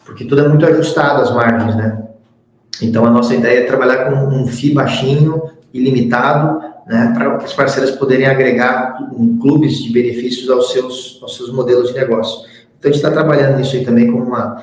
Porque 0.04 0.26
tudo 0.26 0.42
é 0.42 0.48
muito 0.48 0.66
ajustado 0.66 1.22
as 1.22 1.34
margens, 1.34 1.76
né? 1.76 2.08
Então, 2.82 3.04
a 3.04 3.10
nossa 3.10 3.34
ideia 3.34 3.60
é 3.60 3.66
trabalhar 3.66 4.06
com 4.06 4.16
um 4.16 4.46
FII 4.46 4.74
baixinho, 4.74 5.42
ilimitado, 5.72 6.60
né, 6.86 7.12
para 7.14 7.44
os 7.44 7.52
parceiros 7.52 7.90
poderem 7.92 8.26
agregar 8.26 8.96
clubes 9.40 9.78
de 9.82 9.92
benefícios 9.92 10.48
aos 10.48 10.72
seus, 10.72 11.18
aos 11.20 11.36
seus 11.36 11.52
modelos 11.52 11.88
de 11.88 11.94
negócio. 11.94 12.48
Então, 12.78 12.90
a 12.90 12.94
gente 12.94 13.04
está 13.04 13.10
trabalhando 13.10 13.58
nisso 13.58 13.76
aí 13.76 13.84
também 13.84 14.10
como 14.10 14.24
uma... 14.24 14.62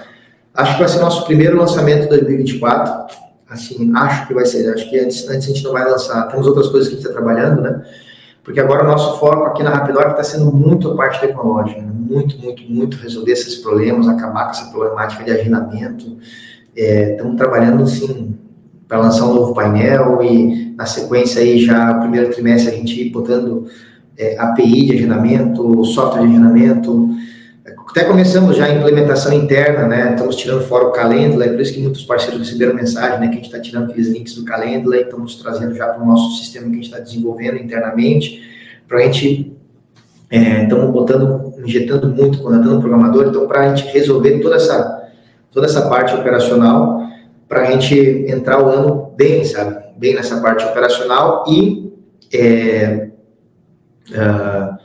Acho 0.53 0.73
que 0.73 0.79
vai 0.79 0.87
ser 0.87 0.99
nosso 0.99 1.25
primeiro 1.25 1.57
lançamento 1.57 2.03
de 2.03 2.09
2024, 2.09 3.17
assim, 3.49 3.91
acho 3.95 4.27
que 4.27 4.33
vai 4.33 4.45
ser, 4.45 4.73
acho 4.73 4.89
que 4.89 4.97
antes, 4.97 5.27
antes 5.27 5.45
a 5.45 5.53
gente 5.53 5.63
não 5.63 5.73
vai 5.73 5.83
lançar, 5.83 6.27
temos 6.29 6.47
outras 6.47 6.69
coisas 6.69 6.87
que 6.87 6.95
a 6.95 6.97
gente 6.97 7.07
está 7.07 7.19
trabalhando, 7.19 7.61
né, 7.61 7.83
porque 8.45 8.59
agora 8.59 8.83
o 8.83 8.87
nosso 8.87 9.19
foco 9.19 9.43
aqui 9.45 9.63
na 9.63 9.71
Rapidoc 9.71 10.11
está 10.11 10.23
sendo 10.23 10.51
muito 10.51 10.91
a 10.91 10.95
parte 10.95 11.19
tecnológica, 11.19 11.81
né? 11.81 11.91
muito, 11.91 12.37
muito, 12.37 12.61
muito 12.71 12.97
resolver 12.97 13.31
esses 13.31 13.55
problemas, 13.55 14.07
acabar 14.07 14.45
com 14.45 14.51
essa 14.51 14.69
problemática 14.69 15.23
de 15.23 15.31
agendamento, 15.31 16.17
é, 16.75 17.11
estamos 17.11 17.35
trabalhando, 17.37 17.85
sim, 17.87 18.35
para 18.87 18.99
lançar 18.99 19.25
um 19.25 19.33
novo 19.33 19.53
painel 19.53 20.21
e, 20.21 20.73
na 20.75 20.85
sequência, 20.85 21.41
aí 21.41 21.59
já 21.59 21.93
primeiro 21.95 22.31
trimestre, 22.31 22.73
a 22.73 22.77
gente 22.77 23.01
ir 23.01 23.09
botando 23.09 23.67
é, 24.17 24.37
API 24.37 24.85
de 24.85 24.93
agendamento, 24.93 25.83
software 25.85 26.21
de 26.21 26.27
agendamento. 26.27 27.09
Até 27.89 28.03
começamos 28.03 28.57
já 28.57 28.65
a 28.65 28.73
implementação 28.73 29.33
interna, 29.33 29.87
né? 29.87 30.11
Estamos 30.11 30.35
tirando 30.35 30.61
fora 30.67 30.87
o 30.87 30.91
Calendly, 30.91 31.45
é 31.45 31.49
por 31.49 31.61
isso 31.61 31.73
que 31.73 31.81
muitos 31.81 32.03
parceiros 32.03 32.39
receberam 32.39 32.75
mensagem, 32.75 33.19
né? 33.19 33.27
Que 33.27 33.33
a 33.33 33.37
gente 33.37 33.45
está 33.45 33.59
tirando 33.59 33.89
aqueles 33.89 34.09
links 34.09 34.35
do 34.35 34.43
Calendly, 34.43 35.01
estamos 35.01 35.35
trazendo 35.35 35.73
já 35.73 35.87
para 35.87 36.03
o 36.03 36.05
nosso 36.05 36.37
sistema 36.37 36.65
que 36.65 36.71
a 36.71 36.75
gente 36.75 36.85
está 36.85 36.99
desenvolvendo 36.99 37.57
internamente, 37.57 38.41
para 38.87 38.97
a 38.97 39.01
gente 39.01 39.55
é, 40.29 40.63
estamos 40.63 40.91
botando, 40.91 41.53
injetando 41.65 42.09
muito, 42.09 42.39
contratando 42.39 42.79
programador, 42.79 43.27
então 43.27 43.47
para 43.47 43.61
a 43.61 43.75
gente 43.75 43.91
resolver 43.93 44.39
toda 44.39 44.57
essa 44.57 45.04
toda 45.55 45.67
essa 45.67 45.87
parte 45.87 46.13
operacional 46.13 47.01
para 47.47 47.61
a 47.61 47.71
gente 47.71 47.95
entrar 48.27 48.61
o 48.61 48.69
ano 48.69 49.13
bem, 49.15 49.45
sabe? 49.45 49.85
Bem 49.97 50.13
nessa 50.13 50.41
parte 50.41 50.65
operacional 50.65 51.45
e 51.47 51.93
é, 52.33 53.09
uh, 54.11 54.77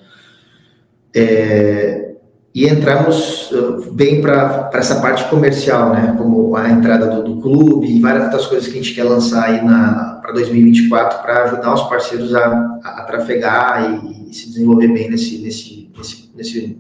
é, 1.13 2.13
e 2.55 2.69
entramos 2.69 3.51
uh, 3.51 3.93
bem 3.93 4.21
para 4.21 4.71
essa 4.75 5.01
parte 5.01 5.25
comercial, 5.29 5.91
né? 5.91 6.15
Como 6.17 6.55
a 6.55 6.71
entrada 6.71 7.09
do, 7.09 7.25
do, 7.25 7.43
clube 7.43 7.89
e 7.89 7.99
várias 7.99 8.25
outras 8.25 8.47
coisas 8.47 8.69
que 8.69 8.79
a 8.79 8.83
gente 8.83 8.95
quer 8.95 9.05
lançar 9.05 9.47
aí 9.47 9.59
para 9.59 10.33
2024 10.33 11.21
para 11.21 11.45
ajudar 11.45 11.75
os 11.75 11.83
parceiros 11.89 12.33
a, 12.33 12.47
a, 12.85 13.01
a 13.01 13.05
trafegar 13.05 14.05
e, 14.05 14.31
e, 14.31 14.35
se 14.35 14.49
desenvolver 14.49 14.87
bem 14.87 15.11
nesse, 15.11 15.39
nesse, 15.39 15.91
nesse, 15.97 16.31
nesse, 16.37 16.79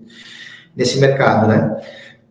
nesse 0.77 1.01
mercado, 1.01 1.49
né? 1.49 1.77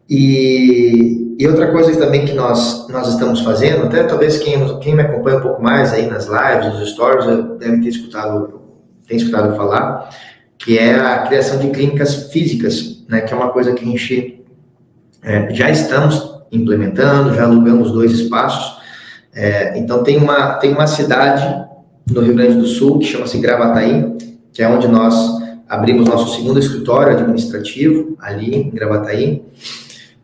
E, 0.09 1.35
e 1.37 1.47
outra 1.47 1.71
coisa 1.71 1.95
também 1.99 2.25
que 2.25 2.33
nós, 2.33 2.87
nós 2.89 3.07
estamos 3.09 3.41
fazendo, 3.41 3.85
até 3.85 4.03
talvez 4.03 4.39
quem, 4.39 4.79
quem 4.79 4.95
me 4.95 5.03
acompanha 5.03 5.37
um 5.37 5.41
pouco 5.41 5.61
mais 5.61 5.93
aí 5.93 6.07
nas 6.07 6.25
lives, 6.25 6.79
nos 6.79 6.89
stories, 6.89 7.25
deve 7.59 7.81
ter 7.81 7.89
escutado, 7.89 8.59
tem 9.07 9.17
escutado 9.17 9.55
falar, 9.55 10.09
que 10.57 10.79
é 10.79 10.95
a 10.95 11.19
criação 11.19 11.59
de 11.59 11.69
clínicas 11.69 12.31
físicas, 12.31 13.05
né, 13.07 13.21
que 13.21 13.33
é 13.33 13.37
uma 13.37 13.49
coisa 13.49 13.73
que 13.73 13.83
a 13.83 13.87
gente 13.87 14.43
é, 15.21 15.53
já 15.53 15.69
estamos 15.69 16.39
implementando, 16.51 17.35
já 17.35 17.43
alugamos 17.43 17.91
dois 17.91 18.11
espaços. 18.11 18.79
É, 19.33 19.77
então 19.77 20.03
tem 20.03 20.17
uma, 20.17 20.53
tem 20.53 20.71
uma 20.73 20.87
cidade 20.87 21.65
no 22.09 22.21
Rio 22.21 22.33
Grande 22.33 22.55
do 22.55 22.65
Sul 22.65 22.97
que 22.97 23.05
chama-se 23.05 23.37
Gravataí, 23.37 24.17
que 24.51 24.63
é 24.63 24.67
onde 24.67 24.87
nós 24.87 25.39
abrimos 25.67 26.09
nosso 26.09 26.35
segundo 26.35 26.59
escritório 26.59 27.13
administrativo, 27.13 28.17
ali 28.19 28.55
em 28.55 28.69
Gravataí. 28.71 29.43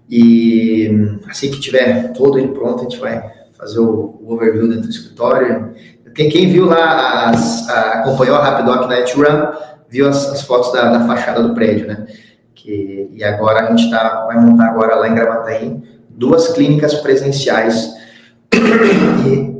E 0.09 1.17
assim 1.27 1.49
que 1.49 1.59
tiver 1.59 2.13
todo 2.13 2.37
ele 2.37 2.49
pronto, 2.49 2.81
a 2.81 2.83
gente 2.83 2.99
vai 2.99 3.23
fazer 3.57 3.79
o, 3.79 4.19
o 4.21 4.33
overview 4.33 4.67
dentro 4.67 4.83
do 4.83 4.89
escritório. 4.89 5.73
Quem, 6.13 6.29
quem 6.29 6.49
viu 6.49 6.65
lá, 6.65 7.29
as, 7.29 7.67
a, 7.69 7.99
acompanhou 7.99 8.35
a 8.35 8.43
Rapidoc 8.43 8.87
na 8.87 8.95
Run, 8.95 9.51
viu 9.89 10.07
as, 10.07 10.27
as 10.29 10.41
fotos 10.43 10.71
da, 10.71 10.89
da, 10.91 11.07
fachada 11.07 11.41
do 11.41 11.53
prédio, 11.53 11.87
né? 11.87 12.05
Que, 12.53 13.09
e 13.13 13.23
agora 13.23 13.67
a 13.67 13.75
gente 13.75 13.89
tá, 13.89 14.25
vai 14.25 14.39
montar 14.39 14.67
agora 14.67 14.95
lá 14.95 15.09
em 15.09 15.15
Gravataí 15.15 15.81
duas 16.09 16.49
clínicas 16.53 16.93
presenciais. 16.95 17.93
E, 18.53 19.55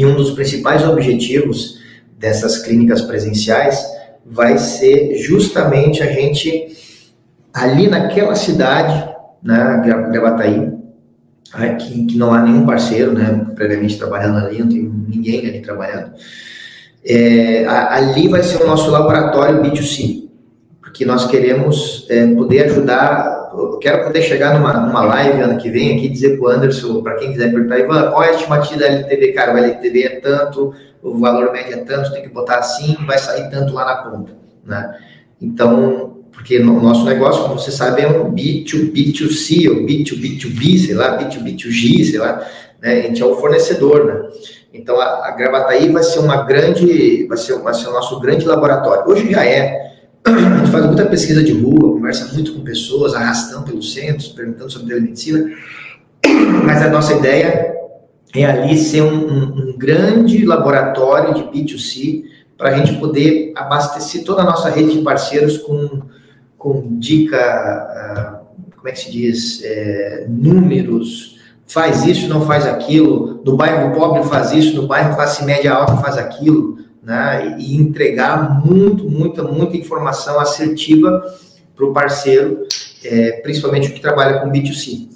e 0.00 0.06
um 0.06 0.14
dos 0.14 0.32
principais 0.32 0.86
objetivos 0.86 1.78
dessas 2.18 2.58
clínicas 2.58 3.00
presenciais 3.02 3.82
vai 4.24 4.58
ser 4.58 5.16
justamente 5.16 6.02
a 6.02 6.12
gente 6.12 6.76
ali 7.52 7.88
naquela 7.88 8.34
cidade 8.34 9.09
né, 9.42 9.82
Gravataí, 10.12 10.72
que, 11.78 12.06
que 12.06 12.18
não 12.18 12.32
há 12.32 12.42
nenhum 12.42 12.64
parceiro, 12.64 13.12
né, 13.12 13.46
previamente 13.54 13.98
trabalhando 13.98 14.38
ali, 14.38 14.58
não 14.58 14.68
tem 14.68 14.82
ninguém 14.82 15.46
ali 15.48 15.60
trabalhando. 15.60 16.12
É, 17.04 17.66
ali 17.66 18.28
vai 18.28 18.42
ser 18.42 18.62
o 18.62 18.66
nosso 18.66 18.90
laboratório 18.90 19.62
B2C, 19.62 20.28
porque 20.80 21.04
nós 21.04 21.26
queremos 21.26 22.06
é, 22.10 22.26
poder 22.34 22.66
ajudar, 22.66 23.50
eu 23.54 23.78
quero 23.78 24.04
poder 24.04 24.22
chegar 24.22 24.58
numa, 24.58 24.72
numa 24.74 25.02
live 25.04 25.40
ano 25.40 25.58
que 25.58 25.70
vem 25.70 25.96
aqui 25.96 26.08
dizer 26.08 26.38
para 26.38 26.46
o 26.46 26.48
Anderson, 26.48 27.02
para 27.02 27.16
quem 27.16 27.32
quiser 27.32 27.50
perguntar, 27.50 27.78
Ivan, 27.78 28.10
qual 28.10 28.22
é 28.22 28.28
a 28.28 28.34
estimativa 28.34 28.80
da 28.80 28.86
LTV? 28.86 29.32
Cara, 29.32 29.54
o 29.54 29.58
LTV 29.58 30.02
é 30.02 30.20
tanto, 30.20 30.74
o 31.02 31.18
valor 31.18 31.52
médio 31.52 31.74
é 31.74 31.78
tanto, 31.78 32.12
tem 32.12 32.22
que 32.22 32.28
botar 32.28 32.58
assim, 32.58 32.96
vai 33.06 33.18
sair 33.18 33.48
tanto 33.50 33.72
lá 33.72 33.84
na 33.84 33.96
ponta, 33.96 34.32
né? 34.64 34.94
Então, 35.40 36.19
porque 36.32 36.58
o 36.58 36.80
nosso 36.80 37.04
negócio, 37.04 37.42
como 37.42 37.58
você 37.58 37.70
sabe, 37.70 38.02
é 38.02 38.08
um 38.08 38.32
B2B2C, 38.32 39.68
ou 39.68 39.84
B2B2B, 39.84 40.86
sei 40.86 40.94
lá, 40.94 41.18
B2B2G, 41.18 42.04
sei 42.04 42.18
lá, 42.18 42.46
né? 42.80 43.00
A 43.00 43.02
gente 43.02 43.22
é 43.22 43.24
o 43.24 43.36
fornecedor, 43.36 44.06
né? 44.06 44.28
Então, 44.72 45.00
a, 45.00 45.28
a 45.28 45.30
Gravataí 45.32 45.90
vai 45.90 46.02
ser 46.02 46.20
uma 46.20 46.44
grande, 46.44 47.26
vai 47.26 47.36
ser, 47.36 47.58
vai 47.58 47.74
ser 47.74 47.88
o 47.88 47.92
nosso 47.92 48.20
grande 48.20 48.46
laboratório. 48.46 49.10
Hoje 49.10 49.30
já 49.30 49.44
é, 49.44 49.90
a 50.24 50.58
gente 50.58 50.70
faz 50.70 50.86
muita 50.86 51.06
pesquisa 51.06 51.42
de 51.42 51.52
rua, 51.52 51.94
conversa 51.94 52.32
muito 52.32 52.54
com 52.54 52.60
pessoas, 52.60 53.14
arrastando 53.14 53.64
pelos 53.64 53.92
centros, 53.92 54.28
perguntando 54.28 54.70
sobre 54.70 54.88
telemedicina, 54.88 55.50
mas 56.64 56.82
a 56.82 56.88
nossa 56.88 57.14
ideia 57.14 57.74
é 58.34 58.44
ali 58.44 58.76
ser 58.76 59.02
um, 59.02 59.28
um, 59.28 59.70
um 59.70 59.78
grande 59.78 60.44
laboratório 60.44 61.34
de 61.34 61.42
B2C 61.42 62.24
para 62.56 62.70
a 62.70 62.76
gente 62.76 62.98
poder 63.00 63.52
abastecer 63.56 64.22
toda 64.22 64.42
a 64.42 64.44
nossa 64.44 64.68
rede 64.68 64.92
de 64.92 65.02
parceiros 65.02 65.58
com, 65.58 66.02
com 66.60 66.98
dica, 66.98 68.44
uh, 68.52 68.76
como 68.76 68.88
é 68.88 68.92
que 68.92 69.00
se 69.00 69.10
diz, 69.10 69.64
é, 69.64 70.26
números, 70.28 71.38
faz 71.66 72.04
isso, 72.04 72.28
não 72.28 72.44
faz 72.44 72.66
aquilo, 72.66 73.42
no 73.42 73.56
bairro 73.56 73.94
pobre 73.94 74.22
faz 74.24 74.52
isso, 74.52 74.76
no 74.76 74.86
bairro 74.86 75.14
classe 75.14 75.42
média 75.42 75.72
alta 75.72 75.96
faz 75.96 76.18
aquilo, 76.18 76.76
né? 77.02 77.56
E 77.58 77.74
entregar 77.76 78.62
muito, 78.62 79.08
muita, 79.08 79.42
muita 79.42 79.74
informação 79.74 80.38
assertiva 80.38 81.24
para 81.74 81.86
o 81.86 81.94
parceiro, 81.94 82.66
é, 83.02 83.32
principalmente 83.40 83.88
o 83.88 83.94
que 83.94 84.00
trabalha 84.00 84.40
com 84.40 84.50
B2C. 84.50 85.08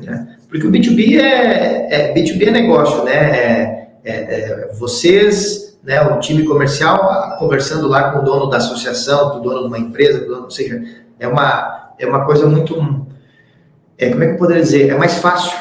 Né? 0.00 0.38
Porque 0.48 0.66
o 0.66 0.72
B2B 0.72 1.20
é, 1.20 2.10
é, 2.10 2.14
B2B 2.14 2.48
é 2.48 2.50
negócio, 2.50 3.04
né? 3.04 3.12
É, 3.12 3.88
é, 4.04 4.12
é 4.12 4.72
vocês, 4.76 5.63
né, 5.84 6.00
o 6.02 6.18
time 6.18 6.44
comercial 6.44 7.36
conversando 7.38 7.86
lá 7.86 8.10
com 8.10 8.20
o 8.20 8.22
dono 8.22 8.48
da 8.48 8.56
associação, 8.56 9.30
com 9.30 9.38
o 9.38 9.40
dono 9.40 9.60
de 9.60 9.66
uma 9.66 9.78
empresa, 9.78 10.20
dono, 10.20 10.44
ou 10.44 10.50
seja, 10.50 10.82
é 11.18 11.28
uma, 11.28 11.92
é 11.98 12.06
uma 12.06 12.24
coisa 12.24 12.46
muito. 12.46 12.74
É, 13.98 14.08
como 14.10 14.24
é 14.24 14.26
que 14.28 14.32
eu 14.32 14.38
poderia 14.38 14.62
dizer? 14.62 14.88
É 14.88 14.96
mais 14.96 15.18
fácil 15.18 15.56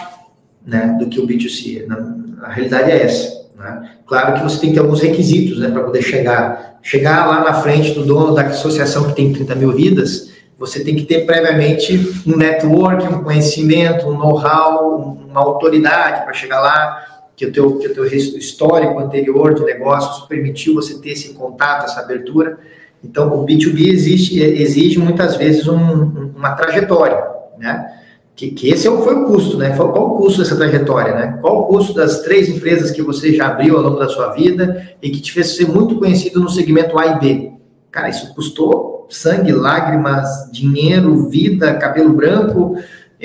né, 0.65 0.95
do 0.97 1.07
que 1.07 1.19
o 1.19 1.27
B2C. 1.27 1.85
Na, 1.85 2.47
a 2.47 2.51
realidade 2.51 2.89
é 2.89 3.03
essa. 3.03 3.43
Né? 3.55 3.91
Claro 4.07 4.33
que 4.33 4.43
você 4.43 4.59
tem 4.59 4.69
que 4.69 4.75
ter 4.75 4.81
alguns 4.81 5.01
requisitos 5.01 5.59
né, 5.59 5.69
para 5.69 5.83
poder 5.83 6.01
chegar. 6.01 6.77
Chegar 6.81 7.25
lá 7.25 7.41
na 7.43 7.53
frente 7.61 7.91
do 7.91 8.03
dono 8.03 8.33
da 8.33 8.41
associação 8.43 9.05
que 9.05 9.15
tem 9.15 9.31
30 9.31 9.55
mil 9.55 9.71
vidas, 9.71 10.31
você 10.57 10.83
tem 10.83 10.95
que 10.95 11.03
ter 11.03 11.25
previamente 11.25 12.23
um 12.27 12.35
network, 12.35 13.05
um 13.05 13.23
conhecimento, 13.23 14.07
um 14.07 14.17
know-how, 14.17 15.17
uma 15.29 15.41
autoridade 15.41 16.23
para 16.23 16.33
chegar 16.33 16.59
lá, 16.59 17.12
que 17.35 17.45
o 17.45 17.51
teu, 17.51 17.77
que 17.77 17.87
o 17.87 17.93
teu 17.93 18.05
histórico 18.05 18.99
anterior 18.99 19.53
de 19.53 19.63
negócios 19.63 20.27
permitiu 20.27 20.75
você 20.75 20.99
ter 20.99 21.11
esse 21.11 21.33
contato, 21.33 21.85
essa 21.85 21.99
abertura. 21.99 22.59
Então, 23.03 23.33
o 23.33 23.45
B2B 23.45 23.87
existe, 23.87 24.39
exige 24.39 24.99
muitas 24.99 25.35
vezes 25.35 25.67
um, 25.67 26.31
uma 26.35 26.51
trajetória, 26.51 27.21
né? 27.57 27.93
que, 28.35 28.51
que 28.51 28.69
esse 28.69 28.87
é 28.87 28.91
foi 28.91 29.15
o 29.15 29.25
custo, 29.25 29.57
né? 29.57 29.75
Qual 29.75 30.13
o 30.13 30.17
custo 30.17 30.41
dessa 30.41 30.55
trajetória, 30.55 31.13
né? 31.13 31.37
Qual 31.39 31.61
o 31.61 31.65
custo 31.65 31.93
das 31.93 32.21
três 32.21 32.49
empresas 32.49 32.91
que 32.91 33.01
você 33.01 33.33
já 33.33 33.47
abriu 33.47 33.77
ao 33.77 33.83
longo 33.83 33.99
da 33.99 34.09
sua 34.09 34.31
vida 34.33 34.95
e 35.01 35.09
que 35.09 35.21
te 35.21 35.31
fez 35.31 35.55
ser 35.55 35.67
muito 35.67 35.97
conhecido 35.97 36.39
no 36.39 36.49
segmento 36.49 36.97
A 36.97 37.05
e 37.07 37.19
B? 37.19 37.51
Cara, 37.91 38.09
isso 38.09 38.33
custou 38.33 39.07
sangue, 39.09 39.51
lágrimas, 39.51 40.49
dinheiro, 40.51 41.29
vida, 41.29 41.75
cabelo 41.75 42.13
branco. 42.13 42.75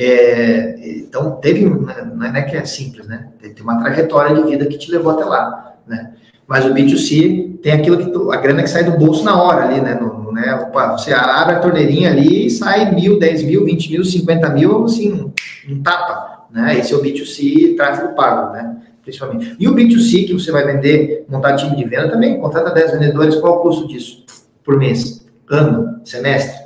É, 0.00 0.76
então, 1.00 1.32
teve, 1.40 1.68
né, 1.68 2.08
não 2.14 2.24
é 2.24 2.42
que 2.42 2.56
é 2.56 2.64
simples, 2.64 3.08
né? 3.08 3.30
Tem 3.42 3.52
uma 3.60 3.80
trajetória 3.80 4.32
de 4.32 4.48
vida 4.48 4.64
que 4.66 4.78
te 4.78 4.92
levou 4.92 5.10
até 5.10 5.24
lá, 5.24 5.74
né? 5.88 6.12
Mas 6.46 6.64
o 6.64 6.72
B2C 6.72 7.58
tem 7.60 7.72
aquilo 7.72 7.98
que 7.98 8.10
tu, 8.12 8.30
a 8.30 8.36
grana 8.36 8.62
que 8.62 8.70
sai 8.70 8.84
do 8.84 8.96
bolso 8.96 9.24
na 9.24 9.42
hora 9.42 9.64
ali, 9.64 9.80
né? 9.80 9.94
No, 9.94 10.30
né? 10.30 10.54
Opa, 10.54 10.92
você 10.92 11.12
abre 11.12 11.56
a 11.56 11.58
torneirinha 11.58 12.12
ali 12.12 12.46
e 12.46 12.50
sai 12.50 12.94
mil, 12.94 13.18
dez 13.18 13.42
mil, 13.42 13.64
vinte 13.64 13.90
mil, 13.90 14.04
cinquenta 14.04 14.48
mil, 14.48 14.84
assim, 14.84 15.32
um 15.68 15.82
tapa, 15.82 16.46
né? 16.52 16.78
Esse 16.78 16.94
é 16.94 16.96
o 16.96 17.02
B2C 17.02 17.74
tráfego 17.76 18.14
pago, 18.14 18.52
né? 18.52 18.76
Principalmente. 19.02 19.56
E 19.58 19.66
o 19.66 19.74
B2C 19.74 20.28
que 20.28 20.32
você 20.32 20.52
vai 20.52 20.64
vender, 20.64 21.26
montar 21.28 21.56
time 21.56 21.74
de 21.74 21.84
venda 21.84 22.08
também, 22.08 22.38
contrata 22.38 22.70
10 22.70 22.92
vendedores, 22.92 23.34
qual 23.34 23.56
o 23.56 23.62
custo 23.62 23.88
disso? 23.88 24.24
Por 24.62 24.78
mês, 24.78 25.26
ano, 25.50 26.00
semestre? 26.04 26.56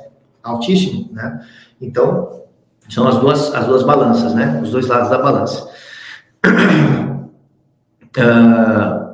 Altíssimo, 0.43 1.09
né? 1.11 1.41
Então, 1.81 2.42
são 2.89 3.07
as 3.07 3.17
duas, 3.17 3.53
as 3.53 3.65
duas 3.65 3.83
balanças, 3.83 4.33
né? 4.33 4.59
Os 4.61 4.71
dois 4.71 4.87
lados 4.87 5.09
da 5.09 5.17
balança. 5.17 5.69
Uh, 8.17 9.03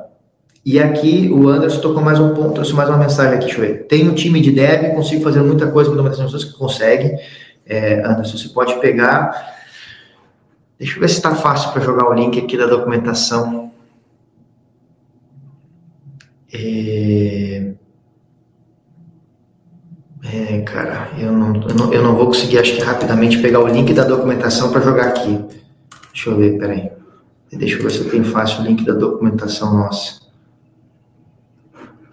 E 0.64 0.78
aqui 0.78 1.30
o 1.32 1.48
Anderson 1.48 1.80
tocou 1.80 2.02
mais 2.02 2.20
um 2.20 2.34
ponto, 2.34 2.52
trouxe 2.52 2.74
mais 2.74 2.88
uma 2.88 2.98
mensagem 2.98 3.38
aqui, 3.38 3.52
ver. 3.58 3.86
Tem 3.86 4.08
um 4.08 4.14
time 4.14 4.40
de 4.40 4.52
dev, 4.52 4.94
consigo 4.94 5.22
fazer 5.22 5.40
muita 5.40 5.70
coisa 5.70 5.90
com 5.90 6.04
pessoas 6.04 6.44
que 6.44 6.52
consegue. 6.52 7.16
É, 7.64 8.06
Anderson, 8.06 8.36
você 8.36 8.48
pode 8.50 8.78
pegar. 8.78 9.58
Deixa 10.78 10.96
eu 10.96 11.00
ver 11.00 11.08
se 11.08 11.16
está 11.16 11.34
fácil 11.34 11.72
para 11.72 11.82
jogar 11.82 12.08
o 12.08 12.12
link 12.12 12.38
aqui 12.38 12.58
da 12.58 12.66
documentação. 12.66 13.72
É... 16.52 17.72
é, 20.32 20.60
cara, 20.60 21.08
eu 21.18 21.32
não, 21.32 21.54
eu 21.56 21.74
não, 21.74 21.92
eu 21.92 22.02
não 22.02 22.14
vou 22.14 22.26
conseguir, 22.26 22.58
acho 22.58 22.76
que 22.76 22.82
rapidamente, 22.82 23.38
pegar 23.38 23.60
o 23.60 23.66
link 23.66 23.92
da 23.92 24.04
documentação 24.04 24.70
para 24.70 24.80
jogar 24.80 25.08
aqui. 25.08 25.44
Deixa 26.12 26.30
eu 26.30 26.36
ver, 26.36 26.58
peraí. 26.58 26.90
Deixa 27.52 27.76
eu 27.76 27.82
ver 27.82 27.90
se 27.90 27.98
eu 27.98 28.10
tenho 28.10 28.24
fácil 28.24 28.60
o 28.60 28.64
link 28.64 28.84
da 28.84 28.92
documentação 28.92 29.74
nossa. 29.74 30.20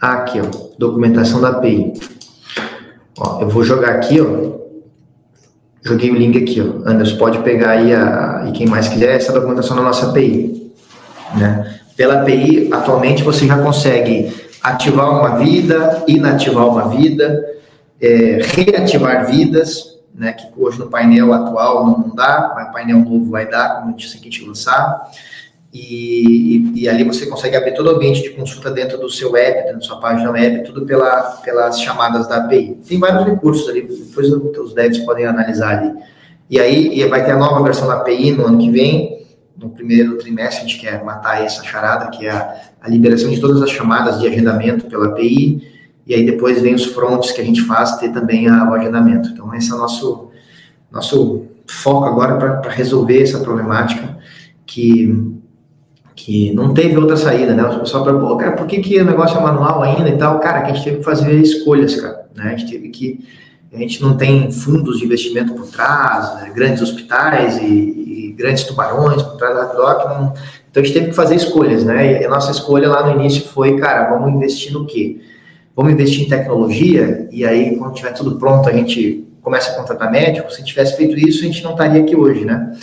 Aqui, 0.01 0.39
ó, 0.39 0.45
documentação 0.79 1.39
da 1.39 1.49
API. 1.49 1.93
Ó, 3.19 3.41
eu 3.41 3.49
vou 3.49 3.63
jogar 3.63 3.91
aqui, 3.95 4.19
ó. 4.19 4.57
Joguei 5.83 6.09
o 6.09 6.15
link 6.15 6.37
aqui, 6.37 6.61
ó. 6.61 6.89
Anderson, 6.89 7.17
pode 7.17 7.39
pegar 7.39 7.71
aí, 7.71 7.93
a, 7.93 8.45
e 8.47 8.51
quem 8.51 8.65
mais 8.65 8.87
quiser, 8.87 9.15
essa 9.15 9.31
documentação 9.31 9.75
da 9.75 9.83
nossa 9.83 10.09
API. 10.09 10.73
Né? 11.35 11.79
Pela 11.95 12.21
API, 12.21 12.69
atualmente, 12.71 13.23
você 13.23 13.45
já 13.45 13.61
consegue 13.61 14.33
ativar 14.63 15.09
uma 15.09 15.37
vida, 15.37 16.03
inativar 16.07 16.67
uma 16.67 16.89
vida, 16.89 17.45
é, 18.01 18.39
reativar 18.43 19.25
vidas, 19.27 19.97
né, 20.13 20.33
que 20.33 20.47
hoje 20.57 20.79
no 20.79 20.87
painel 20.89 21.33
atual 21.33 21.85
não, 21.85 22.15
dá, 22.15 22.53
mas 22.55 22.71
painel 22.71 22.99
novo 22.99 23.29
vai 23.29 23.47
dar, 23.47 23.75
como 23.75 23.89
a 23.89 23.91
gente, 23.91 24.17
a 24.17 24.23
gente 24.23 24.45
lançar. 24.45 25.11
E, 25.71 26.71
e, 26.73 26.83
e, 26.83 26.89
ali 26.89 27.03
você 27.03 27.27
consegue 27.27 27.55
abrir 27.55 27.73
todo 27.73 27.87
o 27.87 27.95
ambiente 27.95 28.23
de 28.23 28.31
consulta 28.31 28.71
dentro 28.71 28.97
do 28.97 29.09
seu 29.09 29.35
app, 29.35 29.63
dentro 29.63 29.79
da 29.79 29.85
sua 29.85 29.99
página 29.99 30.31
web, 30.31 30.63
tudo 30.63 30.85
pela, 30.85 31.21
pelas 31.43 31.79
chamadas 31.79 32.27
da 32.27 32.37
API. 32.37 32.79
Tem 32.87 32.97
vários 32.97 33.25
recursos 33.25 33.69
ali, 33.69 33.83
depois 33.83 34.31
os 34.31 34.73
devs 34.73 34.99
podem 34.99 35.25
analisar 35.25 35.77
ali. 35.77 35.93
E 36.49 36.59
aí 36.59 37.07
vai 37.09 37.23
ter 37.25 37.31
a 37.31 37.37
nova 37.37 37.61
versão 37.61 37.87
da 37.87 37.95
API 37.95 38.31
no 38.31 38.45
ano 38.45 38.57
que 38.57 38.71
vem, 38.71 39.27
no 39.57 39.69
primeiro 39.69 40.17
trimestre 40.17 40.65
a 40.65 40.67
gente 40.67 40.79
quer 40.79 41.03
matar 41.03 41.43
essa 41.43 41.63
charada, 41.63 42.09
que 42.09 42.25
é 42.25 42.31
a, 42.31 42.55
a 42.81 42.89
liberação 42.89 43.29
de 43.29 43.41
todas 43.41 43.61
as 43.61 43.69
chamadas 43.69 44.19
de 44.19 44.27
agendamento 44.27 44.85
pela 44.85 45.07
API, 45.07 45.76
e 46.07 46.13
aí 46.13 46.25
depois 46.25 46.61
vem 46.61 46.73
os 46.73 46.85
fronts 46.85 47.31
que 47.31 47.41
a 47.41 47.43
gente 47.43 47.61
faz, 47.63 47.97
ter 47.97 48.09
também 48.13 48.47
a, 48.47 48.69
o 48.69 48.73
agendamento. 48.73 49.29
Então 49.29 49.53
esse 49.53 49.71
é 49.71 49.75
o 49.75 49.77
nosso, 49.77 50.29
nosso 50.91 51.45
foco 51.67 52.05
agora 52.05 52.59
para 52.59 52.71
resolver 52.71 53.21
essa 53.21 53.39
problemática 53.39 54.17
que 54.65 55.37
que 56.17 56.51
não 56.51 56.73
teve 56.73 56.97
outra 56.97 57.15
saída, 57.15 57.53
né? 57.53 57.63
O 57.63 57.79
pessoal 57.79 58.03
falou, 58.03 58.35
cara, 58.37 58.53
por 58.53 58.65
que, 58.65 58.79
que 58.79 58.99
o 58.99 59.05
negócio 59.05 59.37
é 59.37 59.39
manual 59.39 59.83
ainda 59.83 60.09
e 60.09 60.17
tal? 60.17 60.39
Cara, 60.39 60.63
que 60.63 60.71
a 60.71 60.73
gente 60.73 60.83
teve 60.83 60.97
que 60.97 61.03
fazer 61.03 61.31
escolhas, 61.39 61.95
cara, 61.95 62.25
né? 62.35 62.53
A 62.53 62.57
gente 62.57 62.71
teve 62.71 62.89
que, 62.89 63.23
a 63.71 63.77
gente 63.77 64.01
não 64.01 64.17
tem 64.17 64.51
fundos 64.51 64.97
de 64.97 65.05
investimento 65.05 65.53
por 65.53 65.67
trás, 65.67 66.35
né? 66.41 66.51
grandes 66.53 66.81
hospitais 66.81 67.57
e, 67.59 67.65
e, 67.65 68.35
grandes 68.35 68.63
tubarões 68.63 69.21
por 69.21 69.37
trás 69.37 69.55
da 69.55 69.65
Doc, 69.65 70.05
não... 70.05 70.33
então 70.69 70.81
a 70.81 70.85
gente 70.85 70.93
teve 70.93 71.07
que 71.09 71.15
fazer 71.15 71.35
escolhas, 71.35 71.83
né? 71.83 72.19
E 72.19 72.25
a 72.25 72.29
nossa 72.29 72.49
escolha 72.49 72.89
lá 72.89 73.05
no 73.05 73.21
início 73.21 73.47
foi, 73.49 73.77
cara, 73.77 74.09
vamos 74.09 74.33
investir 74.33 74.73
no 74.73 74.87
quê? 74.87 75.21
Vamos 75.77 75.93
investir 75.93 76.25
em 76.25 76.27
tecnologia 76.27 77.29
e 77.31 77.45
aí 77.45 77.77
quando 77.77 77.93
tiver 77.93 78.11
tudo 78.11 78.39
pronto 78.39 78.67
a 78.67 78.73
gente 78.73 79.27
começa 79.43 79.71
a 79.71 79.75
contratar 79.75 80.11
médico. 80.11 80.51
Se 80.51 80.63
tivesse 80.63 80.97
feito 80.97 81.15
isso, 81.15 81.43
a 81.43 81.45
gente 81.45 81.63
não 81.63 81.73
estaria 81.73 82.01
aqui 82.01 82.15
hoje, 82.15 82.43
né? 82.45 82.75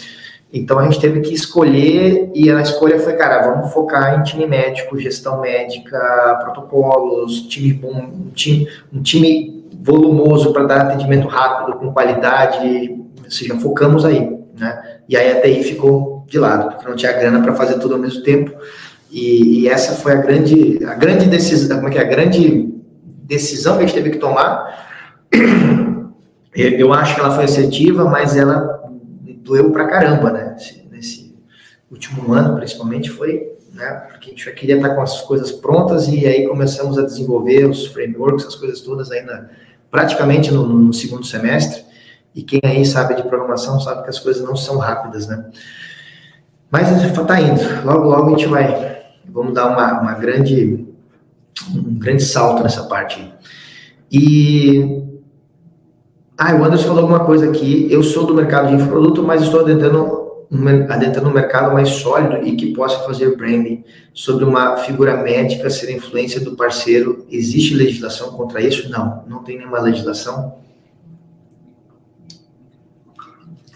Então 0.53 0.79
a 0.79 0.85
gente 0.85 1.01
teve 1.01 1.21
que 1.21 1.35
escolher 1.35 2.31
e 2.33 2.49
a 2.53 2.61
escolha 2.61 3.01
foi, 3.01 3.15
cara, 3.15 3.51
vamos 3.51 3.73
focar 3.73 4.21
em 4.21 4.23
time 4.23 4.47
médico, 4.47 4.97
gestão 4.97 5.41
médica, 5.41 6.39
protocolos, 6.45 7.49
time 7.49 7.81
um 7.85 8.31
time, 8.33 8.69
um 8.93 9.03
time 9.03 9.67
volumoso 9.83 10.53
para 10.53 10.63
dar 10.63 10.81
atendimento 10.83 11.27
rápido, 11.27 11.77
com 11.77 11.93
qualidade, 11.93 12.97
ou 13.25 13.29
seja, 13.29 13.59
focamos 13.59 14.05
aí, 14.05 14.39
né? 14.57 14.99
E 15.09 15.17
aí 15.17 15.33
a 15.33 15.41
TI 15.41 15.65
ficou 15.65 16.25
de 16.29 16.39
lado, 16.39 16.71
porque 16.71 16.89
não 16.89 16.95
tinha 16.95 17.13
grana 17.13 17.43
para 17.43 17.57
fazer 17.57 17.81
tudo 17.81 17.95
ao 17.95 18.01
mesmo 18.01 18.23
tempo. 18.23 18.53
E, 19.11 19.63
e, 19.63 19.69
essa 19.69 19.95
foi 19.95 20.13
a 20.13 20.17
grande, 20.17 20.79
a 20.85 20.95
grande 20.95 21.27
decisão, 21.27 21.79
como 21.79 21.89
é 21.89 21.93
que 21.93 21.99
é? 21.99 22.01
A 22.01 22.05
grande 22.05 22.74
decisão 23.25 23.77
que 23.77 23.85
a 23.85 23.87
gente 23.87 23.95
teve 23.97 24.11
que 24.11 24.19
tomar. 24.19 24.87
Eu 26.55 26.93
acho 26.93 27.15
que 27.15 27.21
ela 27.21 27.35
foi 27.35 27.45
assertiva, 27.45 28.05
mas 28.05 28.37
ela 28.37 28.81
doeu 29.43 29.73
pra 29.73 29.89
caramba, 29.89 30.31
né? 30.31 30.57
Nesse 30.91 31.35
último 31.91 32.33
ano, 32.33 32.57
principalmente, 32.57 33.11
foi, 33.11 33.53
né? 33.73 33.91
Porque 34.09 34.29
a 34.29 34.31
gente 34.31 34.45
já 34.45 34.53
queria 34.53 34.77
estar 34.77 34.95
com 34.95 35.03
as 35.03 35.21
coisas 35.23 35.51
prontas 35.51 36.07
e 36.07 36.27
aí 36.27 36.47
começamos 36.47 36.97
a 36.99 37.03
desenvolver 37.03 37.65
os 37.65 37.87
frameworks, 37.87 38.47
as 38.47 38.55
coisas 38.55 38.81
todas 38.83 39.11
ainda 39.11 39.51
praticamente 39.91 40.53
no, 40.53 40.67
no 40.67 40.93
segundo 40.93 41.27
semestre. 41.27 41.85
E 42.35 42.43
quem 42.43 42.61
aí 42.65 42.85
sabe 42.85 43.15
de 43.15 43.23
programação 43.23 43.81
sabe 43.81 44.03
que 44.03 44.11
as 44.11 44.19
coisas 44.19 44.43
não 44.43 44.57
são 44.57 44.79
rápidas, 44.79 45.27
né? 45.27 45.45
Mas 46.71 46.91
está 46.91 47.41
indo. 47.41 47.61
Logo, 47.85 48.09
logo 48.09 48.27
a 48.27 48.31
gente 48.31 48.47
vai, 48.47 49.05
vamos 49.29 49.55
dar 49.55 49.69
uma, 49.69 50.01
uma 50.01 50.15
grande, 50.15 50.87
um 51.75 51.95
grande 51.95 52.25
salto 52.25 52.63
nessa 52.63 52.85
parte. 52.85 53.33
E. 54.11 55.03
Ah, 56.37 56.55
o 56.55 56.65
Anderson 56.65 56.89
falou 56.89 57.03
alguma 57.03 57.25
coisa 57.25 57.49
aqui. 57.49 57.87
Eu 57.91 58.03
sou 58.03 58.27
do 58.27 58.35
mercado 58.35 58.69
de 58.69 58.75
infoproduto, 58.75 59.23
mas 59.23 59.43
estou 59.43 59.61
adentrando 59.61 60.25
adentrando 60.89 61.29
um 61.29 61.33
mercado 61.33 61.73
mais 61.73 61.89
sólido 61.89 62.47
e 62.47 62.55
que 62.55 62.73
possa 62.73 63.01
fazer 63.01 63.37
branding 63.37 63.83
sobre 64.13 64.45
uma 64.45 64.77
figura 64.77 65.17
médica 65.17 65.69
ser 65.71 65.91
influência 65.93 66.41
do 66.41 66.55
parceiro. 66.55 67.27
Existe 67.31 67.75
legislação 67.75 68.31
contra 68.33 68.61
isso? 68.61 68.89
Não, 68.89 69.25
não 69.27 69.43
tem 69.43 69.59
nenhuma 69.59 69.81
legislação. 69.81 70.59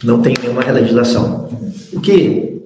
Não 0.02 0.22
tem 0.22 0.34
nenhuma 0.40 0.64
legislação. 0.70 1.48
O 1.92 2.00
que 2.00 2.62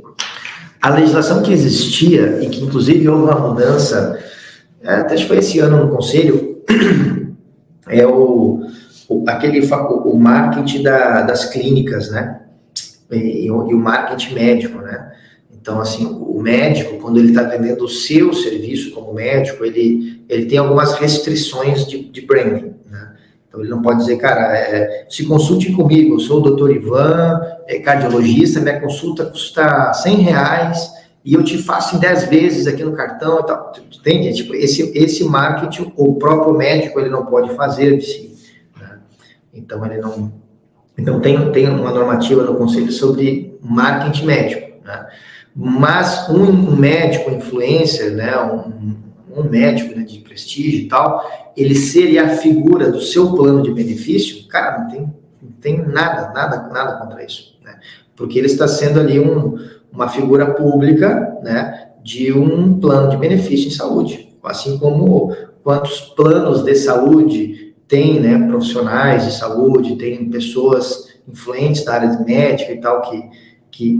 a 0.80 0.90
legislação 0.90 1.42
que 1.42 1.52
existia 1.52 2.42
e 2.42 2.48
que 2.50 2.60
inclusive 2.60 3.08
houve 3.08 3.24
uma 3.24 3.48
mudança, 3.48 4.18
é, 4.82 4.94
até 4.94 5.16
foi 5.18 5.38
esse 5.38 5.58
ano 5.58 5.84
no 5.84 5.94
conselho, 5.94 6.62
é 7.88 8.06
o, 8.06 8.66
o 9.08 9.24
aquele 9.28 9.60
o 9.60 10.16
marketing 10.16 10.82
da, 10.82 11.22
das 11.22 11.46
clínicas, 11.46 12.10
né? 12.10 12.40
e, 13.10 13.46
e 13.46 13.50
o 13.50 13.78
marketing 13.78 14.34
médico, 14.34 14.78
né? 14.78 15.12
Então, 15.52 15.80
assim, 15.80 16.04
o 16.06 16.40
médico, 16.40 16.98
quando 16.98 17.18
ele 17.18 17.28
está 17.28 17.44
vendendo 17.44 17.84
o 17.84 17.88
seu 17.88 18.32
serviço 18.34 18.90
como 18.92 19.14
médico, 19.14 19.64
ele, 19.64 20.24
ele 20.28 20.46
tem 20.46 20.58
algumas 20.58 20.94
restrições 20.94 21.86
de, 21.86 22.02
de 22.02 22.20
branding, 22.22 22.74
né? 22.90 23.12
Então, 23.46 23.60
ele 23.60 23.70
não 23.70 23.80
pode 23.80 24.00
dizer, 24.00 24.16
cara, 24.16 24.56
é, 24.56 25.06
se 25.08 25.24
consulte 25.24 25.70
comigo, 25.72 26.14
eu 26.14 26.18
sou 26.18 26.38
o 26.38 26.42
doutor 26.42 26.74
Ivan, 26.74 27.40
é 27.68 27.78
cardiologista, 27.78 28.60
minha 28.60 28.80
consulta 28.80 29.26
custa 29.26 29.92
100 29.92 30.16
reais 30.16 30.90
e 31.24 31.34
eu 31.34 31.44
te 31.44 31.58
faço 31.58 31.96
em 31.96 32.00
10 32.00 32.24
vezes 32.24 32.66
aqui 32.66 32.82
no 32.82 32.92
cartão 32.92 33.40
e 33.40 33.46
tal. 33.46 33.72
Entende? 33.98 34.34
Tipo, 34.34 34.54
esse, 34.54 34.90
esse 34.96 35.24
marketing, 35.24 35.92
o 35.96 36.14
próprio 36.16 36.54
médico, 36.54 36.98
ele 36.98 37.10
não 37.10 37.26
pode 37.26 37.54
fazer 37.54 37.96
de 37.96 38.04
si. 38.04 38.36
Né? 38.80 38.98
Então, 39.54 39.84
ele 39.86 39.98
não, 39.98 40.32
então, 40.96 41.20
tem, 41.20 41.52
tem 41.52 41.68
uma 41.68 41.90
normativa 41.90 42.42
no 42.42 42.56
Conselho 42.56 42.92
sobre 42.92 43.58
marketing 43.62 44.26
médico, 44.26 44.72
né? 44.84 45.06
Mas 45.54 46.28
um, 46.30 46.76
médico 46.76 47.30
influencer, 47.30 48.12
né, 48.14 48.34
um, 48.40 48.94
um 49.36 49.42
médico 49.42 49.94
né, 49.94 50.02
de 50.02 50.18
prestígio 50.20 50.80
e 50.80 50.88
tal, 50.88 51.52
ele 51.54 51.74
seria 51.74 52.24
a 52.24 52.28
figura 52.30 52.90
do 52.90 53.00
seu 53.00 53.34
plano 53.34 53.62
de 53.62 53.70
benefício, 53.70 54.46
cara, 54.48 54.78
não 54.78 54.88
tem, 54.88 55.00
não 55.00 55.52
tem 55.60 55.86
nada, 55.86 56.32
nada, 56.32 56.68
nada 56.68 56.96
contra 56.96 57.22
isso, 57.22 57.54
né? 57.62 57.78
Porque 58.16 58.38
ele 58.38 58.46
está 58.46 58.66
sendo 58.66 58.98
ali 58.98 59.20
um, 59.20 59.58
uma 59.92 60.08
figura 60.08 60.54
pública, 60.54 61.38
né, 61.42 61.88
de 62.02 62.32
um 62.32 62.78
plano 62.80 63.10
de 63.10 63.16
benefício 63.16 63.68
em 63.68 63.70
saúde, 63.70 64.36
assim 64.42 64.78
como 64.78 65.34
quantos 65.62 66.00
planos 66.00 66.64
de 66.64 66.74
saúde 66.74 67.74
tem 67.86 68.18
né, 68.20 68.46
profissionais 68.48 69.24
de 69.24 69.32
saúde, 69.32 69.96
tem 69.96 70.28
pessoas 70.30 71.12
influentes 71.28 71.84
da 71.84 71.94
área 71.94 72.16
de 72.16 72.24
médica 72.24 72.72
e 72.72 72.80
tal, 72.80 73.02
que, 73.02 73.30
que, 73.70 73.98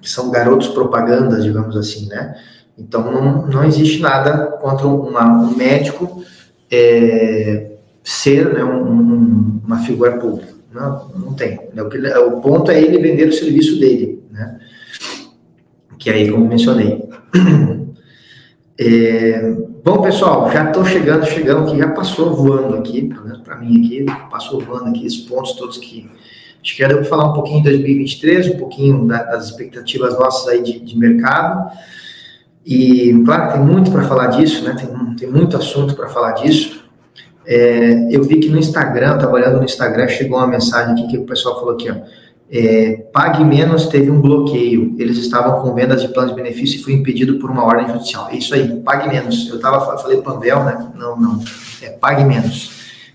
que, 0.00 0.10
são 0.10 0.30
garotos 0.30 0.68
propagandas, 0.68 1.44
digamos 1.44 1.76
assim, 1.76 2.08
né? 2.08 2.36
Então, 2.76 3.10
não, 3.10 3.46
não 3.46 3.64
existe 3.64 4.00
nada 4.00 4.46
contra 4.60 4.86
uma, 4.86 5.24
um 5.24 5.56
médico 5.56 6.24
é, 6.70 7.72
ser 8.02 8.52
né, 8.52 8.64
um, 8.64 9.60
uma 9.64 9.78
figura 9.78 10.18
pública. 10.18 10.52
Não, 10.72 11.08
não 11.16 11.34
tem. 11.34 11.60
Né? 11.74 11.82
O, 11.82 12.38
o 12.38 12.40
ponto 12.40 12.70
é 12.70 12.80
ele 12.80 12.98
vender 12.98 13.28
o 13.28 13.32
serviço 13.32 13.78
dele, 13.78 14.24
né? 14.30 14.58
Que 16.02 16.10
aí, 16.10 16.28
como 16.30 16.46
mencionei. 16.46 17.08
É, 18.84 19.54
bom, 19.84 20.00
pessoal, 20.00 20.50
já 20.50 20.64
estou 20.64 20.84
chegando, 20.84 21.26
chegando 21.26 21.70
que 21.70 21.78
já 21.78 21.90
passou 21.90 22.34
voando 22.34 22.74
aqui, 22.74 23.12
para 23.44 23.56
mim 23.58 23.84
aqui, 23.84 24.06
passou 24.28 24.60
voando 24.60 24.88
aqui 24.88 25.06
esses 25.06 25.20
pontos 25.20 25.52
todos 25.52 25.76
que 25.76 26.10
acho 26.60 26.74
que 26.74 26.84
para 26.84 27.04
falar 27.04 27.30
um 27.30 27.34
pouquinho 27.34 27.62
de 27.62 27.68
2023, 27.68 28.48
um 28.48 28.56
pouquinho 28.56 29.06
da, 29.06 29.22
das 29.24 29.44
expectativas 29.44 30.18
nossas 30.18 30.48
aí 30.48 30.62
de, 30.62 30.80
de 30.80 30.98
mercado. 30.98 31.70
E, 32.64 33.12
claro, 33.24 33.52
tem 33.52 33.62
muito 33.62 33.92
para 33.92 34.02
falar 34.04 34.28
disso, 34.28 34.64
né? 34.64 34.74
Tem, 34.74 35.16
tem 35.16 35.30
muito 35.30 35.56
assunto 35.56 35.94
para 35.94 36.08
falar 36.08 36.32
disso. 36.32 36.82
É, 37.46 38.08
eu 38.10 38.24
vi 38.24 38.40
que 38.40 38.48
no 38.48 38.58
Instagram, 38.58 39.18
trabalhando 39.18 39.58
no 39.58 39.64
Instagram, 39.64 40.08
chegou 40.08 40.38
uma 40.38 40.46
mensagem 40.48 40.94
aqui 40.94 41.06
que 41.06 41.18
o 41.18 41.26
pessoal 41.26 41.60
falou 41.60 41.74
aqui, 41.74 41.88
ó 41.90 42.21
é, 42.52 43.06
Pague 43.10 43.42
Menos 43.42 43.86
teve 43.86 44.10
um 44.10 44.20
bloqueio. 44.20 44.94
Eles 44.98 45.16
estavam 45.16 45.62
com 45.62 45.74
vendas 45.74 46.02
de 46.02 46.08
planos 46.08 46.32
de 46.32 46.36
benefício 46.36 46.78
e 46.78 46.82
foi 46.82 46.92
impedido 46.92 47.38
por 47.38 47.50
uma 47.50 47.64
ordem 47.64 47.88
judicial. 47.88 48.28
É 48.30 48.36
isso 48.36 48.54
aí, 48.54 48.68
Pague 48.80 49.08
Menos. 49.08 49.48
Eu 49.48 49.58
tava, 49.58 49.96
falei 49.96 50.20
Panvel, 50.20 50.62
né? 50.62 50.92
Não, 50.94 51.18
não. 51.18 51.40
É 51.80 51.88
Pague 51.88 52.24
Menos. 52.24 52.70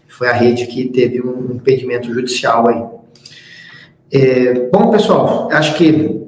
Foi 0.07 0.27
a 0.27 0.33
rede 0.33 0.65
que 0.65 0.85
teve 0.85 1.21
um 1.21 1.53
impedimento 1.53 2.11
judicial 2.11 2.67
aí. 2.67 2.83
É, 4.11 4.69
bom, 4.71 4.89
pessoal, 4.89 5.49
acho 5.51 5.75
que 5.75 6.19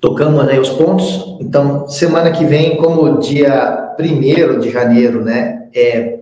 tocamos 0.00 0.46
aí 0.48 0.60
os 0.60 0.70
pontos. 0.70 1.36
Então, 1.40 1.88
semana 1.88 2.30
que 2.30 2.44
vem, 2.44 2.76
como 2.76 3.18
dia 3.18 3.96
1 3.98 4.60
de 4.60 4.70
janeiro, 4.70 5.24
né, 5.24 5.66
é, 5.74 6.20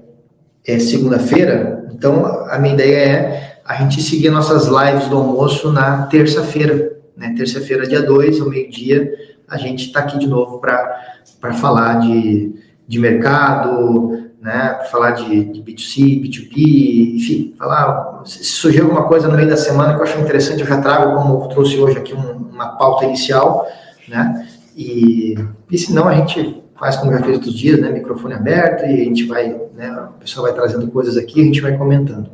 é 0.67 0.79
segunda-feira, 0.79 1.87
então 1.93 2.25
a 2.49 2.59
minha 2.59 2.73
ideia 2.73 2.97
é 2.97 3.54
a 3.65 3.75
gente 3.77 4.03
seguir 4.03 4.31
nossas 4.31 4.67
lives 4.67 5.09
do 5.09 5.17
almoço 5.17 5.73
na 5.73 6.03
terça-feira, 6.07 6.99
né? 7.17 7.35
Terça-feira, 7.37 7.87
dia 7.87 8.03
2, 8.03 8.41
ao 8.41 8.49
meio-dia, 8.49 9.11
a 9.49 9.57
gente 9.57 9.87
está 9.87 10.01
aqui 10.01 10.19
de 10.19 10.27
novo 10.27 10.59
para 10.59 11.55
falar 11.55 12.01
de, 12.01 12.55
de 12.87 12.99
mercado, 12.99 14.31
né? 14.41 14.75
Para 14.75 14.85
falar 14.85 15.11
de, 15.13 15.45
de, 15.45 15.63
B2C, 15.63 16.23
B2B, 16.23 17.17
enfim, 17.17 17.55
falar. 17.59 18.23
Se 18.27 18.45
surgir 18.45 18.83
alguma 18.83 19.05
coisa 19.05 19.29
no 19.29 19.37
meio 19.37 19.49
da 19.49 19.57
semana 19.57 19.95
que 19.95 20.01
eu 20.01 20.05
acho 20.05 20.21
interessante, 20.21 20.61
eu 20.61 20.67
já 20.67 20.81
trago, 20.81 21.15
como 21.15 21.49
trouxe 21.49 21.79
hoje 21.79 21.97
aqui, 21.97 22.15
um, 22.15 22.51
uma 22.53 22.77
pauta 22.77 23.07
inicial, 23.07 23.67
né? 24.07 24.47
E, 24.77 25.37
e 25.71 25.79
se 25.79 25.93
não, 25.95 26.07
a 26.07 26.15
gente 26.15 26.63
faz 26.77 26.97
como 26.97 27.13
já 27.13 27.21
fez 27.21 27.37
outros 27.37 27.55
dias, 27.55 27.81
né? 27.81 27.91
Microfone 27.91 28.35
aberto 28.35 28.85
e 28.85 29.01
a 29.01 29.05
gente 29.05 29.25
vai, 29.25 29.59
né? 29.75 29.91
O 30.15 30.19
pessoal 30.19 30.45
vai 30.45 30.55
trazendo 30.55 30.87
coisas 30.89 31.17
aqui, 31.17 31.41
a 31.41 31.45
gente 31.45 31.63
vai 31.63 31.79
comentando. 31.79 32.29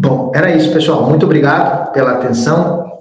Bom, 0.00 0.30
era 0.32 0.54
isso, 0.54 0.72
pessoal. 0.72 1.08
Muito 1.08 1.26
obrigado 1.26 1.90
pela 1.92 2.12
atenção. 2.12 3.00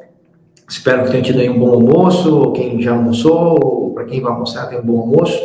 Espero 0.67 1.03
que 1.03 1.11
tenham 1.11 1.23
tido 1.23 1.39
aí 1.39 1.47
um 1.47 1.59
bom 1.59 1.71
almoço. 1.71 2.53
Quem 2.53 2.81
já 2.81 2.93
almoçou, 2.93 3.91
para 3.93 4.05
quem 4.05 4.19
vai 4.19 4.31
almoçar, 4.31 4.65
tenha 4.67 4.81
um 4.81 4.85
bom 4.85 4.99
almoço. 5.01 5.39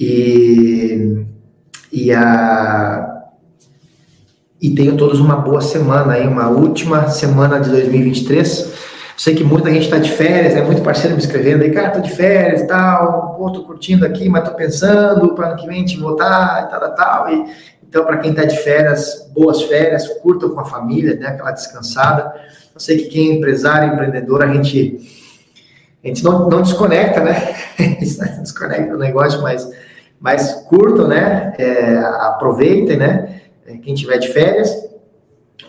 E, 0.00 1.22
e, 1.92 2.10
a, 2.14 3.24
e 4.58 4.70
tenham 4.70 4.96
todos 4.96 5.20
uma 5.20 5.36
boa 5.36 5.60
semana 5.60 6.14
aí, 6.14 6.26
uma 6.26 6.48
última 6.48 7.08
semana 7.08 7.60
de 7.60 7.68
2023. 7.68 8.72
Sei 9.18 9.34
que 9.34 9.44
muita 9.44 9.70
gente 9.70 9.84
está 9.84 9.98
de 9.98 10.10
férias, 10.10 10.54
é 10.54 10.60
né? 10.60 10.62
muito 10.62 10.80
parceiro 10.80 11.14
me 11.14 11.22
escrevendo 11.22 11.62
aí, 11.62 11.70
cara, 11.70 11.90
tô 11.90 12.00
de 12.00 12.10
férias 12.10 12.62
e 12.62 12.66
tal, 12.66 13.36
pô, 13.36 13.48
tô 13.52 13.62
curtindo 13.62 14.04
aqui, 14.04 14.28
mas 14.28 14.48
tô 14.48 14.54
pensando 14.56 15.34
para 15.34 15.50
ano 15.50 15.56
que 15.56 15.68
vem 15.68 15.84
te 15.84 15.96
votar 16.00 16.64
e 16.64 16.70
tal, 16.70 16.94
tal. 16.94 17.32
E, 17.32 17.44
então, 17.94 18.04
para 18.04 18.18
quem 18.18 18.32
está 18.32 18.44
de 18.44 18.58
férias, 18.58 19.30
boas 19.32 19.62
férias, 19.62 20.08
curtam 20.20 20.50
com 20.50 20.58
a 20.58 20.64
família, 20.64 21.14
né, 21.14 21.28
aquela 21.28 21.52
descansada. 21.52 22.34
Eu 22.74 22.80
sei 22.80 22.98
que 22.98 23.04
quem 23.04 23.30
é 23.30 23.34
empresário, 23.34 23.92
empreendedor, 23.92 24.42
a 24.42 24.48
gente, 24.48 24.98
a 26.02 26.08
gente 26.08 26.24
não, 26.24 26.48
não 26.48 26.60
desconecta, 26.60 27.20
né? 27.20 27.54
desconecta 28.40 28.96
o 28.96 28.98
negócio, 28.98 29.40
mas, 29.42 29.70
mas 30.18 30.54
curtam, 30.68 31.06
né? 31.06 31.54
É, 31.56 31.98
aproveitem, 31.98 32.96
né? 32.96 33.42
É, 33.64 33.76
quem 33.76 33.94
tiver 33.94 34.18
de 34.18 34.26
férias 34.32 34.76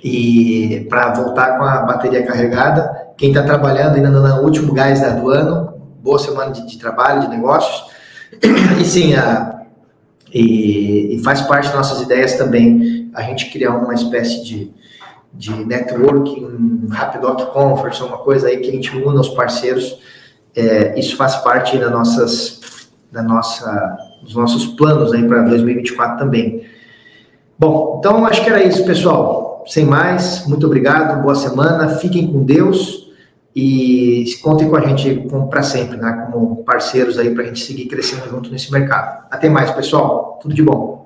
e 0.03 0.87
para 0.89 1.13
voltar 1.13 1.59
com 1.59 1.63
a 1.63 1.83
bateria 1.83 2.25
carregada. 2.25 3.13
Quem 3.17 3.29
está 3.29 3.43
trabalhando 3.43 3.97
ainda 3.97 4.09
no 4.09 4.41
último 4.41 4.73
gás 4.73 4.99
do 4.99 5.29
ano, 5.29 5.79
boa 6.01 6.17
semana 6.17 6.49
de, 6.49 6.65
de 6.65 6.79
trabalho, 6.79 7.21
de 7.21 7.27
negócios. 7.27 7.85
E 8.81 8.83
sim, 8.83 9.13
a, 9.13 9.54
e, 10.37 11.15
e, 11.15 11.23
faz 11.23 11.39
parte 11.41 11.67
das 11.67 11.75
nossas 11.75 12.01
ideias 12.01 12.33
também 12.33 13.09
a 13.13 13.21
gente 13.21 13.49
criar 13.49 13.73
uma 13.77 13.93
espécie 13.93 14.43
de, 14.43 14.69
de 15.33 15.65
networking, 15.65 16.87
Rapidoc 16.89 17.53
Conference, 17.53 18.03
uma 18.03 18.17
coisa 18.17 18.47
aí 18.47 18.57
que 18.57 18.69
a 18.69 18.73
gente 18.73 18.97
una 18.97 19.21
os 19.21 19.29
parceiros. 19.29 19.97
É, 20.53 20.99
isso 20.99 21.15
faz 21.15 21.37
parte 21.37 21.77
das 21.77 21.89
nossas, 21.89 22.59
da 23.09 23.23
nossa, 23.23 23.97
dos 24.21 24.35
nossos 24.35 24.65
planos 24.65 25.13
aí 25.13 25.25
para 25.25 25.43
2024 25.43 26.17
também. 26.17 26.65
Bom, 27.57 27.95
então 27.99 28.25
acho 28.25 28.43
que 28.43 28.49
era 28.49 28.61
isso, 28.61 28.85
pessoal. 28.85 29.63
Sem 29.65 29.85
mais, 29.85 30.45
muito 30.47 30.65
obrigado, 30.65 31.21
boa 31.21 31.35
semana, 31.35 31.95
fiquem 31.95 32.27
com 32.27 32.43
Deus 32.43 33.04
e 33.55 34.25
contem 34.41 34.69
com 34.69 34.75
a 34.75 34.81
gente 34.81 35.27
para 35.49 35.63
sempre, 35.63 35.95
né, 35.95 36.27
como 36.29 36.57
parceiros 36.65 37.17
aí 37.17 37.33
para 37.33 37.43
a 37.43 37.47
gente 37.47 37.61
seguir 37.61 37.85
crescendo 37.85 38.29
junto 38.29 38.51
nesse 38.51 38.69
mercado. 38.71 39.25
Até 39.31 39.49
mais, 39.49 39.71
pessoal. 39.71 40.37
Tudo 40.41 40.53
de 40.53 40.61
bom. 40.61 41.04